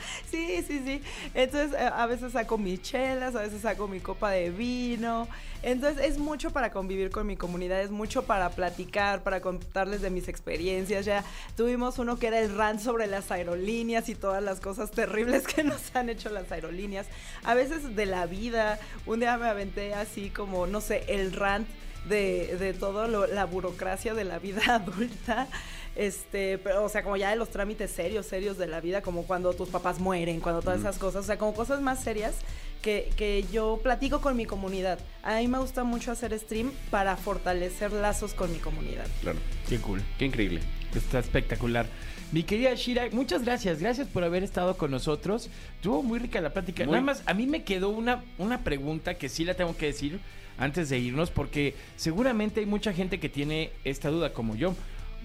sí, 0.31 0.65
sí, 0.67 0.83
sí. 0.85 1.03
Entonces 1.35 1.73
eh, 1.79 1.91
a 1.93 2.07
veces 2.07 2.33
saco 2.33 2.57
mis 2.59 2.81
chelas, 2.81 3.35
a 3.35 3.41
veces 3.43 3.61
saco 3.63 3.89
mi 3.89 4.01
copa 4.01 4.31
de 4.31 4.51
vino. 4.51 5.29
Entonces 5.63 6.05
es 6.05 6.19
mucho 6.19 6.51
para 6.51 6.71
convivir 6.71 7.11
con 7.11 7.27
mi 7.27 7.37
comunidad, 7.37 7.81
es 7.81 7.91
mucho 7.91 8.25
para 8.25 8.51
platicar, 8.51 9.23
para 9.23 9.41
contarles 9.41 10.01
de 10.01 10.11
mis 10.11 10.27
experiencias. 10.29 11.05
Ya 11.05 11.25
tuvimos 11.57 11.99
uno 11.99 12.19
que 12.19 12.29
era 12.29 12.41
el 12.41 12.57
rant 12.57 12.81
sobre 12.81 13.07
las 13.07 13.31
aerolíneas 13.31 14.09
y 14.09 14.15
todas 14.15 14.43
las 14.43 14.61
cosas 14.61 14.91
terribles 14.91 15.47
que 15.47 15.63
nos 15.65 15.95
han 15.95 16.09
hecho 16.09 16.31
las 16.31 16.51
aerolíneas. 16.51 17.07
A 17.45 17.55
veces 17.55 17.95
de 17.95 18.07
la 18.07 18.27
vida. 18.27 18.79
Un 19.07 19.21
día 19.21 19.37
me 19.39 19.47
aventé 19.49 19.95
así 19.95 20.31
como, 20.31 20.67
no 20.67 20.81
sé, 20.81 21.05
el 21.09 21.33
rant 21.33 21.69
de, 22.09 22.57
de 22.59 22.75
todo 22.75 23.09
lo- 23.09 23.27
la 23.27 23.45
burocracia 23.47 24.15
de 24.15 24.25
la 24.25 24.39
vida 24.39 24.63
adulta. 24.77 25.49
Este, 25.95 26.57
pero, 26.59 26.85
o 26.85 26.89
sea, 26.89 27.03
como 27.03 27.17
ya 27.19 27.29
de 27.31 27.37
los 27.37 27.51
trámites 27.51 27.91
serios, 27.91 28.25
serios 28.27 28.57
de 28.57 28.67
la 28.67 28.81
vida, 28.81 29.03
como 29.03 29.25
cuando 29.27 29.53
tus 29.53 29.69
papás 29.69 29.99
mueren, 30.01 30.41
cuando 30.41 30.63
todas 30.63 30.81
esas 30.81 30.99
cosas, 30.99 31.25
o 31.25 31.27
sea, 31.27 31.37
como 31.37 31.53
cosas 31.55 31.83
más 31.83 32.03
serias 32.03 32.35
que, 32.81 33.11
que 33.17 33.45
yo 33.53 33.79
platico 33.83 34.21
con 34.23 34.35
mi 34.37 34.47
comunidad. 34.47 34.99
A 35.23 35.37
mí 35.37 35.49
me 35.49 35.59
gusta 35.59 35.85
mucho 35.85 36.11
hacer 36.11 36.37
stream 36.39 36.73
para 36.91 37.17
fortalecer 37.17 37.93
lazos 37.93 38.33
con 38.33 38.51
mi 38.51 38.59
comunidad. 38.59 39.07
Claro. 39.21 39.39
Qué 39.69 39.79
cool. 39.81 40.03
Qué 40.19 40.25
increíble. 40.25 40.61
Está 40.95 41.19
espectacular. 41.19 41.87
Mi 42.33 42.43
querida 42.45 42.73
Shira, 42.75 43.09
muchas 43.13 43.45
gracias. 43.45 43.79
Gracias 43.81 44.09
por 44.09 44.25
haber 44.25 44.43
estado 44.43 44.77
con 44.79 44.91
nosotros. 44.91 45.49
Estuvo 45.77 46.03
muy 46.03 46.19
rica 46.19 46.41
la 46.41 46.51
plática. 46.53 46.85
Muy- 46.85 46.93
Nada 46.93 47.05
más, 47.05 47.23
a 47.27 47.35
mí 47.35 47.47
me 47.47 47.63
quedó 47.63 47.91
una, 47.91 48.25
una 48.39 48.65
pregunta 48.65 49.15
que 49.15 49.29
sí 49.29 49.45
la 49.45 49.55
tengo 49.55 49.77
que 49.77 49.87
decir 49.87 50.19
antes 50.59 50.89
de 50.89 50.99
irnos, 50.99 51.31
porque 51.31 51.75
seguramente 51.97 52.61
hay 52.61 52.67
mucha 52.67 52.93
gente 52.93 53.21
que 53.21 53.29
tiene 53.29 53.71
esta 53.85 54.09
duda 54.09 54.33
como 54.33 54.57
yo. 54.57 54.75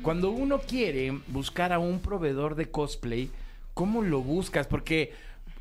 Cuando 0.02 0.32
uno 0.32 0.60
quiere 0.60 1.12
buscar 1.28 1.72
a 1.72 1.80
un 1.80 2.00
proveedor 2.02 2.56
de 2.56 2.70
cosplay, 2.70 3.30
¿cómo 3.74 4.02
lo 4.02 4.20
buscas? 4.22 4.67
Porque 4.67 5.13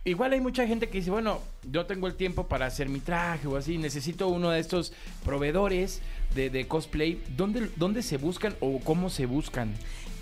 igual 0.05 0.33
hay 0.33 0.41
mucha 0.41 0.67
gente 0.67 0.89
que 0.89 0.99
dice, 0.99 1.11
bueno, 1.11 1.41
yo 1.71 1.87
tengo 1.87 2.09
el 2.09 2.15
tiempo 2.15 2.49
para 2.49 2.67
hacer 2.67 2.89
mi 2.89 2.99
traje 3.01 3.47
o 3.47 3.57
así, 3.57 3.79
necesito 3.79 4.27
uno 4.29 4.51
de 4.51 4.59
estos 4.61 4.93
proveedores 5.25 6.01
de, 6.35 6.51
de 6.51 6.67
cosplay. 6.67 7.23
¿Dónde, 7.37 7.71
¿Dónde 7.77 8.03
se 8.03 8.17
buscan 8.17 8.55
o 8.61 8.81
cómo 8.81 9.11
se 9.11 9.27
buscan? 9.27 9.73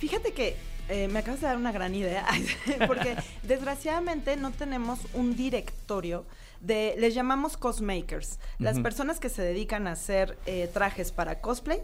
Fíjate 0.01 0.33
que 0.33 0.55
eh, 0.89 1.09
me 1.09 1.21
acabas 1.21 1.41
de 1.41 1.47
dar 1.47 1.57
una 1.57 1.73
gran 1.73 1.95
idea, 1.95 2.27
porque 2.87 3.17
desgraciadamente 3.43 4.37
no 4.37 4.51
tenemos 4.51 4.99
un 5.15 5.37
directorio 5.37 6.25
de, 6.61 6.95
les 6.99 7.15
llamamos 7.15 7.57
cosmakers, 7.57 8.39
las 8.59 8.79
personas 8.81 9.21
que 9.21 9.29
se 9.29 9.43
dedican 9.43 9.87
a 9.87 9.93
hacer 9.93 10.39
eh, 10.47 10.69
trajes 10.73 11.13
para 11.13 11.41
cosplay, 11.41 11.83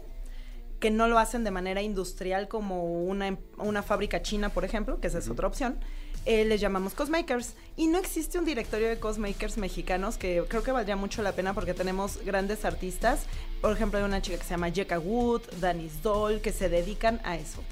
que 0.79 0.89
no 0.89 1.07
lo 1.07 1.19
hacen 1.19 1.43
de 1.43 1.51
manera 1.51 1.81
industrial 1.83 2.47
como 2.47 3.03
una, 3.03 3.27
em- 3.27 3.37
una 3.57 3.83
fábrica 3.83 4.21
china, 4.23 4.49
por 4.49 4.65
ejemplo, 4.65 4.99
que 4.99 5.07
esa 5.07 5.19
es 5.19 5.29
otra 5.29 5.47
opción. 5.47 5.79
eh, 6.25 6.45
les 6.45 6.61
llamamos 6.61 6.93
cosmakers 6.93 7.53
y 7.77 7.87
no 7.87 7.97
existe 7.97 8.37
un 8.37 8.45
directorio 8.45 8.87
de 8.89 8.99
cosmakers 8.99 9.57
mexicanos 9.57 10.17
que 10.17 10.43
creo 10.47 10.61
que 10.63 10.71
valdría 10.71 10.95
mucho 10.95 11.23
la 11.23 11.31
pena 11.31 11.53
porque 11.55 11.73
tenemos 11.73 12.19
grandes 12.23 12.63
artistas 12.63 13.21
por 13.59 13.71
ejemplo 13.73 13.97
hay 13.97 14.05
una 14.05 14.21
chica 14.21 14.37
que 14.37 14.43
se 14.43 14.51
llama 14.51 14.69
Jeka 14.69 14.99
Wood, 14.99 15.41
Danis 15.59 16.03
Doll 16.03 16.39
que 16.41 16.51
se 16.51 16.69
dedican 16.69 17.19
a 17.23 17.37
eso 17.37 17.63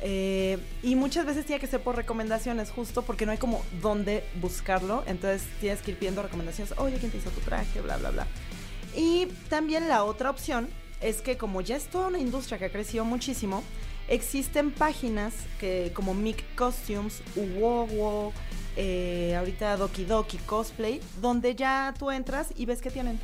eh, 0.00 0.58
y 0.82 0.94
muchas 0.94 1.26
veces 1.26 1.46
tiene 1.46 1.60
que 1.60 1.66
ser 1.66 1.80
por 1.80 1.96
recomendaciones, 1.96 2.70
justo 2.70 3.02
porque 3.02 3.26
no 3.26 3.32
hay 3.32 3.38
como 3.38 3.64
dónde 3.80 4.24
buscarlo. 4.40 5.02
Entonces 5.06 5.46
tienes 5.60 5.80
que 5.82 5.92
ir 5.92 5.98
pidiendo 5.98 6.22
recomendaciones. 6.22 6.74
Oye, 6.78 6.98
¿quién 6.98 7.10
te 7.10 7.18
hizo 7.18 7.30
tu 7.30 7.40
traje? 7.40 7.80
Bla, 7.80 7.96
bla, 7.96 8.10
bla. 8.10 8.26
Y 8.94 9.26
también 9.48 9.88
la 9.88 10.04
otra 10.04 10.30
opción 10.30 10.68
es 11.00 11.20
que 11.20 11.36
como 11.36 11.60
ya 11.60 11.76
es 11.76 11.86
toda 11.88 12.08
una 12.08 12.18
industria 12.18 12.58
que 12.58 12.66
ha 12.66 12.72
crecido 12.72 13.04
muchísimo, 13.04 13.62
existen 14.08 14.70
páginas 14.70 15.34
que 15.58 15.92
como 15.94 16.14
Mic 16.14 16.44
Costumes, 16.54 17.22
Uwowo, 17.34 18.32
eh, 18.76 19.34
ahorita 19.36 19.76
Doki 19.76 20.04
Doki 20.04 20.38
Cosplay, 20.38 21.00
donde 21.20 21.54
ya 21.54 21.94
tú 21.98 22.10
entras 22.10 22.48
y 22.56 22.66
ves 22.66 22.80
que 22.80 22.90
tienen. 22.90 23.18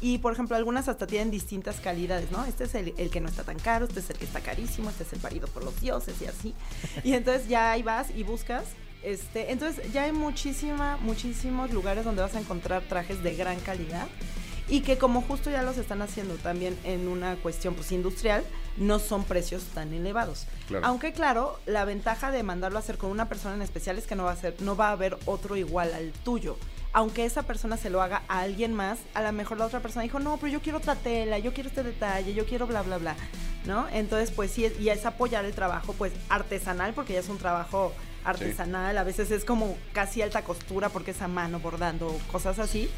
Y 0.00 0.18
por 0.18 0.32
ejemplo, 0.32 0.56
algunas 0.56 0.88
hasta 0.88 1.06
tienen 1.06 1.30
distintas 1.30 1.80
calidades, 1.80 2.30
¿no? 2.30 2.44
Este 2.44 2.64
es 2.64 2.74
el, 2.74 2.92
que 3.10 3.20
no 3.20 3.28
está 3.28 3.42
tan 3.42 3.58
caro, 3.58 3.86
este 3.86 4.00
es 4.00 4.10
el 4.10 4.16
que 4.16 4.24
está 4.24 4.40
carísimo, 4.40 4.90
este 4.90 5.02
es 5.02 5.12
el 5.12 5.18
parido 5.18 5.48
por 5.48 5.64
los 5.64 5.80
dioses 5.80 6.14
y 6.22 6.26
así. 6.26 6.54
Y 7.02 7.14
entonces 7.14 7.48
ya 7.48 7.72
ahí 7.72 7.82
vas 7.82 8.08
y 8.14 8.22
buscas. 8.22 8.64
Este, 9.02 9.52
entonces 9.52 9.92
ya 9.92 10.04
hay 10.04 10.12
muchísima, 10.12 10.96
muchísimos 10.98 11.72
lugares 11.72 12.04
donde 12.04 12.22
vas 12.22 12.34
a 12.34 12.40
encontrar 12.40 12.82
trajes 12.82 13.22
de 13.22 13.34
gran 13.34 13.58
calidad 13.60 14.08
y 14.68 14.80
que 14.82 14.98
como 14.98 15.22
justo 15.22 15.50
ya 15.50 15.62
los 15.62 15.78
están 15.78 16.02
haciendo 16.02 16.34
también 16.34 16.78
en 16.84 17.08
una 17.08 17.36
cuestión 17.36 17.74
pues 17.74 17.90
industrial, 17.90 18.44
no 18.76 18.98
son 18.98 19.24
precios 19.24 19.64
tan 19.74 19.92
elevados. 19.92 20.46
Claro. 20.68 20.86
Aunque 20.86 21.12
claro, 21.12 21.58
la 21.66 21.84
ventaja 21.84 22.30
de 22.30 22.42
mandarlo 22.42 22.78
a 22.78 22.80
hacer 22.80 22.98
con 22.98 23.10
una 23.10 23.28
persona 23.28 23.54
en 23.54 23.62
especial 23.62 23.98
es 23.98 24.06
que 24.06 24.14
no 24.14 24.24
va 24.24 24.32
a 24.32 24.36
ser, 24.36 24.54
no 24.60 24.76
va 24.76 24.88
a 24.88 24.92
haber 24.92 25.16
otro 25.24 25.56
igual 25.56 25.94
al 25.94 26.12
tuyo. 26.12 26.58
Aunque 26.92 27.24
esa 27.24 27.42
persona 27.42 27.76
se 27.76 27.90
lo 27.90 28.02
haga 28.02 28.22
a 28.28 28.40
alguien 28.40 28.74
más, 28.74 28.98
a 29.14 29.22
lo 29.22 29.32
mejor 29.32 29.58
la 29.58 29.66
otra 29.66 29.80
persona 29.80 30.02
dijo, 30.02 30.20
no, 30.20 30.36
pero 30.38 30.52
yo 30.52 30.60
quiero 30.60 30.78
otra 30.78 30.94
tela, 30.94 31.38
yo 31.38 31.52
quiero 31.52 31.68
este 31.68 31.82
detalle, 31.82 32.34
yo 32.34 32.46
quiero 32.46 32.66
bla, 32.66 32.82
bla, 32.82 32.98
bla, 32.98 33.14
¿no? 33.66 33.86
Entonces, 33.90 34.30
pues 34.30 34.50
sí, 34.50 34.70
y 34.78 34.88
es 34.88 35.04
apoyar 35.04 35.44
el 35.44 35.52
trabajo, 35.54 35.92
pues 35.92 36.12
artesanal, 36.28 36.94
porque 36.94 37.12
ya 37.12 37.20
es 37.20 37.28
un 37.28 37.38
trabajo 37.38 37.92
artesanal, 38.24 38.96
a 38.96 39.04
veces 39.04 39.30
es 39.30 39.44
como 39.44 39.76
casi 39.92 40.22
alta 40.22 40.42
costura 40.42 40.88
porque 40.88 41.12
es 41.12 41.22
a 41.22 41.28
mano 41.28 41.60
bordando, 41.60 42.18
cosas 42.30 42.58
así 42.58 42.90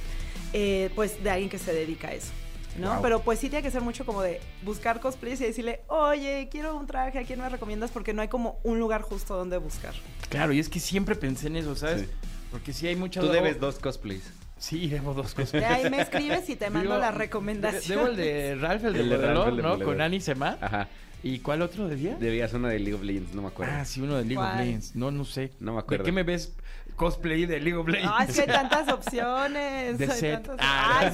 eh, 0.53 0.91
pues 0.95 1.23
de 1.23 1.31
alguien 1.31 1.51
que 1.51 1.59
se 1.59 1.73
dedica 1.73 2.09
a 2.09 2.15
eso. 2.15 2.33
¿no? 2.79 2.95
Wow. 2.95 3.03
Pero 3.03 3.21
pues 3.23 3.39
sí 3.39 3.49
tiene 3.49 3.63
que 3.63 3.71
ser 3.71 3.83
mucho 3.83 4.07
como 4.07 4.23
de 4.23 4.41
buscar 4.63 5.01
cosplays 5.01 5.41
y 5.41 5.45
decirle, 5.45 5.81
oye, 5.89 6.49
quiero 6.51 6.77
un 6.77 6.87
traje, 6.87 7.19
¿a 7.19 7.25
quién 7.25 7.41
me 7.41 7.49
recomiendas? 7.49 7.91
Porque 7.91 8.13
no 8.13 8.23
hay 8.23 8.29
como 8.29 8.61
un 8.63 8.79
lugar 8.79 9.03
justo 9.03 9.37
donde 9.37 9.59
buscar. 9.59 9.95
Claro, 10.29 10.53
y 10.53 10.61
es 10.61 10.69
que 10.69 10.81
siempre 10.81 11.15
pensé 11.15 11.49
en 11.49 11.57
eso, 11.57 11.75
¿sabes? 11.75 12.03
Sí. 12.03 12.09
Porque 12.51 12.73
sí 12.73 12.87
hay 12.87 12.97
mucho... 12.97 13.21
Tú 13.21 13.29
debes 13.29 13.61
dos 13.61 13.79
cosplays. 13.79 14.23
Sí, 14.59 14.89
debo 14.89 15.15
dos. 15.15 15.35
De 15.53 15.65
ahí 15.65 15.89
me 15.89 16.03
escribes 16.03 16.49
y 16.51 16.57
te 16.57 16.69
mando 16.69 16.91
Digo, 16.91 17.01
la 17.01 17.11
recomendación. 17.11 17.99
Debo 17.99 18.11
el 18.11 18.17
de 18.17 18.55
Ralph, 18.61 18.85
el 18.85 18.93
de 18.93 19.01
El 19.01 19.09
de 19.09 19.17
Ralph, 19.17 19.57
de 19.57 19.63
¿no? 19.63 19.79
Con 19.81 20.01
Annie 20.01 20.21
Sema. 20.21 20.59
Ajá. 20.61 20.89
¿Y 21.23 21.39
cuál 21.41 21.63
otro 21.63 21.89
debía? 21.89 22.17
Debías 22.17 22.53
una 22.53 22.69
de 22.69 22.79
League 22.79 22.95
of 22.95 23.03
Legends, 23.03 23.35
no 23.35 23.43
me 23.43 23.49
acuerdo. 23.49 23.73
Ah, 23.75 23.85
sí, 23.85 24.01
uno 24.01 24.17
de 24.17 24.25
League 24.25 24.39
of. 24.39 24.57
Legends. 24.57 24.97
No, 24.97 25.11
no 25.11 25.25
sé. 25.25 25.53
No 25.61 25.73
me 25.73 25.77
¿De 25.77 25.83
acuerdo. 25.83 26.05
qué 26.05 26.13
me 26.13 26.23
ves 26.23 26.53
cosplay 27.01 27.47
de 27.47 27.59
League 27.61 27.79
of 27.79 27.89
Legends? 27.89 28.13
Ah, 28.15 28.25
es 28.29 28.35
que 28.35 28.43
hay 28.43 28.47
tantas 28.61 28.89
opciones. 28.93 29.97
De 29.99 30.05
hay 30.05 30.19
set. 30.21 30.43
tantas- 30.47 30.57
Ah, 30.61 30.99
Ay, 31.01 31.11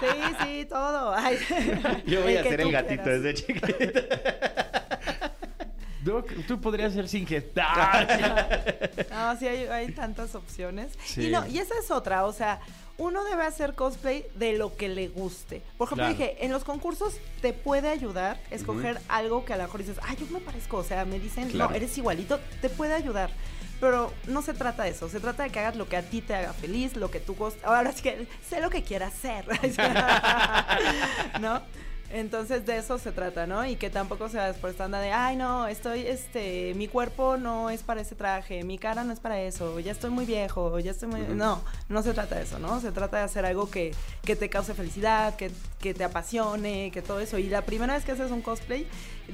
sí. 0.00 0.06
sí, 0.06 0.34
sí, 0.42 0.64
todo. 0.64 1.14
Ay. 1.14 1.38
Yo 2.06 2.22
voy 2.22 2.36
a 2.36 2.42
ser 2.42 2.60
el 2.62 2.72
gatito 2.72 3.02
quieras. 3.02 3.22
desde 3.22 3.34
chiquito. 3.34 3.66
Doc, 6.04 6.32
tú 6.48 6.60
podrías 6.60 6.92
ser 6.94 7.08
sin 7.08 7.26
gestar. 7.26 8.08
No, 9.10 9.36
sí, 9.38 9.46
hay, 9.46 9.66
hay 9.66 9.92
tantas 9.92 10.34
opciones. 10.34 10.92
Sí. 11.04 11.28
Y 11.28 11.30
no, 11.30 11.46
y 11.46 11.58
esa 11.58 11.74
es 11.78 11.90
otra, 11.90 12.24
o 12.24 12.32
sea, 12.32 12.60
uno 12.98 13.22
debe 13.24 13.44
hacer 13.44 13.74
cosplay 13.74 14.24
de 14.34 14.54
lo 14.54 14.74
que 14.76 14.88
le 14.88 15.08
guste. 15.08 15.62
Por 15.78 15.86
ejemplo, 15.86 16.06
Claro. 16.06 16.18
dije, 16.18 16.44
en 16.44 16.50
los 16.50 16.64
concursos 16.64 17.14
te 17.40 17.52
puede 17.52 17.88
ayudar 17.88 18.38
a 18.50 18.54
escoger 18.54 19.00
algo 19.08 19.44
que 19.44 19.52
a 19.52 19.56
lo 19.58 19.62
mejor 19.64 19.80
dices, 19.80 19.98
ay, 20.02 20.16
yo 20.18 20.26
me 20.26 20.40
parezco, 20.40 20.78
o 20.78 20.82
sea, 20.84 21.04
me 21.04 21.20
dicen, 21.20 21.50
Claro. 21.50 21.70
no, 21.70 21.76
eres 21.76 21.96
igualito, 21.98 22.40
te 22.60 22.68
puede 22.68 22.94
ayudar. 22.94 23.30
Pero 23.82 24.12
no 24.28 24.42
se 24.42 24.54
trata 24.54 24.84
de 24.84 24.90
eso, 24.90 25.08
se 25.08 25.18
trata 25.18 25.42
de 25.42 25.50
que 25.50 25.58
hagas 25.58 25.74
lo 25.74 25.88
que 25.88 25.96
a 25.96 26.02
ti 26.02 26.20
te 26.20 26.36
haga 26.36 26.52
feliz, 26.52 26.94
lo 26.94 27.10
que 27.10 27.18
tú 27.18 27.34
gost- 27.34 27.58
Ahora 27.64 27.90
sí 27.90 28.00
que 28.00 28.28
sé 28.48 28.60
lo 28.60 28.70
que 28.70 28.84
quieras 28.84 29.12
hacer. 29.12 29.44
¿No? 31.40 31.60
Entonces 32.14 32.66
de 32.66 32.76
eso 32.76 32.98
se 32.98 33.10
trata, 33.10 33.46
¿no? 33.46 33.64
Y 33.64 33.76
que 33.76 33.88
tampoco 33.88 34.28
seas 34.28 34.56
por 34.58 34.68
esta 34.68 34.84
onda 34.84 35.00
de, 35.00 35.12
ay, 35.12 35.34
no, 35.36 35.66
estoy, 35.66 36.00
este, 36.00 36.74
mi 36.74 36.86
cuerpo 36.86 37.38
no 37.38 37.70
es 37.70 37.82
para 37.82 38.02
ese 38.02 38.14
traje, 38.14 38.64
mi 38.64 38.76
cara 38.76 39.02
no 39.02 39.14
es 39.14 39.20
para 39.20 39.40
eso, 39.40 39.80
ya 39.80 39.92
estoy 39.92 40.10
muy 40.10 40.26
viejo, 40.26 40.78
ya 40.78 40.90
estoy 40.90 41.08
muy... 41.08 41.22
No, 41.22 41.62
no 41.88 42.02
se 42.02 42.12
trata 42.12 42.34
de 42.36 42.42
eso, 42.42 42.58
¿no? 42.58 42.80
Se 42.80 42.92
trata 42.92 43.16
de 43.16 43.22
hacer 43.22 43.46
algo 43.46 43.70
que, 43.70 43.94
que 44.24 44.36
te 44.36 44.50
cause 44.50 44.74
felicidad, 44.74 45.36
que, 45.36 45.50
que 45.80 45.94
te 45.94 46.04
apasione, 46.04 46.90
que 46.92 47.00
todo 47.00 47.18
eso. 47.18 47.38
Y 47.38 47.48
la 47.48 47.62
primera 47.62 47.94
vez 47.94 48.04
que 48.04 48.12
haces 48.12 48.30
un 48.30 48.42
cosplay, 48.42 48.86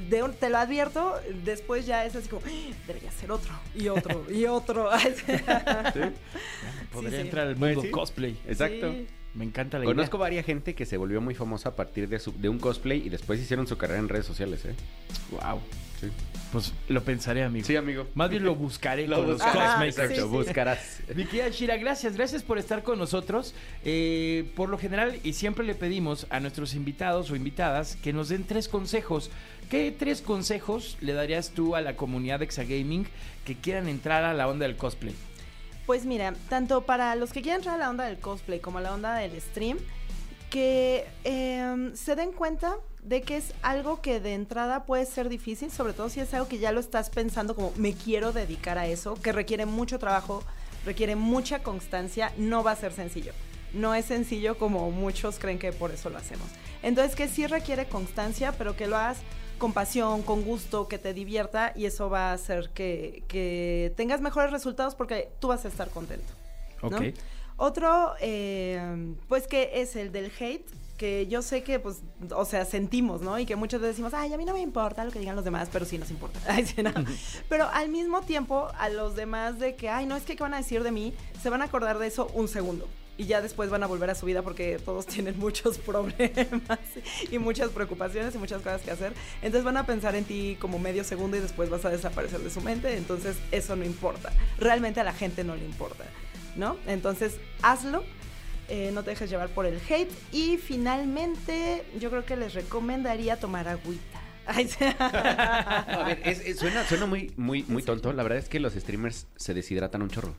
de 0.09 0.23
un- 0.23 0.33
te 0.33 0.49
lo 0.49 0.57
advierto, 0.57 1.15
después 1.43 1.85
ya 1.85 2.05
es 2.05 2.15
así 2.15 2.29
como, 2.29 2.43
"Ah, 2.45 2.73
debería 2.87 3.11
ser 3.11 3.29
otro, 3.33 3.51
y 3.75 3.89
otro, 3.89 4.23
y 4.31 4.45
otro. 4.45 4.89
Podría 6.93 7.11
sí. 7.11 7.15
entrar 7.17 7.47
al 7.47 7.55
Pues 7.55 7.75
mundo 7.75 7.81
sí. 7.81 7.91
cosplay. 7.91 8.39
Exacto. 8.47 8.93
Me 9.35 9.45
encanta 9.45 9.77
la 9.79 9.85
Conozco 9.85 10.17
idea. 10.17 10.21
varias 10.23 10.45
gente 10.45 10.73
que 10.75 10.85
se 10.85 10.97
volvió 10.97 11.21
muy 11.21 11.35
famosa 11.35 11.69
a 11.69 11.75
partir 11.75 12.09
de, 12.09 12.19
su- 12.19 12.33
de 12.39 12.49
un 12.49 12.57
cosplay 12.59 13.05
y 13.05 13.09
después 13.09 13.39
hicieron 13.39 13.67
su 13.67 13.77
carrera 13.77 13.99
en 13.99 14.09
redes 14.09 14.25
sociales, 14.25 14.65
¿eh? 14.65 14.73
Wow. 15.31 15.59
Sí. 16.01 16.07
Pues 16.51 16.73
lo 16.87 17.03
pensaré, 17.03 17.43
amigo. 17.43 17.67
Sí, 17.67 17.75
amigo. 17.75 18.07
Más 18.15 18.29
bien 18.29 18.43
lo 18.43 18.55
buscaré 18.55 19.05
Lo 19.07 19.17
con 19.17 19.27
los 19.27 19.37
buscarás. 19.41 19.95
sí, 19.95 20.15
sí. 20.15 20.21
buscarás. 20.21 20.99
Mi 21.15 21.25
querida 21.25 21.49
Shira, 21.49 21.77
gracias, 21.77 22.15
gracias 22.15 22.41
por 22.41 22.57
estar 22.57 22.81
con 22.83 22.97
nosotros. 22.97 23.53
Eh, 23.85 24.49
por 24.55 24.69
lo 24.69 24.77
general, 24.79 25.19
y 25.23 25.33
siempre 25.33 25.63
le 25.65 25.75
pedimos 25.75 26.25
a 26.31 26.39
nuestros 26.39 26.73
invitados 26.73 27.29
o 27.29 27.35
invitadas 27.35 27.97
que 27.97 28.13
nos 28.13 28.29
den 28.29 28.45
tres 28.45 28.67
consejos. 28.67 29.29
¿Qué 29.69 29.93
tres 29.97 30.21
consejos 30.21 30.97
le 31.01 31.13
darías 31.13 31.51
tú 31.51 31.75
a 31.75 31.81
la 31.81 31.95
comunidad 31.95 32.39
de 32.39 32.45
Exagaming 32.45 33.05
que 33.45 33.53
quieran 33.55 33.87
entrar 33.87 34.23
a 34.23 34.33
la 34.33 34.47
onda 34.47 34.65
del 34.65 34.75
cosplay? 34.77 35.13
Pues 35.89 36.05
mira, 36.05 36.35
tanto 36.49 36.81
para 36.81 37.15
los 37.15 37.33
que 37.33 37.41
quieren 37.41 37.61
entrar 37.61 37.73
a 37.73 37.77
la 37.79 37.89
onda 37.89 38.05
del 38.05 38.19
cosplay 38.19 38.59
como 38.59 38.77
a 38.77 38.81
la 38.81 38.93
onda 38.93 39.15
del 39.15 39.41
stream, 39.41 39.79
que 40.51 41.07
em, 41.23 41.95
se 41.95 42.15
den 42.15 42.31
cuenta 42.31 42.75
de 43.01 43.23
que 43.23 43.37
es 43.37 43.55
algo 43.63 43.99
que 43.99 44.19
de 44.19 44.35
entrada 44.35 44.83
puede 44.83 45.07
ser 45.07 45.29
difícil, 45.29 45.71
sobre 45.71 45.93
todo 45.93 46.09
si 46.09 46.19
es 46.19 46.31
algo 46.35 46.47
que 46.47 46.59
ya 46.59 46.71
lo 46.71 46.79
estás 46.79 47.09
pensando 47.09 47.55
como 47.55 47.73
me 47.75 47.95
quiero 47.95 48.31
dedicar 48.31 48.77
a 48.77 48.85
eso, 48.85 49.15
que 49.15 49.31
requiere 49.31 49.65
mucho 49.65 49.97
trabajo, 49.97 50.43
requiere 50.85 51.15
mucha 51.15 51.63
constancia, 51.63 52.33
no 52.37 52.63
va 52.63 52.73
a 52.73 52.75
ser 52.75 52.93
sencillo. 52.93 53.33
No 53.73 53.95
es 53.95 54.05
sencillo 54.05 54.59
como 54.59 54.91
muchos 54.91 55.39
creen 55.39 55.57
que 55.57 55.71
por 55.71 55.89
eso 55.89 56.11
lo 56.11 56.19
hacemos. 56.19 56.49
Entonces 56.83 57.15
que 57.15 57.27
sí 57.27 57.47
requiere 57.47 57.89
constancia, 57.89 58.51
pero 58.51 58.75
que 58.75 58.85
lo 58.85 58.95
hagas 58.95 59.17
con 59.59 59.73
pasión, 59.73 60.23
con 60.23 60.41
gusto, 60.43 60.87
que 60.87 60.97
te 60.97 61.13
divierta 61.13 61.73
y 61.75 61.85
eso 61.85 62.09
va 62.09 62.31
a 62.31 62.33
hacer 62.33 62.71
que, 62.71 63.23
que 63.27 63.93
tengas 63.95 64.21
mejores 64.21 64.51
resultados 64.51 64.95
porque 64.95 65.29
tú 65.39 65.49
vas 65.49 65.65
a 65.65 65.67
estar 65.67 65.89
contento. 65.89 66.33
¿no? 66.81 66.97
Ok. 66.97 67.03
Otro, 67.57 68.13
eh, 68.21 69.13
pues 69.27 69.45
que 69.45 69.81
es 69.81 69.97
el 69.97 70.13
del 70.13 70.31
hate, 70.39 70.65
que 70.97 71.27
yo 71.27 71.41
sé 71.41 71.61
que, 71.61 71.79
pues, 71.79 72.01
o 72.35 72.45
sea, 72.45 72.65
sentimos, 72.65 73.21
¿no? 73.21 73.37
Y 73.37 73.45
que 73.45 73.55
muchos 73.55 73.81
decimos, 73.81 74.13
ay, 74.13 74.33
a 74.33 74.37
mí 74.37 74.45
no 74.45 74.53
me 74.53 74.61
importa 74.61 75.03
lo 75.03 75.11
que 75.11 75.19
digan 75.19 75.35
los 75.35 75.45
demás, 75.45 75.69
pero 75.71 75.85
sí 75.85 75.97
nos 75.97 76.09
importa. 76.09 76.39
Ay, 76.47 76.65
sí, 76.65 76.83
no. 76.83 76.91
Pero 77.47 77.69
al 77.69 77.89
mismo 77.89 78.21
tiempo, 78.21 78.69
a 78.77 78.89
los 78.89 79.15
demás 79.15 79.59
de 79.59 79.75
que, 79.75 79.89
ay, 79.89 80.05
no 80.05 80.15
es 80.17 80.23
que 80.23 80.35
qué 80.35 80.43
van 80.43 80.53
a 80.53 80.57
decir 80.57 80.83
de 80.83 80.91
mí, 80.91 81.13
se 81.41 81.49
van 81.49 81.61
a 81.61 81.65
acordar 81.65 81.99
de 81.99 82.07
eso 82.07 82.27
un 82.33 82.47
segundo. 82.47 82.85
Y 83.19 83.25
ya 83.25 83.41
después 83.41 83.69
van 83.69 83.83
a 83.83 83.87
volver 83.87 84.09
a 84.09 84.15
su 84.15 84.25
vida 84.25 84.41
porque 84.41 84.79
todos 84.83 85.05
tienen 85.13 85.37
muchos 85.37 85.77
problemas 85.77 86.79
y 87.29 87.37
muchas 87.37 87.69
preocupaciones 87.69 88.33
y 88.33 88.37
muchas 88.37 88.61
cosas 88.61 88.81
que 88.81 88.91
hacer. 88.91 89.13
Entonces 89.41 89.63
van 89.65 89.77
a 89.77 89.85
pensar 89.85 90.15
en 90.15 90.23
ti 90.23 90.57
como 90.59 90.79
medio 90.79 91.03
segundo 91.03 91.35
y 91.35 91.41
después 91.41 91.69
vas 91.69 91.83
a 91.85 91.89
desaparecer 91.89 92.39
de 92.39 92.49
su 92.49 92.61
mente. 92.61 92.95
Entonces 92.97 93.35
eso 93.51 93.75
no 93.75 93.83
importa. 93.85 94.31
Realmente 94.57 95.01
a 95.01 95.03
la 95.03 95.13
gente 95.13 95.43
no 95.43 95.55
le 95.55 95.65
importa. 95.65 96.05
¿no? 96.55 96.77
Entonces, 96.87 97.35
hazlo. 97.61 98.03
eh, 98.69 98.91
no 98.93 99.03
te 99.03 99.09
dejes 99.11 99.29
llevar 99.29 99.49
por 99.49 99.65
el 99.65 99.79
hate. 99.89 100.09
Y 100.31 100.57
finalmente, 100.57 101.83
yo 101.99 102.09
creo 102.09 102.23
que 102.25 102.35
les 102.37 102.53
recomendaría 102.53 103.37
tomar 103.37 103.67
agüita. 103.67 104.19
A 104.49 106.03
ver, 106.05 106.21
es- 106.25 106.39
es- 106.41 106.57
suena, 106.59 106.83
suena 106.85 107.05
muy, 107.05 107.31
muy, 107.37 107.63
muy 107.63 107.83
tonto. 107.83 108.13
La 108.13 108.23
verdad 108.23 108.39
es 108.39 108.49
que 108.49 108.59
los 108.59 108.73
streamers 108.73 109.27
se 109.35 109.53
deshidratan 109.53 110.01
un 110.01 110.09
chorro. 110.09 110.35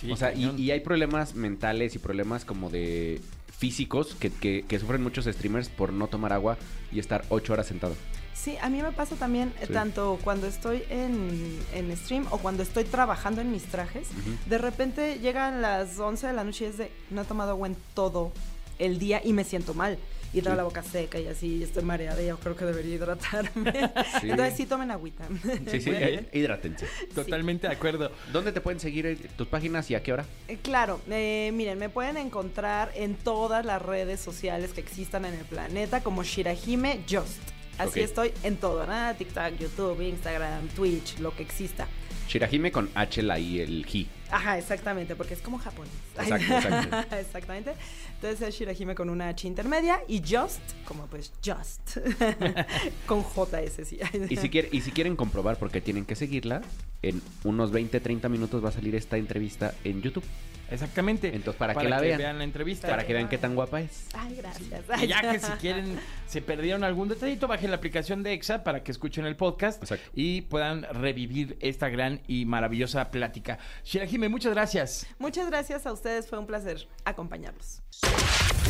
Sí, 0.00 0.10
o 0.10 0.16
sea, 0.16 0.32
y, 0.34 0.70
hay 0.70 0.80
problemas 0.80 1.34
mentales 1.34 1.94
y 1.94 1.98
problemas 1.98 2.44
como 2.44 2.70
de 2.70 3.20
físicos 3.56 4.14
que, 4.14 4.30
que- 4.30 4.64
que 4.66 4.78
sufren 4.78 5.02
muchos 5.02 5.26
streamers 5.26 5.68
por 5.68 5.92
no 5.92 6.06
tomar 6.06 6.32
agua 6.32 6.56
y 6.92 6.98
estar 6.98 7.24
ocho 7.28 7.52
horas 7.52 7.66
sentado. 7.66 7.94
Sí, 8.34 8.56
a 8.62 8.70
mí 8.70 8.80
me 8.80 8.90
pasa 8.92 9.16
también, 9.16 9.52
eh, 9.60 9.66
Sí. 9.66 9.72
tanto 9.74 10.18
cuando 10.24 10.46
estoy 10.46 10.82
en, 10.88 11.58
en 11.74 11.94
stream 11.94 12.26
o 12.30 12.38
cuando 12.38 12.62
estoy 12.62 12.84
trabajando 12.84 13.42
en 13.42 13.52
mis 13.52 13.64
trajes, 13.64 14.08
de 14.46 14.56
repente 14.56 15.18
llegan 15.18 15.60
las 15.60 15.98
11 15.98 16.28
de 16.28 16.32
la 16.32 16.44
noche 16.44 16.64
y 16.64 16.68
es 16.68 16.78
de, 16.78 16.90
no 17.10 17.20
he 17.20 17.24
tomado 17.26 17.50
agua 17.50 17.66
en 17.68 17.76
todo 17.92 18.32
el 18.78 18.98
día 18.98 19.20
y 19.22 19.34
me 19.34 19.44
siento 19.44 19.74
mal. 19.74 19.98
Y 20.32 20.40
Sí. 20.40 20.42
la 20.42 20.62
boca 20.62 20.82
seca 20.82 21.18
y 21.18 21.26
así, 21.26 21.56
y 21.56 21.62
estoy 21.64 21.82
mareada 21.82 22.22
y 22.22 22.26
yo 22.28 22.38
creo 22.38 22.54
que 22.54 22.64
debería 22.64 22.94
hidratarme. 22.94 23.72
Sí. 24.20 24.30
Entonces 24.30 24.56
sí 24.56 24.66
tomen 24.66 24.90
agüita. 24.90 25.24
Sí, 25.70 25.80
sí, 25.80 25.90
bien. 25.90 26.28
hidrátense. 26.32 26.86
Totalmente 27.14 27.66
de 27.66 27.72
acuerdo. 27.72 28.12
¿Dónde 28.32 28.52
te 28.52 28.60
pueden 28.60 28.78
seguir 28.78 29.06
eh, 29.06 29.16
tus 29.36 29.48
páginas 29.48 29.90
y 29.90 29.94
a 29.96 30.02
qué 30.02 30.12
hora? 30.12 30.24
Eh, 30.48 30.58
Claro, 30.62 31.00
eh, 31.10 31.50
miren, 31.54 31.78
me 31.78 31.88
pueden 31.88 32.16
encontrar 32.16 32.92
en 32.94 33.14
todas 33.16 33.64
las 33.66 33.82
redes 33.82 34.20
sociales 34.20 34.72
que 34.72 34.80
existan 34.80 35.24
en 35.24 35.34
el 35.34 35.44
planeta 35.44 36.00
como 36.02 36.22
Shirahime 36.22 37.00
Just. 37.10 37.38
Así 37.78 38.00
estoy 38.00 38.32
en 38.42 38.56
todo, 38.56 38.86
¿no? 38.86 39.14
TikTok, 39.16 39.58
YouTube, 39.58 40.00
Instagram, 40.02 40.68
Twitch, 40.68 41.18
lo 41.18 41.34
que 41.34 41.42
exista. 41.42 41.88
Shirahime 42.28 42.70
con 42.70 42.88
H, 42.94 43.22
la 43.22 43.38
I, 43.38 43.60
el 43.60 43.84
Hi. 43.90 44.06
Ajá, 44.30 44.58
exactamente, 44.58 45.16
porque 45.16 45.34
es 45.34 45.40
como 45.42 45.58
japonés. 45.58 45.92
Exacto, 46.16 46.54
exacto. 46.54 47.16
exactamente. 47.16 47.72
Entonces 48.22 48.46
es 48.48 48.54
Shirahime 48.54 48.94
con 48.94 49.08
una 49.08 49.28
H 49.28 49.46
intermedia 49.48 50.02
y 50.06 50.18
Just, 50.20 50.60
como 50.84 51.06
pues 51.06 51.32
Just, 51.42 51.96
con 53.06 53.22
JS, 53.24 53.86
sí. 53.88 53.98
Y 54.28 54.36
si, 54.36 54.50
quiere- 54.50 54.68
y 54.72 54.82
si 54.82 54.90
quieren 54.92 55.16
comprobar 55.16 55.56
por 55.58 55.70
qué 55.70 55.80
tienen 55.80 56.04
que 56.04 56.14
seguirla, 56.14 56.60
en 57.00 57.22
unos 57.44 57.72
20, 57.72 57.98
30 57.98 58.28
minutos 58.28 58.62
va 58.62 58.68
a 58.68 58.72
salir 58.72 58.94
esta 58.94 59.16
entrevista 59.16 59.72
en 59.84 60.02
YouTube. 60.02 60.24
Exactamente. 60.70 61.34
Entonces, 61.34 61.58
para 61.58 61.74
que 61.74 61.88
la 61.88 61.98
vean. 62.00 62.38
la 62.38 62.44
entrevista. 62.44 62.86
Para 62.88 63.04
que 63.04 63.12
vean 63.12 63.28
qué 63.28 63.38
tan 63.38 63.56
guapa 63.56 63.80
es. 63.80 64.04
Ay, 64.14 64.36
gracias. 64.36 65.02
Y 65.02 65.06
ya 65.08 65.20
que 65.32 65.40
si 65.40 65.50
quieren, 65.60 65.98
se 66.28 66.42
perdieron 66.42 66.84
algún 66.84 67.08
detallito, 67.08 67.48
bajen 67.48 67.70
la 67.70 67.76
aplicación 67.78 68.22
de 68.22 68.34
EXA 68.34 68.62
para 68.62 68.84
que 68.84 68.92
escuchen 68.92 69.24
el 69.26 69.34
podcast 69.34 69.82
Exacto. 69.82 70.08
y 70.14 70.42
puedan 70.42 70.82
revivir 70.92 71.56
esta 71.60 71.88
gran 71.88 72.20
y 72.28 72.44
maravillosa 72.44 73.10
plática. 73.10 73.58
Shirahime, 73.84 74.28
muchas 74.28 74.52
gracias. 74.52 75.06
Muchas 75.18 75.48
gracias 75.48 75.86
a 75.86 75.92
ustedes, 75.92 76.28
fue 76.28 76.38
un 76.38 76.46
placer 76.46 76.86
acompañarlos. 77.04 77.82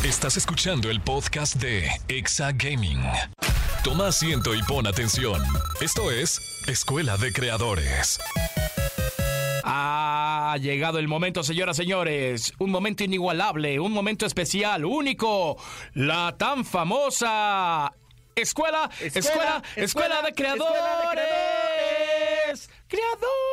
Estás 0.03 0.37
escuchando 0.37 0.89
el 0.89 0.99
podcast 1.01 1.55
de 1.55 1.89
Exa 2.07 2.51
Gaming. 2.53 3.01
Toma 3.83 4.07
asiento 4.07 4.53
y 4.55 4.61
pon 4.63 4.87
atención. 4.87 5.41
Esto 5.79 6.11
es 6.11 6.39
Escuela 6.67 7.17
de 7.17 7.31
Creadores. 7.31 8.19
Ha 9.63 10.57
llegado 10.59 10.99
el 10.99 11.07
momento, 11.07 11.43
señoras, 11.43 11.77
señores. 11.77 12.53
Un 12.59 12.71
momento 12.71 13.03
inigualable, 13.03 13.79
un 13.79 13.91
momento 13.91 14.25
especial, 14.25 14.85
único. 14.85 15.57
La 15.93 16.35
tan 16.37 16.65
famosa 16.65 17.93
Escuela, 18.35 18.89
Escuela, 18.99 19.13
Escuela, 19.15 19.63
Escuela, 19.75 20.21
de 20.21 20.33
Creadores. 20.33 20.75
Escuela 20.75 21.15
de 21.15 21.17
Creadores. 22.87 23.50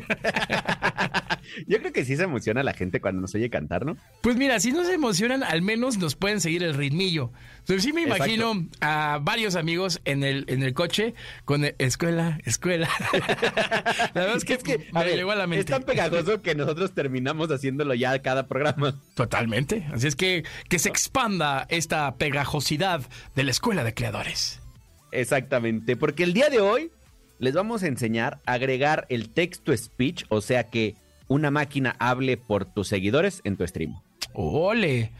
Yo 1.66 1.78
creo 1.78 1.92
que 1.92 2.04
sí 2.04 2.16
se 2.16 2.24
emociona 2.24 2.62
la 2.62 2.72
gente 2.74 3.00
cuando 3.00 3.20
nos 3.20 3.34
oye 3.34 3.50
cantar, 3.50 3.84
¿no? 3.86 3.96
Pues 4.22 4.36
mira, 4.36 4.60
si 4.60 4.70
no 4.72 4.84
se 4.84 4.94
emocionan, 4.94 5.42
al 5.42 5.62
menos 5.62 5.98
nos 5.98 6.14
pueden 6.14 6.40
seguir 6.40 6.62
el 6.62 6.74
ritmillo. 6.74 7.32
Entonces, 7.60 7.82
sí 7.82 7.92
me 7.92 8.02
Exacto. 8.02 8.24
imagino 8.26 8.68
a 8.80 9.18
varios 9.22 9.56
amigos 9.56 10.00
en 10.04 10.24
el, 10.24 10.44
en 10.48 10.62
el 10.62 10.74
coche 10.74 11.14
con 11.44 11.64
el- 11.64 11.74
escuela, 11.78 12.38
escuela. 12.44 12.88
la 14.14 14.20
verdad 14.20 14.36
es 14.36 14.44
que, 14.44 14.88
a 14.92 14.98
me 15.00 15.04
ver, 15.06 15.16
llegó 15.16 15.30
a 15.32 15.36
la 15.36 15.46
mente. 15.46 15.60
es 15.60 15.66
tan 15.66 15.82
pegajoso 15.84 16.42
que 16.42 16.54
nosotros 16.54 16.92
terminamos 16.94 17.48
haciéndolo 17.50 17.94
ya 17.94 18.18
cada 18.20 18.46
programa. 18.46 18.94
Totalmente. 19.14 19.86
Así 19.92 20.06
es 20.06 20.16
que 20.16 20.44
que 20.68 20.78
se 20.78 20.88
expanda 20.88 21.66
esta 21.70 22.14
pegajosidad 22.16 23.02
de 23.34 23.42
la 23.44 23.50
escuela 23.50 23.84
de 23.84 23.94
creadores. 23.94 24.60
Exactamente, 25.10 25.96
porque 25.96 26.22
el 26.22 26.34
día 26.34 26.50
de 26.50 26.60
hoy 26.60 26.90
les 27.38 27.54
vamos 27.54 27.82
a 27.82 27.86
enseñar 27.88 28.40
a 28.46 28.52
agregar 28.54 29.06
el 29.08 29.30
texto 29.30 29.76
speech, 29.76 30.24
o 30.28 30.40
sea 30.40 30.64
que 30.64 30.94
una 31.28 31.50
máquina 31.50 31.94
hable 31.98 32.36
por 32.36 32.64
tus 32.64 32.88
seguidores 32.88 33.40
en 33.44 33.56
tu 33.56 33.66
stream. 33.66 33.94
Ole, 34.32 35.12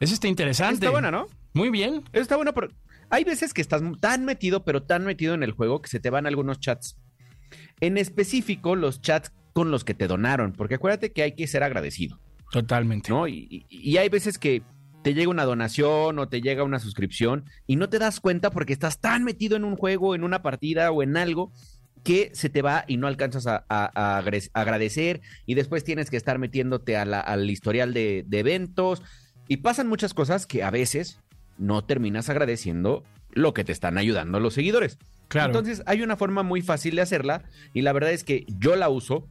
eso 0.00 0.14
está 0.14 0.28
interesante. 0.28 0.74
Está 0.74 0.90
buena, 0.90 1.10
¿no? 1.10 1.26
Muy 1.52 1.70
bien. 1.70 2.02
Eso 2.12 2.22
está 2.22 2.36
bueno, 2.36 2.52
pero 2.52 2.68
hay 3.10 3.24
veces 3.24 3.54
que 3.54 3.60
estás 3.62 3.82
tan 4.00 4.24
metido, 4.24 4.64
pero 4.64 4.82
tan 4.82 5.04
metido 5.04 5.34
en 5.34 5.42
el 5.42 5.52
juego 5.52 5.80
que 5.80 5.88
se 5.88 6.00
te 6.00 6.10
van 6.10 6.26
algunos 6.26 6.60
chats. 6.60 6.96
En 7.80 7.96
específico, 7.98 8.76
los 8.76 9.00
chats 9.00 9.32
con 9.52 9.70
los 9.70 9.84
que 9.84 9.94
te 9.94 10.06
donaron, 10.08 10.52
porque 10.52 10.74
acuérdate 10.74 11.12
que 11.12 11.22
hay 11.22 11.32
que 11.32 11.46
ser 11.46 11.62
agradecido, 11.62 12.18
Totalmente. 12.50 13.10
¿no? 13.10 13.26
Y, 13.28 13.46
y- 13.50 13.66
y 13.70 13.96
hay 13.98 14.08
veces 14.08 14.36
que 14.38 14.62
te 15.04 15.14
llega 15.14 15.30
una 15.30 15.44
donación 15.44 16.18
o 16.18 16.28
te 16.28 16.40
llega 16.40 16.64
una 16.64 16.80
suscripción 16.80 17.44
y 17.68 17.76
no 17.76 17.88
te 17.88 18.00
das 18.00 18.18
cuenta 18.18 18.50
porque 18.50 18.72
estás 18.72 18.98
tan 19.00 19.22
metido 19.22 19.54
en 19.56 19.64
un 19.64 19.76
juego, 19.76 20.14
en 20.16 20.24
una 20.24 20.42
partida 20.42 20.90
o 20.90 21.02
en 21.04 21.16
algo 21.16 21.52
que 22.02 22.30
se 22.34 22.48
te 22.50 22.60
va 22.62 22.84
y 22.88 22.96
no 22.96 23.06
alcanzas 23.06 23.46
a, 23.46 23.64
a- 23.68 23.90
a 23.94 24.18
agre- 24.22 24.50
agradecer 24.54 25.20
y 25.46 25.54
después 25.54 25.84
tienes 25.84 26.10
que 26.10 26.16
estar 26.16 26.38
metiéndote 26.38 26.96
a 26.96 27.04
la- 27.04 27.20
al 27.20 27.48
historial 27.48 27.94
de, 27.94 28.24
de 28.26 28.38
eventos 28.40 29.02
y 29.46 29.58
pasan 29.58 29.86
muchas 29.88 30.14
cosas 30.14 30.46
que 30.46 30.62
a 30.64 30.70
veces 30.70 31.18
no 31.58 31.84
terminas 31.84 32.28
agradeciendo 32.30 33.04
lo 33.30 33.52
que 33.54 33.62
te 33.64 33.72
están 33.72 33.98
ayudando 33.98 34.40
los 34.40 34.54
seguidores. 34.54 34.98
Claro. 35.28 35.46
Entonces 35.48 35.82
hay 35.86 36.02
una 36.02 36.16
forma 36.16 36.42
muy 36.42 36.62
fácil 36.62 36.96
de 36.96 37.02
hacerla 37.02 37.42
y 37.72 37.82
la 37.82 37.92
verdad 37.92 38.12
es 38.12 38.24
que 38.24 38.44
yo 38.58 38.74
la 38.76 38.88
uso. 38.88 39.28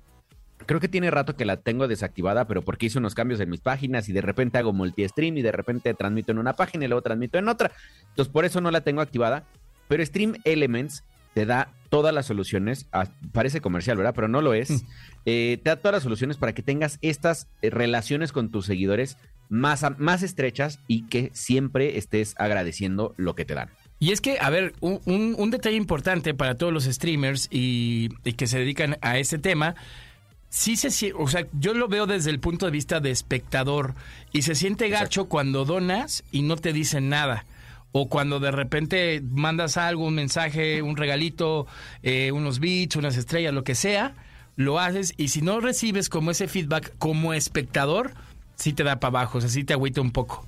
Creo 0.66 0.80
que 0.80 0.88
tiene 0.88 1.12
rato 1.12 1.36
que 1.36 1.46
la 1.46 1.58
tengo 1.58 1.88
desactivada, 1.88 2.46
pero 2.48 2.62
porque 2.64 2.86
hice 2.88 3.00
unos 3.00 3.16
cambios 3.16 3.40
en 3.40 3.50
mis 3.50 3.62
páginas 3.62 4.10
y 4.10 4.14
de 4.14 4.22
repente 4.22 4.58
hago 4.58 4.74
multi-stream 4.74 5.38
y 5.38 5.42
de 5.42 5.52
repente 5.52 5.94
transmito 5.94 6.32
en 6.32 6.38
una 6.40 6.54
página 6.54 6.86
y 6.86 6.88
luego 6.88 7.02
transmito 7.02 7.38
en 7.38 7.48
otra. 7.50 7.72
Entonces 8.10 8.32
por 8.32 8.46
eso 8.46 8.62
no 8.62 8.72
la 8.72 8.82
tengo 8.82 9.02
activada. 9.02 9.44
Pero 9.88 10.06
Stream 10.06 10.36
Elements 10.46 11.04
te 11.34 11.46
da 11.46 11.70
todas 11.90 12.14
las 12.14 12.26
soluciones. 12.26 12.88
ah, 12.92 13.08
parece 13.32 13.60
comercial, 13.62 13.98
¿verdad? 13.98 14.14
Pero 14.16 14.28
no 14.28 14.42
lo 14.42 14.54
es. 14.54 14.84
Eh, 15.26 15.60
te 15.64 15.70
da 15.70 15.76
todas 15.78 15.94
las 15.94 16.04
soluciones 16.04 16.38
para 16.38 16.54
que 16.54 16.62
tengas 16.62 17.00
estas 17.02 17.48
eh, 17.62 17.70
relaciones 17.70 18.32
con 18.32 18.50
tus 18.52 18.66
seguidores 18.66 19.18
más, 19.50 19.84
a- 19.84 19.92
más 19.92 20.24
estrechas 20.24 20.80
y 20.88 21.08
que 21.08 21.30
siempre 21.34 21.98
estés 21.98 22.36
agradeciendo 22.38 23.14
lo 23.18 23.36
que 23.36 23.46
te 23.46 23.56
dan. 23.56 23.70
Y 24.00 24.12
es 24.12 24.22
que, 24.22 24.38
a 24.40 24.50
ver, 24.50 24.74
un, 24.80 25.00
un- 25.06 25.36
un 25.38 25.50
detalle 25.52 25.76
importante 25.78 26.34
para 26.34 26.56
todos 26.56 26.74
los 26.74 26.84
streamers 26.86 27.48
y, 27.52 28.10
y 28.24 28.34
que 28.34 28.48
se 28.48 28.60
dedican 28.60 28.98
a 29.02 29.18
este 29.18 29.38
tema, 29.38 29.76
sí 30.54 30.76
se 30.76 31.14
o 31.14 31.28
sea, 31.28 31.48
yo 31.54 31.74
lo 31.74 31.88
veo 31.88 32.06
desde 32.06 32.30
el 32.30 32.40
punto 32.40 32.68
de 32.68 32.72
vista 32.72 33.00
de 33.00 33.10
espectador 33.10 33.96
y 34.32 34.44
se 34.44 34.54
siente 34.54 34.88
gacho 34.88 35.26
cuando 35.26 35.66
donas 35.66 36.24
y 36.32 36.44
no 36.44 36.58
te 36.58 36.74
dicen 36.74 37.10
nada. 37.10 37.46
O 37.92 38.08
cuando 38.08 38.40
de 38.40 38.52
repente 38.52 39.20
mandas 39.24 39.78
algo, 39.78 40.06
un 40.06 40.14
mensaje, 40.14 40.84
un 40.84 40.96
regalito, 40.96 41.66
eh, 42.04 42.32
unos 42.32 42.60
beats, 42.60 42.96
unas 42.98 43.18
estrellas, 43.18 43.52
lo 43.52 43.64
que 43.64 43.74
sea, 43.74 44.14
lo 44.56 44.80
haces 44.80 45.16
y 45.18 45.30
si 45.30 45.42
no 45.42 45.60
recibes 45.60 46.08
como 46.08 46.30
ese 46.30 46.48
feedback 46.48 46.94
como 47.00 47.34
espectador, 47.34 48.14
sí 48.56 48.74
te 48.74 48.84
da 48.84 49.00
para 49.00 49.10
abajo, 49.22 49.40
o 49.40 49.42
sea, 49.42 49.50
sí 49.50 49.64
te 49.64 49.74
agüita 49.74 50.02
un 50.02 50.12
poco. 50.12 50.46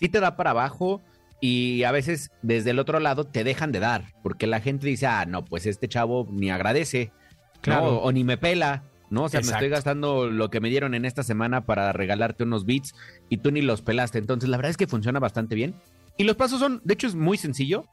sí 0.00 0.08
te 0.08 0.20
da 0.20 0.36
para 0.36 0.50
abajo 0.52 1.02
y 1.38 1.82
a 1.82 1.92
veces 1.92 2.30
desde 2.40 2.70
el 2.70 2.78
otro 2.78 2.98
lado 2.98 3.24
te 3.24 3.44
dejan 3.44 3.72
de 3.72 3.80
dar, 3.80 4.14
porque 4.22 4.46
la 4.46 4.60
gente 4.60 4.86
dice, 4.86 5.06
ah, 5.06 5.26
no, 5.26 5.44
pues 5.44 5.66
este 5.66 5.86
chavo 5.86 6.26
ni 6.30 6.50
agradece, 6.50 7.12
Claro. 7.60 7.82
¿no? 7.92 7.96
o 7.98 8.10
ni 8.10 8.24
me 8.24 8.38
pela, 8.38 8.84
¿no? 9.12 9.24
O 9.24 9.28
sea, 9.28 9.40
Exacto. 9.40 9.60
me 9.60 9.66
estoy 9.66 9.76
gastando 9.76 10.30
lo 10.30 10.50
que 10.50 10.60
me 10.60 10.70
dieron 10.70 10.94
en 10.94 11.04
esta 11.04 11.22
semana 11.22 11.66
para 11.66 11.92
regalarte 11.92 12.44
unos 12.44 12.64
beats 12.64 12.94
y 13.28 13.36
tú 13.36 13.50
ni 13.50 13.60
los 13.60 13.82
pelaste. 13.82 14.18
Entonces, 14.18 14.48
la 14.48 14.56
verdad 14.56 14.70
es 14.70 14.78
que 14.78 14.86
funciona 14.86 15.20
bastante 15.20 15.54
bien. 15.54 15.74
Y 16.16 16.24
los 16.24 16.34
pasos 16.36 16.60
son, 16.60 16.80
de 16.82 16.94
hecho, 16.94 17.06
es 17.06 17.14
muy 17.14 17.36
sencillo. 17.36 17.84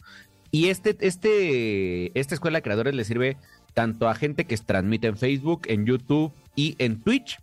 Y 0.49 0.69
este, 0.69 0.95
este, 1.01 2.17
esta 2.17 2.33
escuela 2.33 2.59
de 2.59 2.63
creadores 2.63 2.95
le 2.95 3.03
sirve 3.03 3.37
tanto 3.73 4.07
a 4.07 4.15
gente 4.15 4.45
que 4.45 4.57
transmite 4.57 5.07
en 5.07 5.17
Facebook, 5.17 5.63
en 5.65 5.85
YouTube 5.85 6.31
y 6.55 6.75
en 6.79 7.01
Twitch. 7.01 7.39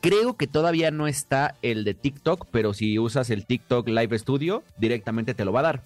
Creo 0.00 0.36
que 0.38 0.46
todavía 0.46 0.90
no 0.90 1.06
está 1.06 1.54
el 1.60 1.84
de 1.84 1.92
TikTok, 1.92 2.46
pero 2.50 2.72
si 2.72 2.98
usas 2.98 3.28
el 3.28 3.44
TikTok 3.44 3.88
Live 3.88 4.18
Studio, 4.18 4.64
directamente 4.78 5.34
te 5.34 5.44
lo 5.44 5.52
va 5.52 5.60
a 5.60 5.64
dar. 5.64 5.82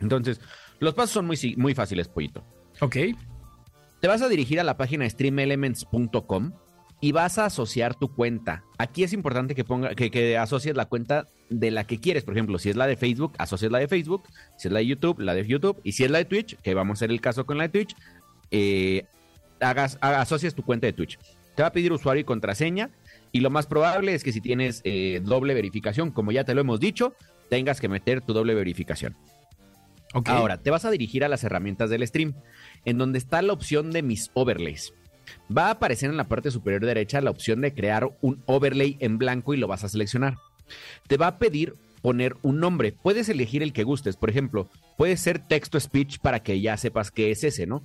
Entonces, 0.00 0.40
los 0.78 0.94
pasos 0.94 1.10
son 1.10 1.26
muy, 1.26 1.36
muy 1.58 1.74
fáciles, 1.74 2.08
Pollito. 2.08 2.42
Ok. 2.80 2.96
Te 4.00 4.08
vas 4.08 4.22
a 4.22 4.28
dirigir 4.28 4.60
a 4.60 4.64
la 4.64 4.76
página 4.76 5.08
streamelements.com 5.08 6.52
y 7.02 7.12
vas 7.12 7.38
a 7.38 7.46
asociar 7.46 7.94
tu 7.94 8.14
cuenta. 8.14 8.62
Aquí 8.78 9.02
es 9.04 9.12
importante 9.12 9.54
que, 9.54 9.64
ponga, 9.64 9.94
que, 9.94 10.10
que 10.10 10.36
asocies 10.36 10.76
la 10.76 10.86
cuenta 10.86 11.26
de 11.48 11.70
la 11.70 11.84
que 11.84 11.98
quieres. 11.98 12.24
Por 12.24 12.34
ejemplo, 12.34 12.58
si 12.58 12.70
es 12.70 12.76
la 12.76 12.86
de 12.86 12.96
Facebook, 12.96 13.32
asocias 13.38 13.72
la 13.72 13.78
de 13.78 13.88
Facebook. 13.88 14.22
Si 14.56 14.68
es 14.68 14.72
la 14.72 14.80
de 14.80 14.86
YouTube, 14.86 15.20
la 15.20 15.34
de 15.34 15.46
YouTube. 15.46 15.80
Y 15.82 15.92
si 15.92 16.04
es 16.04 16.10
la 16.10 16.18
de 16.18 16.24
Twitch, 16.26 16.56
que 16.56 16.74
vamos 16.74 16.96
a 16.96 16.98
hacer 16.98 17.10
el 17.10 17.20
caso 17.20 17.46
con 17.46 17.56
la 17.58 17.64
de 17.64 17.68
Twitch, 17.70 17.96
eh, 18.50 19.04
hagas, 19.60 19.98
haga- 20.00 20.20
asocias 20.20 20.54
tu 20.54 20.62
cuenta 20.62 20.86
de 20.86 20.92
Twitch. 20.92 21.18
Te 21.54 21.62
va 21.62 21.68
a 21.68 21.72
pedir 21.72 21.92
usuario 21.92 22.20
y 22.20 22.24
contraseña. 22.24 22.90
Y 23.32 23.40
lo 23.40 23.50
más 23.50 23.66
probable 23.66 24.12
es 24.14 24.22
que 24.24 24.32
si 24.32 24.40
tienes 24.40 24.80
eh, 24.84 25.20
doble 25.24 25.54
verificación, 25.54 26.10
como 26.10 26.32
ya 26.32 26.44
te 26.44 26.54
lo 26.54 26.60
hemos 26.60 26.80
dicho, 26.80 27.14
tengas 27.48 27.80
que 27.80 27.88
meter 27.88 28.20
tu 28.20 28.32
doble 28.34 28.54
verificación. 28.54 29.16
Ok. 30.12 30.28
Ahora, 30.28 30.58
te 30.58 30.70
vas 30.70 30.84
a 30.84 30.90
dirigir 30.90 31.22
a 31.24 31.28
las 31.28 31.44
herramientas 31.44 31.88
del 31.88 32.04
stream, 32.06 32.34
en 32.84 32.98
donde 32.98 33.18
está 33.18 33.42
la 33.42 33.52
opción 33.52 33.90
de 33.90 34.02
mis 34.02 34.30
overlays. 34.34 34.92
Va 35.54 35.66
a 35.66 35.72
aparecer 35.72 36.10
en 36.10 36.16
la 36.16 36.28
parte 36.28 36.50
superior 36.50 36.84
derecha 36.84 37.20
la 37.20 37.30
opción 37.30 37.60
de 37.60 37.74
crear 37.74 38.10
un 38.20 38.42
overlay 38.46 38.96
en 39.00 39.18
blanco 39.18 39.54
y 39.54 39.56
lo 39.56 39.68
vas 39.68 39.84
a 39.84 39.88
seleccionar. 39.88 40.36
Te 41.06 41.16
va 41.16 41.28
a 41.28 41.38
pedir 41.38 41.74
poner 42.02 42.36
un 42.42 42.60
nombre. 42.60 42.92
Puedes 42.92 43.28
elegir 43.28 43.62
el 43.62 43.72
que 43.72 43.84
gustes. 43.84 44.16
Por 44.16 44.30
ejemplo, 44.30 44.68
puede 44.96 45.16
ser 45.16 45.38
texto 45.38 45.78
speech 45.78 46.18
para 46.18 46.42
que 46.42 46.60
ya 46.60 46.76
sepas 46.76 47.10
qué 47.10 47.30
es 47.30 47.44
ese, 47.44 47.66
¿no? 47.66 47.84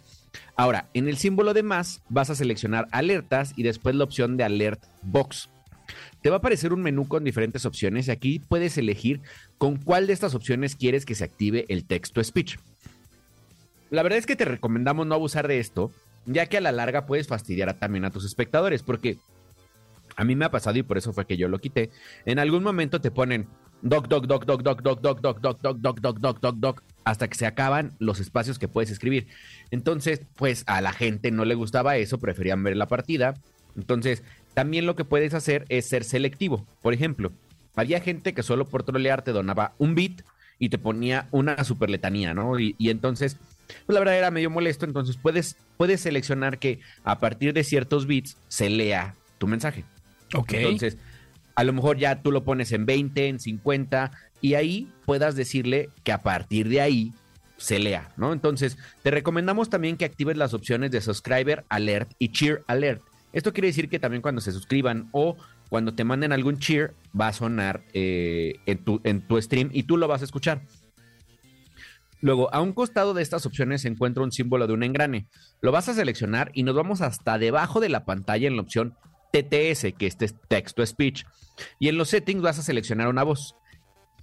Ahora, 0.56 0.90
en 0.94 1.08
el 1.08 1.18
símbolo 1.18 1.54
de 1.54 1.64
más 1.64 2.02
vas 2.10 2.30
a 2.30 2.36
seleccionar 2.36 2.88
alertas 2.92 3.54
y 3.56 3.64
después 3.64 3.96
la 3.96 4.04
opción 4.04 4.38
de 4.38 4.44
alert 4.44 4.84
box. 5.02 5.50
Te 6.22 6.30
va 6.30 6.38
a 6.38 6.40
aparecer 6.40 6.74
un 6.74 6.82
menú 6.82 7.08
con 7.08 7.24
diferentes 7.24 7.66
opciones 7.66 8.08
y 8.08 8.12
aquí 8.12 8.40
puedes 8.40 8.78
elegir 8.78 9.22
con 9.58 9.78
cuál 9.78 10.08
de 10.08 10.14
estas 10.14 10.34
opciones 10.34 10.76
quieres 10.76 11.06
que 11.06 11.16
se 11.16 11.24
active 11.24 11.66
el 11.70 11.86
texto 11.86 12.24
speech. 12.24 12.58
La 13.92 14.04
verdad 14.04 14.20
es 14.20 14.26
que 14.26 14.36
te 14.36 14.46
recomendamos 14.46 15.06
no 15.08 15.16
abusar 15.16 15.48
de 15.48 15.60
esto, 15.60 15.92
ya 16.26 16.48
que 16.48 16.58
a 16.58 16.62
la 16.62 16.72
larga 16.72 17.06
puedes 17.06 17.28
fastidiar 17.28 17.74
también 17.80 18.06
a 18.06 18.12
tus 18.12 18.26
espectadores, 18.26 18.84
porque 18.84 19.18
A 20.16 20.24
mí 20.24 20.36
me 20.36 20.46
ha 20.46 20.52
pasado 20.52 20.78
y 20.78 20.84
por 20.84 20.98
eso 20.98 21.14
fue 21.14 21.26
que 21.26 21.38
yo 21.38 21.48
lo 21.48 21.60
quité. 21.60 21.90
En 22.26 22.40
algún 22.40 22.64
momento 22.64 23.02
te 23.02 23.12
ponen 23.12 23.48
doc, 23.82 24.08
doc, 24.08 24.26
doc, 24.26 24.46
doc, 24.46 24.62
doc, 24.62 24.82
doc, 24.82 25.02
doc, 25.02 25.22
doc, 25.22 25.40
doc, 25.42 25.60
doc, 25.62 25.78
doc, 25.80 26.00
doc, 26.00 26.20
doc, 26.20 26.40
doc, 26.40 26.56
doc, 26.58 26.84
hasta 27.04 27.28
que 27.28 27.36
se 27.36 27.46
acaban 27.46 27.94
los 28.00 28.20
espacios 28.20 28.58
que 28.58 28.68
puedes 28.68 28.90
escribir. 28.92 29.28
Entonces, 29.72 30.22
pues 30.36 30.64
a 30.68 30.82
la 30.82 30.94
gente 30.94 31.32
no 31.32 31.44
le 31.46 31.56
gustaba 31.56 31.98
eso, 31.98 32.20
preferían 32.20 32.64
ver 32.64 32.78
la 32.78 32.88
partida. 32.88 33.34
Entonces, 33.76 34.24
también 34.54 34.86
lo 34.86 34.96
que 34.96 35.04
puedes 35.04 35.34
hacer 35.34 35.66
es 35.68 35.86
ser 35.86 36.06
selectivo. 36.06 36.66
Por 36.82 36.94
ejemplo, 36.94 37.34
había 37.76 38.00
gente 38.00 38.34
que 38.34 38.44
solo 38.44 38.66
por 38.66 38.84
trolear 38.84 39.22
te 39.22 39.34
donaba 39.34 39.74
un 39.80 39.96
bit 39.96 40.22
y 40.60 40.70
te 40.70 40.78
ponía 40.78 41.28
una 41.32 41.62
super 41.66 41.90
letanía, 41.90 42.34
¿no? 42.34 42.58
Y 42.58 42.76
entonces, 42.80 43.38
pues 43.86 43.94
la 43.94 44.00
verdad 44.00 44.18
era 44.18 44.32
medio 44.32 44.50
molesto. 44.50 44.86
Entonces, 44.86 45.18
puedes, 45.18 45.58
puedes 45.78 46.02
seleccionar 46.02 46.60
que 46.60 46.80
a 47.04 47.20
partir 47.20 47.54
de 47.54 47.64
ciertos 47.64 48.08
bits 48.08 48.38
se 48.48 48.70
lea 48.70 49.16
tu 49.38 49.48
mensaje. 49.48 49.86
Ok. 50.34 50.54
Entonces, 50.54 50.98
a 51.56 51.64
lo 51.64 51.74
mejor 51.74 51.98
ya 51.98 52.22
tú 52.22 52.32
lo 52.32 52.44
pones 52.44 52.72
en 52.72 52.86
20, 52.86 53.28
en 53.28 53.40
50, 53.40 54.12
y 54.42 54.56
ahí 54.56 54.92
puedas 55.06 55.36
decirle 55.36 55.90
que 56.04 56.12
a 56.12 56.22
partir 56.22 56.70
de 56.70 56.82
ahí 56.82 57.14
se 57.58 57.80
lea, 57.80 58.12
¿no? 58.18 58.34
Entonces, 58.34 58.78
te 59.02 59.12
recomendamos 59.12 59.70
también 59.70 59.98
que 59.98 60.06
actives 60.06 60.38
las 60.38 60.54
opciones 60.54 60.92
de 60.92 61.02
Subscriber 61.02 61.64
Alert 61.70 62.12
y 62.20 62.30
Cheer 62.30 62.64
Alert. 62.68 63.02
Esto 63.32 63.54
quiere 63.54 63.68
decir 63.68 63.90
que 63.90 64.00
también 64.00 64.22
cuando 64.22 64.42
se 64.42 64.52
suscriban 64.52 65.10
o 65.12 65.36
cuando 65.70 65.94
te 65.94 66.04
manden 66.04 66.32
algún 66.32 66.60
cheer, 66.60 66.94
va 67.20 67.30
a 67.30 67.34
sonar 67.34 67.82
eh, 67.94 68.56
en, 68.66 68.78
tu, 68.78 69.02
en 69.04 69.22
tu 69.22 69.42
stream 69.42 69.70
y 69.74 69.84
tú 69.84 69.98
lo 69.98 70.08
vas 70.08 70.22
a 70.22 70.26
escuchar. 70.26 70.62
Luego, 72.26 72.52
a 72.52 72.60
un 72.60 72.74
costado 72.74 73.14
de 73.14 73.22
estas 73.22 73.46
opciones 73.46 73.84
se 73.84 73.88
encuentra 73.88 74.24
un 74.24 74.32
símbolo 74.32 74.66
de 74.66 74.74
un 74.74 74.82
engrane. 74.82 75.28
Lo 75.62 75.72
vas 75.72 75.90
a 75.90 75.94
seleccionar 75.94 76.50
y 76.56 76.64
nos 76.64 76.74
vamos 76.74 77.02
hasta 77.02 77.38
debajo 77.38 77.80
de 77.80 77.90
la 77.90 78.04
pantalla 78.04 78.48
en 78.48 78.56
la 78.56 78.64
opción 78.64 78.96
TTS, 79.32 79.94
que 79.96 80.08
este 80.08 80.26
es 80.26 80.36
texto 80.48 80.84
speech. 80.84 81.24
Y 81.78 81.88
en 81.88 82.00
los 82.00 82.10
settings 82.10 82.42
vas 82.42 82.58
a 82.58 82.64
seleccionar 82.64 83.10
una 83.10 83.22
voz. 83.22 83.56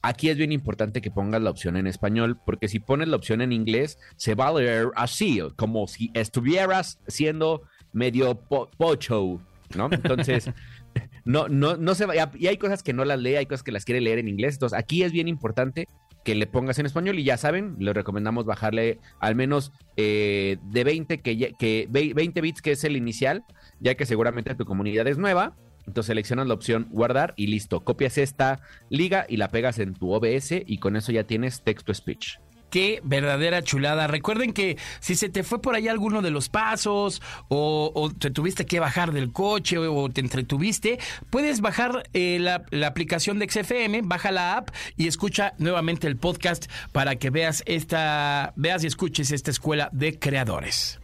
Aquí 0.03 0.31
es 0.31 0.37
bien 0.37 0.51
importante 0.51 1.01
que 1.01 1.13
pongas 1.13 1.43
la 1.43 1.51
opción 1.51 1.77
en 1.77 1.87
español, 1.87 2.41
porque 2.45 2.67
si 2.67 2.81
pones 2.81 3.07
la 3.07 3.15
opción 3.15 3.41
en 3.41 3.53
inglés, 3.53 4.01
se 4.17 4.35
va 4.35 4.49
a 4.49 4.53
leer 4.53 4.89
así, 4.97 5.41
como 5.55 5.87
si 5.87 6.11
estuvieras 6.13 6.99
siendo 7.07 7.63
medio 7.93 8.35
po- 8.35 8.69
pocho, 8.77 9.41
¿no? 9.77 9.89
Entonces, 9.93 10.51
no, 11.25 11.47
no, 11.47 11.77
no 11.77 11.95
se 11.95 12.07
va. 12.07 12.15
Y 12.37 12.49
hay 12.49 12.57
cosas 12.57 12.83
que 12.83 12.93
no 12.93 13.05
las 13.05 13.21
lee, 13.21 13.37
hay 13.37 13.47
cosas 13.47 13.63
que 13.63 13.71
las 13.71 13.85
quiere 13.85 14.01
leer 14.01 14.19
en 14.19 14.27
inglés. 14.27 14.55
Entonces, 14.55 14.77
aquí 14.77 15.05
es 15.05 15.13
bien 15.13 15.29
importante 15.29 15.87
que 16.25 16.35
le 16.35 16.47
pongas 16.47 16.79
en 16.79 16.87
español 16.87 17.19
y 17.19 17.25
ya 17.25 17.37
saben, 17.37 17.77
les 17.79 17.95
recomendamos 17.95 18.45
bajarle 18.45 18.99
al 19.21 19.35
menos 19.35 19.73
eh, 19.97 20.59
de 20.71 20.85
20, 20.85 21.21
que, 21.21 21.37
ya- 21.37 21.51
que 21.53 21.87
ve- 21.91 22.13
20 22.15 22.41
bits, 22.41 22.63
que 22.63 22.73
es 22.73 22.85
el 22.85 22.97
inicial, 22.97 23.45
ya 23.81 23.95
que 23.97 24.07
seguramente 24.07 24.55
tu 24.55 24.65
comunidad 24.65 25.07
es 25.09 25.19
nueva. 25.19 25.57
Entonces 25.87 26.07
seleccionas 26.07 26.47
la 26.47 26.55
opción 26.55 26.87
guardar 26.91 27.35
y 27.37 27.49
listo. 27.49 27.81
Copias 27.81 28.17
esta 28.17 28.61
liga 28.89 29.27
y 29.29 29.37
la 29.37 29.51
pegas 29.51 29.81
en 29.81 29.95
tu 29.95 30.13
OBS 30.13 30.53
y 30.65 30.79
con 30.79 30.95
eso 30.95 31.11
ya 31.11 31.25
tienes 31.25 31.63
texto 31.65 31.93
speech. 31.93 32.37
Qué 32.73 33.03
verdadera 33.05 33.63
chulada. 33.63 34.07
Recuerden 34.07 34.55
que 34.55 34.79
si 35.01 35.15
se 35.15 35.29
te 35.29 35.43
fue 35.43 35.61
por 35.61 35.75
ahí 35.75 35.89
alguno 35.89 36.23
de 36.23 36.31
los 36.31 36.49
pasos 36.49 37.21
o, 37.49 37.93
o 37.95 38.11
te 38.11 38.31
tuviste 38.31 38.65
que 38.65 38.81
bajar 38.81 39.13
del 39.13 39.31
coche 39.31 39.77
o, 39.77 40.09
te 40.09 40.23
entretuviste, 40.23 40.99
puedes 41.29 41.61
bajar 41.61 42.09
eh, 42.15 42.39
la, 42.41 42.65
la 42.71 42.87
aplicación 42.87 43.39
de 43.39 43.51
XFM, 43.51 44.01
baja 44.05 44.33
la 44.33 44.57
app 44.57 44.71
y 44.97 45.07
escucha 45.07 45.53
nuevamente 45.59 46.07
el 46.07 46.17
podcast 46.17 46.65
para 46.93 47.17
que 47.17 47.29
veas 47.29 47.63
esta, 47.67 48.55
veas 48.57 48.83
y 48.85 48.87
escuches 48.87 49.33
esta 49.33 49.51
escuela 49.51 49.91
de 49.93 50.19
creadores. 50.19 50.99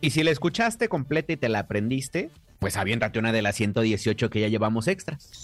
Y 0.00 0.12
si 0.12 0.22
la 0.22 0.30
escuchaste 0.30 0.88
completa 0.88 1.34
y 1.34 1.36
te 1.36 1.50
la 1.50 1.58
aprendiste, 1.58 2.30
pues 2.58 2.78
aviéntate 2.78 3.18
una 3.18 3.32
de 3.32 3.42
las 3.42 3.56
118 3.56 4.30
que 4.30 4.40
ya 4.40 4.48
llevamos 4.48 4.88
extras. 4.88 5.42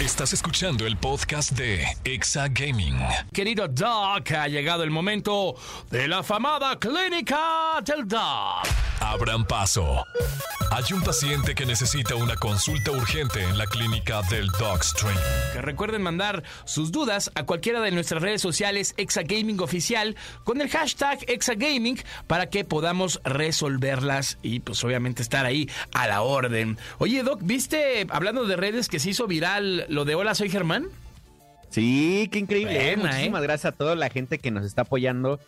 Estás 0.00 0.32
escuchando 0.32 0.86
el 0.86 0.96
podcast 0.96 1.50
de 1.52 1.84
Exa 2.04 2.46
Gaming. 2.46 2.96
Querido 3.32 3.66
Doc, 3.66 4.30
ha 4.30 4.46
llegado 4.46 4.84
el 4.84 4.92
momento 4.92 5.56
de 5.90 6.06
la 6.06 6.22
famada 6.22 6.78
clínica 6.78 7.80
del 7.84 8.06
Doc. 8.06 8.64
Abran 9.00 9.44
paso. 9.44 10.04
Hay 10.70 10.84
un 10.92 11.02
paciente 11.02 11.54
que 11.54 11.64
necesita 11.64 12.14
una 12.14 12.36
consulta 12.36 12.90
urgente 12.92 13.42
en 13.42 13.56
la 13.56 13.66
clínica 13.66 14.20
del 14.30 14.48
Dogstream. 14.48 15.16
Que 15.52 15.62
recuerden 15.62 16.02
mandar 16.02 16.44
sus 16.66 16.92
dudas 16.92 17.32
a 17.34 17.44
cualquiera 17.44 17.80
de 17.80 17.90
nuestras 17.90 18.22
redes 18.22 18.42
sociales 18.42 18.94
Exagaming 18.98 19.60
Oficial 19.60 20.14
con 20.44 20.60
el 20.60 20.68
hashtag 20.68 21.18
Exagaming 21.26 21.98
para 22.26 22.50
que 22.50 22.64
podamos 22.64 23.20
resolverlas 23.24 24.38
y 24.42 24.60
pues 24.60 24.84
obviamente 24.84 25.22
estar 25.22 25.46
ahí 25.46 25.70
a 25.94 26.06
la 26.06 26.22
orden. 26.22 26.78
Oye 26.98 27.22
Doc, 27.22 27.40
¿viste, 27.42 28.06
hablando 28.10 28.44
de 28.44 28.56
redes, 28.56 28.88
que 28.88 29.00
se 29.00 29.10
hizo 29.10 29.26
viral 29.26 29.86
lo 29.88 30.04
de 30.04 30.14
Hola, 30.14 30.34
soy 30.34 30.48
Germán? 30.50 30.86
Sí, 31.70 32.28
qué 32.32 32.38
increíble. 32.38 32.92
¿eh? 32.92 32.96
Muchísimas 32.96 33.42
gracias 33.42 33.72
a 33.72 33.76
toda 33.76 33.94
la 33.94 34.08
gente 34.10 34.38
que 34.38 34.50
nos 34.50 34.64
está 34.64 34.82
apoyando. 34.82 35.38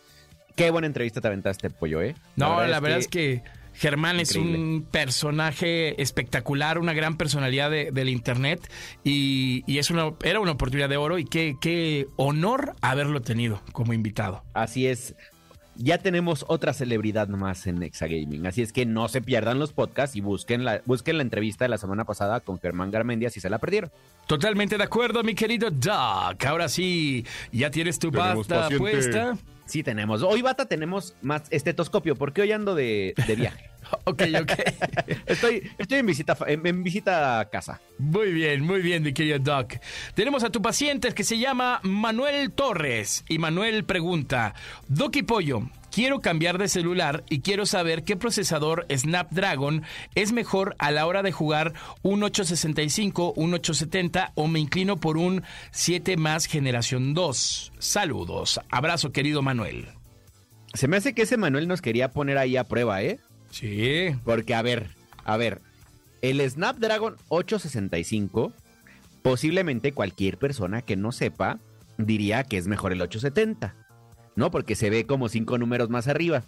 Qué 0.55 0.69
buena 0.69 0.87
entrevista 0.87 1.21
te 1.21 1.27
aventaste, 1.27 1.69
pollo, 1.69 2.01
¿eh? 2.01 2.15
No, 2.35 2.65
la 2.65 2.79
verdad, 2.79 2.99
es, 2.99 3.07
que... 3.07 3.41
Germán 3.73 4.19
es 4.19 4.35
un 4.35 4.85
personaje 4.91 5.99
espectacular, 6.01 6.77
una 6.77 6.91
gran 6.93 7.15
personalidad 7.15 7.71
de- 7.71 7.91
del 7.91 8.09
internet 8.09 8.59
y, 9.03 9.63
y 9.65 9.77
es 9.77 9.89
una, 9.89 10.11
era 10.23 10.41
una 10.41 10.51
oportunidad 10.51 10.89
de 10.89 10.97
oro 10.97 11.17
y 11.17 11.23
qué, 11.25 11.55
qué 11.61 12.07
honor 12.17 12.75
haberlo 12.81 13.21
tenido 13.21 13.61
como 13.71 13.93
invitado. 13.93 14.43
Así 14.53 14.87
es. 14.87 15.15
Ya 15.75 15.97
tenemos 15.97 16.45
otra 16.47 16.73
celebridad 16.73 17.27
más 17.29 17.65
en 17.65 17.81
Exagaming. 17.81 18.45
Así 18.45 18.61
es 18.61 18.73
que 18.73 18.85
no 18.85 19.07
se 19.07 19.21
pierdan 19.21 19.57
los 19.57 19.73
podcasts 19.73 20.15
y 20.15 20.21
busquen 20.21 20.65
la, 20.65 20.81
busquen 20.85 21.17
la 21.17 21.23
entrevista 21.23 21.65
de 21.65 21.69
la 21.69 21.77
semana 21.77 22.03
pasada 22.03 22.41
con 22.41 22.59
Germán 22.59 22.91
Garmendia 22.91 23.29
si 23.29 23.39
se 23.39 23.49
la 23.49 23.57
perdieron. 23.57 23.89
Totalmente 24.27 24.77
de 24.77 24.83
acuerdo, 24.83 25.23
mi 25.23 25.33
querido 25.33 25.71
Doc. 25.71 26.45
Ahora 26.45 26.69
sí, 26.69 27.25
ya 27.51 27.71
tienes 27.71 27.99
tu 27.99 28.11
pasta 28.11 28.69
puesta. 28.77 29.37
Sí, 29.65 29.83
tenemos. 29.83 30.21
Hoy, 30.21 30.41
Bata, 30.41 30.65
tenemos 30.65 31.15
más 31.21 31.43
estetoscopio 31.49 32.15
porque 32.15 32.41
hoy 32.41 32.51
ando 32.51 32.75
de, 32.75 33.13
de 33.25 33.35
viaje. 33.35 33.70
Ok, 34.05 34.23
ok. 34.41 34.51
estoy, 35.25 35.71
estoy 35.77 35.99
en 35.99 36.05
visita 36.05 36.37
en, 36.47 36.65
en 36.65 36.83
visita 36.83 37.39
a 37.39 37.49
casa. 37.49 37.81
Muy 37.97 38.31
bien, 38.31 38.63
muy 38.63 38.81
bien, 38.81 39.03
mi 39.03 39.13
querido 39.13 39.39
Doc. 39.39 39.75
Tenemos 40.15 40.43
a 40.43 40.49
tu 40.49 40.61
paciente 40.61 41.11
que 41.13 41.23
se 41.23 41.37
llama 41.37 41.79
Manuel 41.83 42.51
Torres. 42.51 43.23
Y 43.29 43.37
Manuel 43.37 43.85
pregunta, 43.85 44.53
Doc 44.87 45.15
y 45.17 45.23
Pollo, 45.23 45.69
quiero 45.91 46.19
cambiar 46.19 46.57
de 46.57 46.67
celular 46.67 47.23
y 47.29 47.41
quiero 47.41 47.65
saber 47.65 48.03
qué 48.03 48.15
procesador 48.15 48.85
Snapdragon 48.89 49.83
es 50.15 50.31
mejor 50.31 50.75
a 50.79 50.91
la 50.91 51.05
hora 51.05 51.21
de 51.21 51.31
jugar 51.31 51.73
un 52.01 52.23
865, 52.23 53.33
un 53.35 53.53
870 53.53 54.31
o 54.35 54.47
me 54.47 54.59
inclino 54.59 54.97
por 54.97 55.17
un 55.17 55.43
7 55.71 56.17
más 56.17 56.45
generación 56.45 57.13
2. 57.13 57.73
Saludos. 57.77 58.59
Abrazo, 58.69 59.11
querido 59.11 59.41
Manuel. 59.41 59.89
Se 60.73 60.87
me 60.87 60.97
hace 60.97 61.13
que 61.13 61.23
ese 61.23 61.37
Manuel 61.37 61.67
nos 61.67 61.81
quería 61.81 62.11
poner 62.11 62.37
ahí 62.37 62.55
a 62.55 62.63
prueba, 62.63 63.01
¿eh? 63.03 63.19
Sí. 63.51 64.15
Porque, 64.23 64.55
a 64.55 64.61
ver, 64.61 64.89
a 65.23 65.37
ver, 65.37 65.61
el 66.21 66.41
Snapdragon 66.49 67.15
865, 67.27 68.53
posiblemente 69.21 69.91
cualquier 69.91 70.37
persona 70.37 70.81
que 70.81 70.95
no 70.95 71.11
sepa 71.11 71.59
diría 71.97 72.43
que 72.43 72.57
es 72.57 72.67
mejor 72.67 72.91
el 72.91 73.01
870, 73.01 73.75
¿no? 74.35 74.51
Porque 74.51 74.75
se 74.75 74.89
ve 74.89 75.05
como 75.05 75.29
cinco 75.29 75.57
números 75.57 75.89
más 75.89 76.07
arriba. 76.07 76.43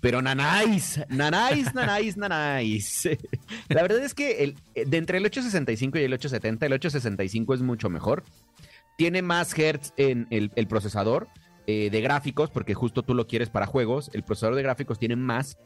Pero 0.00 0.20
nanáis, 0.20 1.00
nanáis, 1.08 1.72
nanáis, 1.74 2.16
nanáis. 2.16 3.08
La 3.68 3.82
verdad 3.82 4.02
es 4.02 4.14
que 4.14 4.42
el, 4.42 4.56
de 4.74 4.96
entre 4.96 5.18
el 5.18 5.24
865 5.24 5.98
y 5.98 6.02
el 6.02 6.12
870, 6.12 6.66
el 6.66 6.72
865 6.72 7.54
es 7.54 7.62
mucho 7.62 7.88
mejor. 7.88 8.24
Tiene 8.98 9.22
más 9.22 9.56
hertz 9.56 9.92
en 9.96 10.26
el, 10.30 10.66
procesador 10.66 11.28
eh, 11.68 11.88
de 11.90 12.00
gráficos, 12.00 12.50
porque 12.50 12.74
justo 12.74 13.04
tú 13.04 13.14
lo 13.14 13.28
quieres 13.28 13.48
para 13.48 13.66
juegos. 13.66 14.10
El 14.12 14.24
procesador 14.24 14.56
de 14.56 14.64
gráficos 14.64 14.98
tiene 14.98 15.14
más 15.14 15.56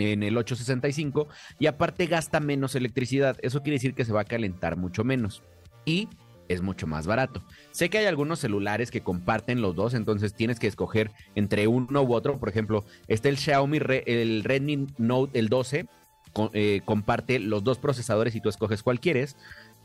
en 0.00 0.22
el 0.22 0.36
865 0.36 1.28
y 1.58 1.66
aparte 1.66 2.06
gasta 2.06 2.40
menos 2.40 2.74
electricidad. 2.74 3.36
Eso 3.42 3.62
quiere 3.62 3.76
decir 3.76 3.94
que 3.94 4.04
se 4.04 4.12
va 4.12 4.22
a 4.22 4.24
calentar 4.24 4.76
mucho 4.76 5.04
menos 5.04 5.42
y 5.84 6.08
es 6.48 6.62
mucho 6.62 6.88
más 6.88 7.06
barato. 7.06 7.44
Sé 7.70 7.90
que 7.90 7.98
hay 7.98 8.06
algunos 8.06 8.40
celulares 8.40 8.90
que 8.90 9.02
comparten 9.02 9.60
los 9.62 9.76
dos, 9.76 9.94
entonces 9.94 10.34
tienes 10.34 10.58
que 10.58 10.66
escoger 10.66 11.12
entre 11.36 11.68
uno 11.68 12.02
u 12.02 12.12
otro. 12.12 12.40
Por 12.40 12.48
ejemplo, 12.48 12.84
está 13.06 13.28
el 13.28 13.38
Xiaomi, 13.38 13.78
el 14.06 14.42
Redmi 14.42 14.88
Note, 14.98 15.38
el 15.38 15.48
12, 15.48 15.86
co- 16.32 16.50
eh, 16.52 16.80
comparte 16.84 17.38
los 17.38 17.62
dos 17.62 17.78
procesadores 17.78 18.34
y 18.34 18.40
tú 18.40 18.48
escoges 18.48 18.82
cuál 18.82 18.98
quieres. 18.98 19.36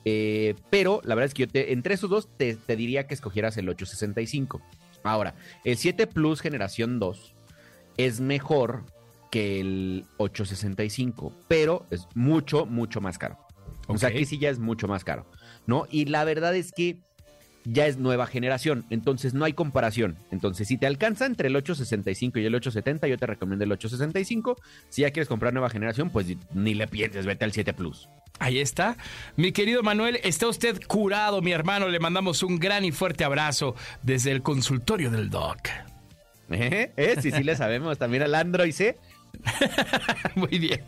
Eh, 0.05 0.55
pero 0.71 1.01
la 1.03 1.13
verdad 1.13 1.27
es 1.27 1.33
que 1.35 1.43
yo 1.45 1.47
te, 1.51 1.71
entre 1.71 1.93
esos 1.95 2.09
dos 2.09 2.29
te, 2.35 2.55
te 2.55 2.75
diría 2.75 3.05
que 3.05 3.13
escogieras 3.13 3.57
el 3.57 3.69
865. 3.69 4.59
Ahora, 5.03 5.35
el 5.65 5.77
7 5.77 6.07
Plus 6.07 6.41
generación 6.41 6.97
2 6.99 7.35
es 7.97 8.21
mejor 8.21 8.85
que 9.31 9.59
el 9.59 10.05
865, 10.17 11.33
pero 11.47 11.85
es 11.89 12.07
mucho, 12.15 12.65
mucho 12.65 13.01
más 13.01 13.17
caro. 13.17 13.37
O 13.87 13.97
sea, 13.97 14.09
aquí 14.09 14.25
sí 14.25 14.39
ya 14.39 14.49
es 14.49 14.59
mucho 14.59 14.87
más 14.87 15.03
caro, 15.03 15.25
¿no? 15.67 15.85
Y 15.91 16.05
la 16.05 16.23
verdad 16.23 16.55
es 16.55 16.71
que 16.71 16.99
ya 17.65 17.87
es 17.87 17.97
nueva 17.97 18.27
generación, 18.27 18.85
entonces 18.89 19.33
no 19.33 19.43
hay 19.43 19.53
comparación. 19.53 20.17
Entonces, 20.31 20.67
si 20.67 20.77
te 20.77 20.85
alcanza 20.85 21.25
entre 21.25 21.49
el 21.49 21.55
865 21.55 22.39
y 22.39 22.45
el 22.45 22.55
870, 22.55 23.07
yo 23.07 23.17
te 23.17 23.25
recomiendo 23.25 23.65
el 23.65 23.71
865. 23.71 24.55
Si 24.89 25.01
ya 25.01 25.11
quieres 25.11 25.27
comprar 25.27 25.53
nueva 25.53 25.69
generación, 25.69 26.09
pues 26.09 26.27
ni 26.53 26.73
le 26.73 26.87
pienses, 26.87 27.25
vete 27.25 27.45
al 27.45 27.51
7 27.51 27.73
Plus. 27.73 28.07
Ahí 28.39 28.59
está. 28.59 28.97
Mi 29.35 29.51
querido 29.51 29.81
Manuel, 29.81 30.19
está 30.23 30.47
usted 30.47 30.79
curado, 30.87 31.41
mi 31.41 31.51
hermano. 31.51 31.87
Le 31.87 31.99
mandamos 31.99 32.43
un 32.43 32.59
gran 32.59 32.85
y 32.85 32.91
fuerte 32.91 33.23
abrazo 33.23 33.75
desde 34.03 34.31
el 34.31 34.41
consultorio 34.41 35.09
del 35.09 35.29
Doc. 35.29 35.69
¿Eh? 36.51 36.91
¿Eh? 36.95 37.15
Sí, 37.21 37.31
sí 37.31 37.43
le 37.43 37.55
sabemos. 37.55 37.97
También 37.97 38.23
al 38.23 38.35
Android 38.35 38.71
C. 38.71 38.97
Muy 40.35 40.59
bien. 40.59 40.83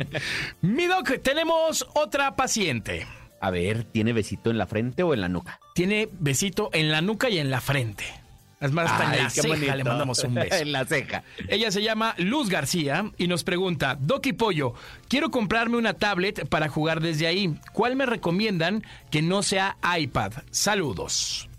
Mi 0.62 0.86
Doc, 0.86 1.22
tenemos 1.22 1.88
otra 1.94 2.36
paciente. 2.36 3.06
A 3.40 3.52
ver, 3.52 3.84
¿tiene 3.84 4.14
besito 4.14 4.50
en 4.50 4.58
la 4.58 4.68
frente 4.68 5.04
o 5.04 5.14
en 5.14 5.22
la 5.22 5.30
nuca? 5.30 5.60
Tiene 5.76 6.10
besito 6.20 6.70
en 6.74 6.92
la 6.92 7.02
nuca 7.02 7.30
y 7.30 7.38
en 7.38 7.52
la 7.52 7.62
frente. 7.62 8.06
Es 8.60 8.72
más, 8.72 8.90
hasta 8.90 9.16
en 9.16 9.24
la 9.24 9.30
ceja 9.30 9.76
le 9.76 9.84
mandamos 9.84 10.24
un 10.24 10.34
beso. 10.34 10.56
en 10.62 10.72
la 10.72 10.86
ceja. 10.86 11.24
Ella 11.48 11.70
se 11.70 11.84
llama 11.84 12.16
Luz 12.18 12.50
García 12.50 13.12
y 13.18 13.28
nos 13.28 13.44
pregunta, 13.44 13.98
Doki 14.00 14.34
Pollo, 14.34 14.74
quiero 15.08 15.30
comprarme 15.30 15.78
una 15.78 15.94
tablet 15.94 16.48
para 16.48 16.68
jugar 16.68 17.00
desde 17.00 17.28
ahí. 17.28 17.56
¿Cuál 17.74 17.96
me 17.96 18.08
recomiendan 18.08 18.84
que 19.12 19.22
no 19.22 19.44
sea 19.44 19.78
iPad? 20.00 20.34
Saludos. 20.50 21.50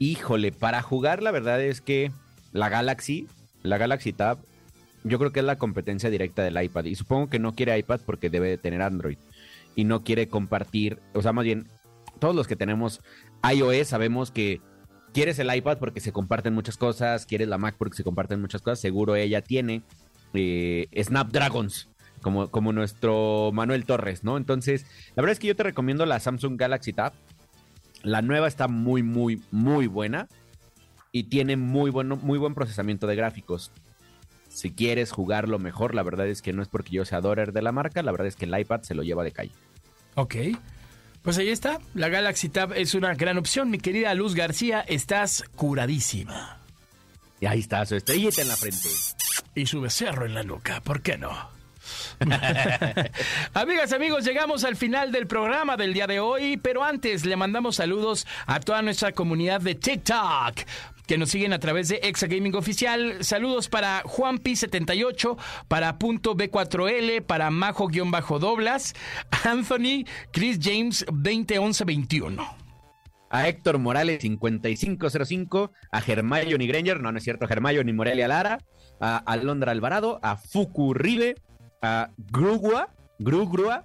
Híjole, 0.00 0.50
para 0.50 0.82
jugar 0.82 1.22
la 1.22 1.30
verdad 1.30 1.60
es 1.60 1.80
que 1.80 2.10
la 2.52 2.68
Galaxy, 2.68 3.28
la 3.62 3.78
Galaxy 3.78 4.12
Tab, 4.12 4.38
yo 5.08 5.18
creo 5.18 5.32
que 5.32 5.40
es 5.40 5.46
la 5.46 5.58
competencia 5.58 6.10
directa 6.10 6.42
del 6.42 6.62
iPad. 6.62 6.84
Y 6.84 6.94
supongo 6.94 7.28
que 7.28 7.38
no 7.38 7.54
quiere 7.54 7.78
iPad 7.78 8.00
porque 8.04 8.30
debe 8.30 8.48
de 8.48 8.58
tener 8.58 8.82
Android 8.82 9.18
y 9.74 9.84
no 9.84 10.02
quiere 10.02 10.28
compartir, 10.28 10.98
o 11.14 11.22
sea, 11.22 11.32
más 11.32 11.44
bien, 11.44 11.66
todos 12.18 12.34
los 12.34 12.48
que 12.48 12.56
tenemos 12.56 13.00
iOS 13.48 13.88
sabemos 13.88 14.30
que 14.30 14.60
quieres 15.12 15.38
el 15.38 15.54
iPad 15.54 15.78
porque 15.78 16.00
se 16.00 16.12
comparten 16.12 16.52
muchas 16.52 16.76
cosas, 16.76 17.26
quieres 17.26 17.48
la 17.48 17.58
Mac 17.58 17.76
porque 17.78 17.96
se 17.96 18.04
comparten 18.04 18.40
muchas 18.40 18.60
cosas, 18.60 18.80
seguro 18.80 19.14
ella 19.14 19.40
tiene 19.40 19.82
eh, 20.34 20.88
Snapdragons. 21.02 21.88
Como, 22.20 22.48
como 22.50 22.72
nuestro 22.72 23.52
Manuel 23.52 23.84
Torres, 23.84 24.24
¿no? 24.24 24.38
Entonces, 24.38 24.86
la 25.14 25.22
verdad 25.22 25.34
es 25.34 25.38
que 25.38 25.46
yo 25.46 25.54
te 25.54 25.62
recomiendo 25.62 26.04
la 26.04 26.18
Samsung 26.18 26.58
Galaxy 26.58 26.92
Tab. 26.92 27.12
La 28.02 28.22
nueva 28.22 28.48
está 28.48 28.66
muy, 28.66 29.04
muy, 29.04 29.40
muy 29.52 29.86
buena 29.86 30.26
y 31.12 31.24
tiene 31.24 31.56
muy, 31.56 31.92
bueno, 31.92 32.16
muy 32.16 32.36
buen 32.36 32.54
procesamiento 32.54 33.06
de 33.06 33.14
gráficos. 33.14 33.70
Si 34.58 34.72
quieres 34.72 35.12
jugarlo 35.12 35.60
mejor, 35.60 35.94
la 35.94 36.02
verdad 36.02 36.26
es 36.26 36.42
que 36.42 36.52
no 36.52 36.62
es 36.62 36.68
porque 36.68 36.90
yo 36.90 37.04
sea 37.04 37.18
adorer 37.18 37.52
de 37.52 37.62
la 37.62 37.70
marca, 37.70 38.02
la 38.02 38.10
verdad 38.10 38.26
es 38.26 38.34
que 38.34 38.44
el 38.44 38.58
iPad 38.58 38.82
se 38.82 38.96
lo 38.96 39.04
lleva 39.04 39.22
de 39.22 39.30
calle. 39.30 39.52
Ok. 40.16 40.34
Pues 41.22 41.38
ahí 41.38 41.50
está. 41.50 41.78
La 41.94 42.08
Galaxy 42.08 42.48
Tab 42.48 42.72
es 42.72 42.94
una 42.94 43.14
gran 43.14 43.38
opción. 43.38 43.70
Mi 43.70 43.78
querida 43.78 44.12
Luz 44.14 44.34
García, 44.34 44.80
estás 44.80 45.44
curadísima. 45.54 46.58
Y 47.38 47.46
ahí 47.46 47.60
está 47.60 47.86
su 47.86 47.94
estrellita 47.94 48.42
en 48.42 48.48
la 48.48 48.56
frente. 48.56 48.88
Y 49.54 49.66
su 49.66 49.80
becerro 49.80 50.26
en 50.26 50.34
la 50.34 50.42
nuca. 50.42 50.80
¿Por 50.80 51.02
qué 51.02 51.16
no? 51.16 51.30
Amigas, 53.54 53.92
amigos, 53.92 54.24
llegamos 54.24 54.64
al 54.64 54.74
final 54.74 55.12
del 55.12 55.28
programa 55.28 55.76
del 55.76 55.94
día 55.94 56.08
de 56.08 56.18
hoy, 56.18 56.56
pero 56.56 56.82
antes 56.82 57.24
le 57.24 57.36
mandamos 57.36 57.76
saludos 57.76 58.26
a 58.46 58.58
toda 58.58 58.82
nuestra 58.82 59.12
comunidad 59.12 59.60
de 59.60 59.76
TikTok 59.76 60.66
que 61.08 61.18
nos 61.18 61.30
siguen 61.30 61.54
a 61.54 61.58
través 61.58 61.88
de 61.88 62.00
Exa 62.02 62.26
Gaming 62.26 62.54
Oficial. 62.54 63.24
Saludos 63.24 63.68
para 63.68 64.02
JuanPi78, 64.04 65.38
para 65.66 65.98
Punto 65.98 66.36
B4L, 66.36 67.22
para 67.22 67.50
Majo-Doblas, 67.50 68.94
Anthony, 69.44 70.04
Chris 70.32 70.58
James 70.62 71.04
201121 71.10 72.68
a 73.30 73.46
Héctor 73.46 73.78
Morales 73.78 74.22
5505, 74.22 75.70
a 75.90 76.00
Germayoni 76.00 76.66
Granger, 76.66 77.02
no, 77.02 77.12
no 77.12 77.18
es 77.18 77.24
cierto, 77.24 77.46
Germayoni 77.46 77.92
Morelia 77.92 78.26
Lara, 78.26 78.58
a 79.00 79.18
Alondra 79.18 79.72
Alvarado, 79.72 80.18
a 80.22 80.38
Fuku 80.38 80.94
Ribe, 80.94 81.34
a 81.82 82.08
Grugua, 82.16 82.88
Grugrua, 83.18 83.84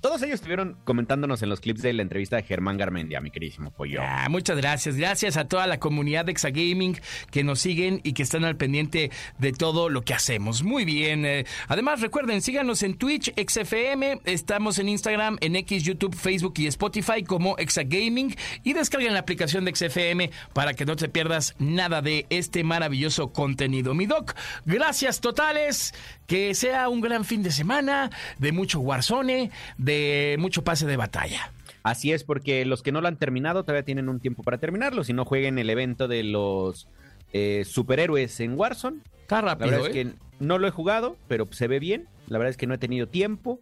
todos 0.00 0.22
ellos 0.22 0.34
estuvieron 0.34 0.76
comentándonos 0.84 1.42
en 1.42 1.48
los 1.48 1.60
clips 1.60 1.82
de 1.82 1.92
la 1.92 2.02
entrevista 2.02 2.36
de 2.36 2.42
Germán 2.42 2.76
Garmendia, 2.76 3.20
mi 3.20 3.30
queridísimo 3.30 3.70
pollo. 3.70 4.00
Ah, 4.02 4.28
muchas 4.28 4.56
gracias. 4.56 4.96
Gracias 4.96 5.36
a 5.36 5.46
toda 5.46 5.66
la 5.66 5.78
comunidad 5.78 6.24
de 6.24 6.32
Exagaming 6.32 6.98
que 7.30 7.44
nos 7.44 7.60
siguen 7.60 8.00
y 8.02 8.12
que 8.12 8.22
están 8.22 8.44
al 8.44 8.56
pendiente 8.56 9.10
de 9.38 9.52
todo 9.52 9.88
lo 9.88 10.02
que 10.02 10.14
hacemos. 10.14 10.62
Muy 10.62 10.84
bien. 10.84 11.24
Eh, 11.24 11.46
además, 11.68 12.00
recuerden, 12.00 12.42
síganos 12.42 12.82
en 12.82 12.96
Twitch, 12.96 13.32
XFM. 13.36 14.20
Estamos 14.24 14.78
en 14.78 14.88
Instagram, 14.88 15.38
en 15.40 15.56
X, 15.56 15.82
YouTube, 15.82 16.14
Facebook 16.14 16.54
y 16.58 16.66
Spotify 16.66 17.22
como 17.22 17.56
Exagaming. 17.58 18.34
Y 18.64 18.72
descarguen 18.72 19.14
la 19.14 19.20
aplicación 19.20 19.64
de 19.64 19.74
XFM 19.74 20.30
para 20.52 20.74
que 20.74 20.84
no 20.84 20.96
te 20.96 21.08
pierdas 21.08 21.54
nada 21.58 22.02
de 22.02 22.26
este 22.30 22.64
maravilloso 22.64 23.32
contenido. 23.32 23.94
Mi 23.94 24.06
doc, 24.06 24.34
gracias 24.64 25.20
totales. 25.20 25.94
Que 26.26 26.54
sea 26.54 26.88
un 26.88 27.00
gran 27.00 27.24
fin 27.24 27.42
de 27.42 27.50
semana, 27.50 28.10
de 28.38 28.52
mucho 28.52 28.80
Warzone, 28.80 29.50
de 29.78 30.36
mucho 30.38 30.64
pase 30.64 30.86
de 30.86 30.96
batalla. 30.96 31.52
Así 31.82 32.12
es, 32.12 32.24
porque 32.24 32.64
los 32.64 32.82
que 32.82 32.90
no 32.90 33.00
lo 33.00 33.06
han 33.06 33.16
terminado 33.16 33.62
todavía 33.62 33.84
tienen 33.84 34.08
un 34.08 34.18
tiempo 34.18 34.42
para 34.42 34.58
terminarlo. 34.58 35.04
Si 35.04 35.12
no 35.12 35.24
jueguen 35.24 35.58
el 35.58 35.70
evento 35.70 36.08
de 36.08 36.24
los 36.24 36.88
eh, 37.32 37.64
superhéroes 37.64 38.40
en 38.40 38.58
Warzone. 38.58 38.98
Está 39.22 39.40
rápido. 39.40 39.70
La 39.70 39.76
verdad 39.76 39.90
es 39.90 39.96
¿eh? 39.96 40.04
que 40.04 40.44
no 40.44 40.58
lo 40.58 40.66
he 40.66 40.70
jugado, 40.70 41.16
pero 41.28 41.46
se 41.52 41.68
ve 41.68 41.78
bien. 41.78 42.08
La 42.26 42.38
verdad 42.38 42.50
es 42.50 42.56
que 42.56 42.66
no 42.66 42.74
he 42.74 42.78
tenido 42.78 43.06
tiempo. 43.06 43.60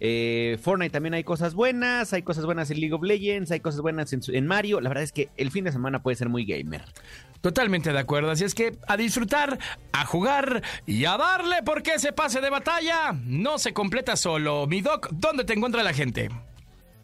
Eh, 0.00 0.58
Fortnite 0.62 0.90
también 0.90 1.14
hay 1.14 1.24
cosas 1.24 1.54
buenas, 1.54 2.12
hay 2.12 2.22
cosas 2.22 2.46
buenas 2.46 2.70
en 2.70 2.80
League 2.80 2.94
of 2.94 3.02
Legends, 3.02 3.50
hay 3.50 3.60
cosas 3.60 3.82
buenas 3.82 4.12
en, 4.12 4.46
Mario. 4.46 4.80
La 4.80 4.88
verdad 4.88 5.04
es 5.04 5.12
que 5.12 5.28
el 5.36 5.50
fin 5.50 5.64
de 5.64 5.72
semana 5.72 6.02
puede 6.02 6.16
ser 6.16 6.28
muy 6.28 6.44
gamer. 6.44 6.82
Totalmente 7.40 7.92
de 7.92 7.98
acuerdo, 7.98 8.30
así 8.30 8.44
es 8.44 8.54
que 8.54 8.76
a 8.86 8.96
disfrutar, 8.96 9.58
a 9.92 10.04
jugar 10.04 10.62
y 10.86 11.04
a 11.04 11.16
darle 11.16 11.62
porque 11.64 11.94
ese 11.94 12.12
pase 12.12 12.40
de 12.40 12.50
batalla 12.50 13.12
no 13.24 13.58
se 13.58 13.72
completa 13.72 14.16
solo. 14.16 14.66
Mi 14.66 14.80
doc, 14.80 15.08
¿dónde 15.12 15.44
te 15.44 15.54
encuentra 15.54 15.82
la 15.82 15.94
gente? 15.94 16.30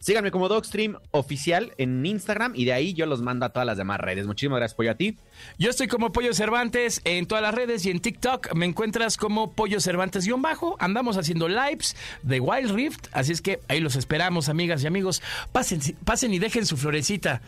Síganme 0.07 0.31
como 0.31 0.49
DocStream 0.49 0.99
oficial 1.11 1.73
en 1.79 2.07
Instagram 2.07 2.53
y 2.55 2.65
de 2.65 2.73
ahí 2.73 2.95
yo 2.95 3.07
los 3.07 3.23
mando 3.23 3.45
a 3.45 3.49
todas 3.49 3.67
las 3.67 3.77
demás 3.77 3.99
redes. 3.99 4.25
Muchísimas 4.25 4.59
gracias, 4.59 4.77
Pollo, 4.77 4.93
a 4.93 4.95
ti. 4.95 5.17
Yo 5.59 5.69
estoy 5.69 5.89
como 5.89 6.13
Pollo 6.13 6.33
Cervantes 6.33 7.01
en 7.03 7.27
todas 7.27 7.43
las 7.43 7.53
redes 7.53 7.85
y 7.87 7.91
en 7.91 7.99
TikTok 7.99 8.55
me 8.55 8.67
encuentras 8.67 9.17
como 9.17 9.51
Pollo 9.51 9.81
Cervantes-bajo. 9.81 10.77
Andamos 10.79 11.17
haciendo 11.17 11.49
lives 11.49 11.97
de 12.23 12.39
Wild 12.39 12.71
Rift, 12.71 13.09
así 13.11 13.33
es 13.33 13.43
que 13.43 13.59
ahí 13.67 13.81
los 13.81 13.97
esperamos, 13.97 14.49
amigas 14.49 14.85
y 14.85 14.87
amigos. 14.87 15.23
Pasen, 15.51 15.81
pasen 16.05 16.33
y 16.33 16.39
dejen 16.39 16.67
su 16.67 16.77
florecita. 16.77 17.43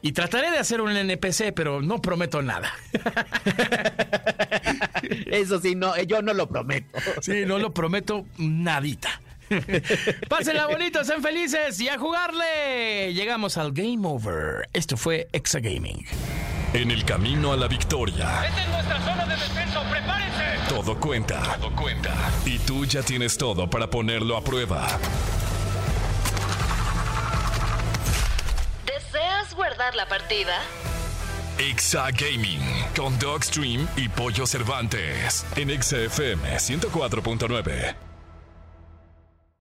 Y 0.00 0.12
trataré 0.12 0.52
de 0.52 0.58
hacer 0.58 0.82
un 0.82 0.96
NPC, 0.96 1.52
pero 1.52 1.82
no 1.82 2.00
prometo 2.00 2.42
nada. 2.42 2.72
Eso 5.32 5.60
sí, 5.60 5.74
no, 5.74 6.00
yo 6.02 6.22
no 6.22 6.32
lo 6.32 6.48
prometo. 6.48 6.96
Sí, 7.22 7.42
no 7.44 7.58
lo 7.58 7.74
prometo 7.74 8.24
nadita. 8.38 9.20
Pásenla 10.28 10.66
bonito, 10.66 11.04
sean 11.04 11.22
felices 11.22 11.80
y 11.80 11.88
a 11.88 11.98
jugarle. 11.98 13.12
Llegamos 13.14 13.56
al 13.56 13.72
Game 13.72 14.06
Over. 14.06 14.68
Esto 14.72 14.96
fue 14.96 15.28
Exa 15.32 15.60
Gaming. 15.60 16.06
En 16.72 16.90
el 16.90 17.04
camino 17.04 17.52
a 17.52 17.56
la 17.56 17.68
victoria. 17.68 18.46
Esta 18.46 18.62
es 18.62 18.68
nuestra 18.68 19.00
zona 19.00 19.26
de 19.26 19.36
defensa, 19.36 19.90
prepárense. 19.90 20.44
Todo 20.68 20.98
cuenta. 20.98 21.40
Todo 21.60 21.74
cuenta. 21.76 22.14
Y 22.44 22.58
tú 22.58 22.84
ya 22.84 23.02
tienes 23.02 23.36
todo 23.38 23.68
para 23.68 23.88
ponerlo 23.88 24.36
a 24.36 24.42
prueba. 24.42 24.86
¿Deseas 28.86 29.54
guardar 29.54 29.94
la 29.94 30.08
partida? 30.08 30.58
Exa 31.58 32.10
Gaming 32.10 32.60
con 32.96 33.16
Dogstream 33.20 33.86
y 33.96 34.08
Pollo 34.08 34.44
Cervantes 34.44 35.46
en 35.54 35.70
XFM 35.80 36.56
104.9. 36.56 38.13